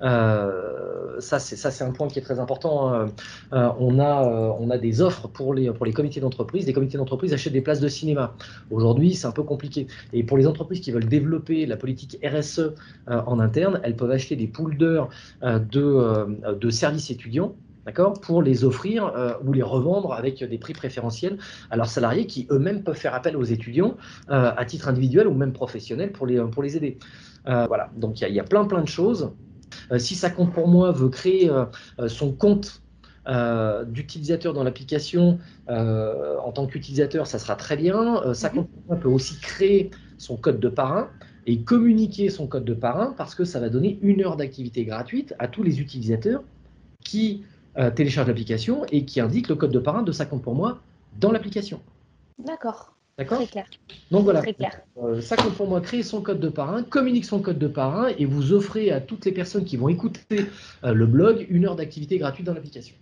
ça 0.00 1.38
c'est 1.38 1.84
un 1.84 1.91
point 1.92 2.08
qui 2.08 2.18
est 2.18 2.22
très 2.22 2.38
important. 2.38 2.92
Hein. 2.92 3.08
Euh, 3.52 3.68
on, 3.78 3.98
a, 3.98 4.26
euh, 4.26 4.52
on 4.58 4.70
a 4.70 4.78
des 4.78 5.00
offres 5.00 5.28
pour 5.28 5.54
les, 5.54 5.70
pour 5.70 5.86
les 5.86 5.92
comités 5.92 6.20
d'entreprise. 6.20 6.66
Les 6.66 6.72
comités 6.72 6.98
d'entreprise 6.98 7.32
achètent 7.32 7.52
des 7.52 7.60
places 7.60 7.80
de 7.80 7.88
cinéma. 7.88 8.34
Aujourd'hui, 8.70 9.14
c'est 9.14 9.26
un 9.26 9.32
peu 9.32 9.42
compliqué. 9.42 9.86
Et 10.12 10.22
pour 10.22 10.36
les 10.36 10.46
entreprises 10.46 10.80
qui 10.80 10.90
veulent 10.90 11.08
développer 11.08 11.66
la 11.66 11.76
politique 11.76 12.18
RSE 12.24 12.58
euh, 12.58 12.72
en 13.06 13.38
interne, 13.40 13.80
elles 13.82 13.96
peuvent 13.96 14.10
acheter 14.10 14.36
des 14.36 14.46
poules 14.46 14.76
d'heures 14.76 15.08
de, 15.42 16.52
de 16.52 16.70
services 16.70 17.10
étudiants 17.10 17.54
d'accord, 17.84 18.20
pour 18.20 18.42
les 18.42 18.64
offrir 18.64 19.12
ou 19.44 19.52
les 19.52 19.62
revendre 19.62 20.12
avec 20.12 20.42
des 20.42 20.58
prix 20.58 20.72
préférentiels 20.72 21.38
à 21.70 21.76
leurs 21.76 21.88
salariés 21.88 22.26
qui 22.26 22.46
eux-mêmes 22.50 22.82
peuvent 22.82 22.96
faire 22.96 23.14
appel 23.14 23.36
aux 23.36 23.44
étudiants 23.44 23.96
à 24.28 24.64
titre 24.64 24.88
individuel 24.88 25.26
ou 25.26 25.34
même 25.34 25.52
professionnel 25.52 26.12
pour 26.12 26.26
les, 26.26 26.40
pour 26.40 26.62
les 26.62 26.76
aider. 26.76 26.98
voilà, 27.44 27.90
donc 27.96 28.20
il 28.20 28.28
y, 28.28 28.32
y, 28.32 28.40
a 28.40 28.44
plein 28.44 28.64
plein 28.64 28.82
de 28.82 28.88
choses 28.88 29.32
si 29.98 30.14
ça 30.14 30.30
compte 30.30 30.52
pour 30.52 30.68
moi 30.68 30.92
veut 30.92 31.08
créer 31.08 31.50
euh, 31.50 31.64
euh, 31.98 32.08
son 32.08 32.32
compte 32.32 32.82
d'utilisateur 33.86 34.52
dans 34.52 34.64
l'application 34.64 35.38
en 35.68 36.50
tant 36.52 36.66
qu'utilisateur, 36.66 37.28
ça 37.28 37.38
sera 37.38 37.54
très 37.54 37.76
bien. 37.76 38.34
ça 38.34 38.48
compte 38.48 38.68
pour 38.68 38.82
moi 38.88 38.96
peut 38.96 39.08
aussi 39.08 39.38
créer 39.38 39.92
son 40.18 40.36
code 40.36 40.58
de 40.58 40.68
parrain 40.68 41.08
et 41.46 41.62
communiquer 41.62 42.30
son 42.30 42.48
code 42.48 42.64
de 42.64 42.74
parrain 42.74 43.14
parce 43.16 43.36
que 43.36 43.44
ça 43.44 43.60
va 43.60 43.68
donner 43.68 44.00
une 44.02 44.24
heure 44.24 44.36
d'activité 44.36 44.84
gratuite 44.84 45.36
à 45.38 45.46
tous 45.46 45.62
les 45.62 45.80
utilisateurs 45.80 46.42
qui 47.04 47.44
téléchargent 47.94 48.26
l'application 48.26 48.86
et 48.90 49.04
qui 49.04 49.20
indiquent 49.20 49.50
le 49.50 49.54
code 49.54 49.70
de 49.70 49.78
parrain 49.78 50.02
de 50.02 50.10
ça 50.10 50.26
compte 50.26 50.42
pour 50.42 50.56
moi 50.56 50.80
dans 51.20 51.30
l'application. 51.30 51.80
D'accord. 52.44 52.91
D'accord 53.18 53.38
Très 53.38 53.46
clair. 53.46 53.66
Donc 54.10 54.24
voilà, 54.24 54.42
euh, 55.02 55.20
ça 55.20 55.36
compte 55.36 55.54
pour 55.54 55.68
moi, 55.68 55.80
créer 55.80 56.02
son 56.02 56.22
code 56.22 56.40
de 56.40 56.48
parrain, 56.48 56.82
communique 56.82 57.26
son 57.26 57.40
code 57.40 57.58
de 57.58 57.66
parrain 57.66 58.08
et 58.18 58.24
vous 58.24 58.52
offrez 58.52 58.90
à 58.90 59.00
toutes 59.00 59.26
les 59.26 59.32
personnes 59.32 59.64
qui 59.64 59.76
vont 59.76 59.88
écouter 59.88 60.46
euh, 60.84 60.94
le 60.94 61.06
blog 61.06 61.46
une 61.50 61.66
heure 61.66 61.76
d'activité 61.76 62.16
gratuite 62.18 62.46
dans 62.46 62.54
l'application. 62.54 62.94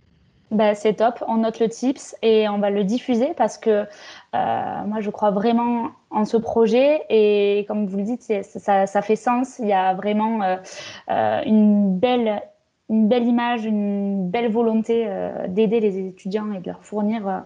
Bah, 0.51 0.75
c'est 0.75 0.95
top, 0.95 1.23
on 1.29 1.37
note 1.37 1.61
le 1.61 1.69
tips 1.69 2.13
et 2.21 2.49
on 2.49 2.59
va 2.59 2.69
le 2.71 2.83
diffuser 2.83 3.29
parce 3.37 3.57
que 3.57 3.69
euh, 3.69 4.83
moi 4.85 4.99
je 4.99 5.09
crois 5.09 5.31
vraiment 5.31 5.91
en 6.09 6.25
ce 6.25 6.35
projet 6.35 7.03
et 7.09 7.63
comme 7.69 7.87
vous 7.87 7.97
le 7.99 8.03
dites, 8.03 8.21
ça, 8.43 8.85
ça, 8.85 9.01
fait 9.01 9.15
sens. 9.15 9.59
Il 9.59 9.67
y 9.67 9.73
a 9.73 9.93
vraiment 9.93 10.59
une, 11.07 11.97
belle, 11.97 12.41
une 12.89 13.07
belle 13.07 13.23
image, 13.23 13.63
une 13.63 14.29
belle 14.29 14.51
volonté 14.51 15.07
d'aider 15.47 15.79
les 15.79 15.97
étudiants 16.05 16.51
et 16.51 16.59
de 16.59 16.67
leur 16.67 16.83
fournir 16.83 17.43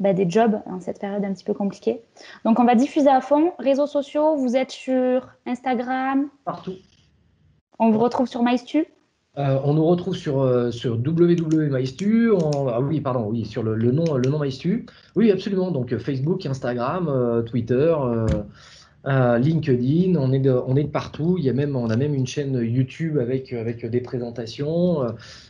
bah, 0.00 0.12
des 0.12 0.28
jobs 0.28 0.60
en 0.66 0.80
cette 0.80 1.00
période 1.00 1.24
un 1.24 1.32
petit 1.32 1.44
peu 1.44 1.54
compliquée. 1.54 2.02
Donc, 2.44 2.58
on 2.58 2.64
va 2.64 2.74
diffuser 2.74 3.08
à 3.08 3.20
fond. 3.20 3.52
Réseaux 3.58 3.86
sociaux, 3.86 4.36
vous 4.36 4.56
êtes 4.56 4.70
sur 4.70 5.28
Instagram 5.46 6.28
Partout. 6.44 6.74
On 7.78 7.90
vous 7.90 7.98
retrouve 7.98 8.28
sur 8.28 8.42
MyStu 8.42 8.86
euh, 9.36 9.58
on 9.64 9.74
nous 9.74 9.84
retrouve 9.84 10.14
sur, 10.14 10.42
euh, 10.42 10.70
sur 10.70 10.94
www.mystu, 10.94 12.30
ah 12.70 12.80
oui, 12.80 13.00
pardon, 13.00 13.26
oui, 13.28 13.44
sur 13.44 13.64
le, 13.64 13.76
nom, 13.90 14.14
le 14.14 14.30
nom 14.30 14.38
MyStu. 14.38 14.86
Oui, 15.16 15.32
absolument. 15.32 15.72
Donc 15.72 15.96
Facebook, 15.96 16.46
Instagram, 16.46 17.08
euh, 17.08 17.42
Twitter, 17.42 17.94
LinkedIn, 19.04 20.14
on 20.16 20.32
est, 20.32 20.38
de, 20.38 20.50
on 20.50 20.76
est 20.76 20.84
de 20.84 20.88
partout. 20.88 21.34
Il 21.36 21.44
y 21.44 21.50
a 21.50 21.52
même, 21.52 21.74
on 21.74 21.90
a 21.90 21.96
même 21.96 22.14
une 22.14 22.28
chaîne 22.28 22.54
YouTube 22.54 23.18
avec, 23.18 23.52
avec 23.52 23.84
des 23.84 24.00
présentations. 24.00 25.04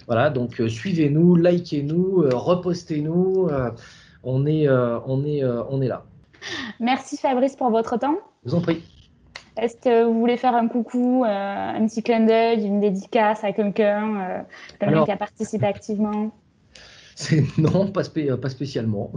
voilà, 0.06 0.30
donc 0.30 0.62
suivez-nous, 0.66 1.36
likez-nous, 1.36 2.24
repostez-nous 2.32 3.48
on 4.24 4.46
est, 4.46 4.68
euh, 4.68 4.98
on 5.06 5.24
est, 5.24 5.42
euh, 5.42 5.62
on 5.70 5.80
est 5.80 5.88
là. 5.88 6.04
Merci 6.80 7.16
Fabrice 7.16 7.56
pour 7.56 7.70
votre 7.70 7.98
temps. 7.98 8.16
Je 8.44 8.50
vous 8.50 8.56
en 8.56 8.60
prie. 8.60 8.82
Est-ce 9.56 9.76
que 9.76 10.04
vous 10.04 10.18
voulez 10.18 10.36
faire 10.36 10.54
un 10.54 10.66
coucou, 10.66 11.24
euh, 11.24 11.28
un 11.28 11.86
petit 11.86 12.02
clin 12.02 12.20
d'œil, 12.20 12.64
une 12.64 12.80
dédicace 12.80 13.44
à 13.44 13.52
quelqu'un, 13.52 14.44
quelqu'un 14.80 15.04
qui 15.04 15.10
a 15.12 15.16
participé 15.16 15.66
activement? 15.66 16.30
Non, 17.58 17.92
pas, 17.92 18.02
pas 18.02 18.50
spécialement. 18.50 19.12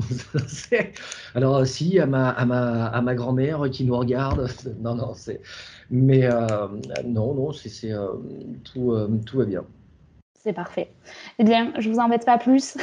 Alors 1.34 1.66
si 1.66 2.00
à 2.00 2.06
ma, 2.06 2.30
à 2.30 2.46
ma, 2.46 2.86
à 2.86 3.02
ma 3.02 3.16
grand-mère 3.16 3.72
qui 3.72 3.86
nous 3.86 3.98
regarde, 3.98 4.48
non, 4.80 4.94
non, 4.94 5.16
c'est. 5.16 5.42
Mais 5.90 6.30
non, 7.04 7.34
non, 7.34 7.52
c'est 7.54 7.92
tout, 8.64 8.96
tout 9.26 9.38
va 9.40 9.46
bien. 9.46 9.66
C'est 10.36 10.54
parfait. 10.54 10.92
Eh 11.40 11.44
bien, 11.44 11.74
je 11.80 11.90
vous 11.90 11.98
embête 11.98 12.24
pas 12.24 12.38
plus. 12.38 12.78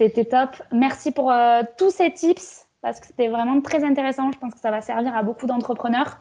C'était 0.00 0.24
top. 0.24 0.56
Merci 0.72 1.12
pour 1.12 1.30
euh, 1.30 1.60
tous 1.76 1.90
ces 1.90 2.10
tips 2.10 2.66
parce 2.80 3.00
que 3.00 3.06
c'était 3.06 3.28
vraiment 3.28 3.60
très 3.60 3.84
intéressant. 3.84 4.32
Je 4.32 4.38
pense 4.38 4.54
que 4.54 4.58
ça 4.58 4.70
va 4.70 4.80
servir 4.80 5.14
à 5.14 5.22
beaucoup 5.22 5.46
d'entrepreneurs. 5.46 6.20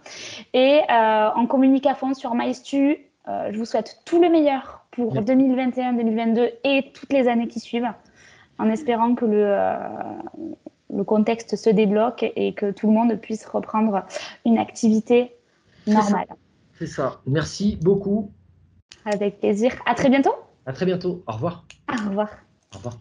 Et 0.54 0.82
euh, 0.92 1.30
en 1.34 1.48
communique 1.48 1.86
à 1.86 1.96
fond 1.96 2.14
sur 2.14 2.36
MyStu. 2.36 2.98
Euh, 3.30 3.50
je 3.54 3.58
vous 3.58 3.64
souhaite 3.64 4.02
tout 4.04 4.22
le 4.22 4.30
meilleur 4.30 4.86
pour 4.92 5.14
2021, 5.14 5.94
2022 5.94 6.50
et 6.66 6.92
toutes 6.94 7.14
les 7.14 7.30
années 7.30 7.48
qui 7.48 7.62
suivent, 7.62 7.88
en 8.58 8.70
espérant 8.70 9.16
que 9.16 9.24
le, 9.24 9.56
le 10.94 11.04
contexte 11.06 11.56
se 11.56 11.70
débloque 11.70 12.30
et 12.36 12.54
que 12.54 12.72
tout 12.72 12.88
le 12.88 12.94
monde 12.94 13.16
puisse 13.16 13.46
reprendre 13.46 14.04
une 14.46 14.58
activité 14.58 15.38
normale. 15.88 16.28
C'est 16.78 16.88
ça. 16.88 17.22
Merci 17.26 17.78
beaucoup. 17.82 18.30
Avec 19.06 19.40
plaisir. 19.40 19.74
À 19.86 19.96
très 19.96 20.10
bientôt. 20.10 20.34
À 20.66 20.74
très 20.74 20.86
bientôt. 20.86 21.24
Au 21.28 21.32
revoir. 21.32 21.64
Au 21.88 22.10
revoir. 22.10 22.30
Au 22.74 22.78
revoir. 22.78 23.00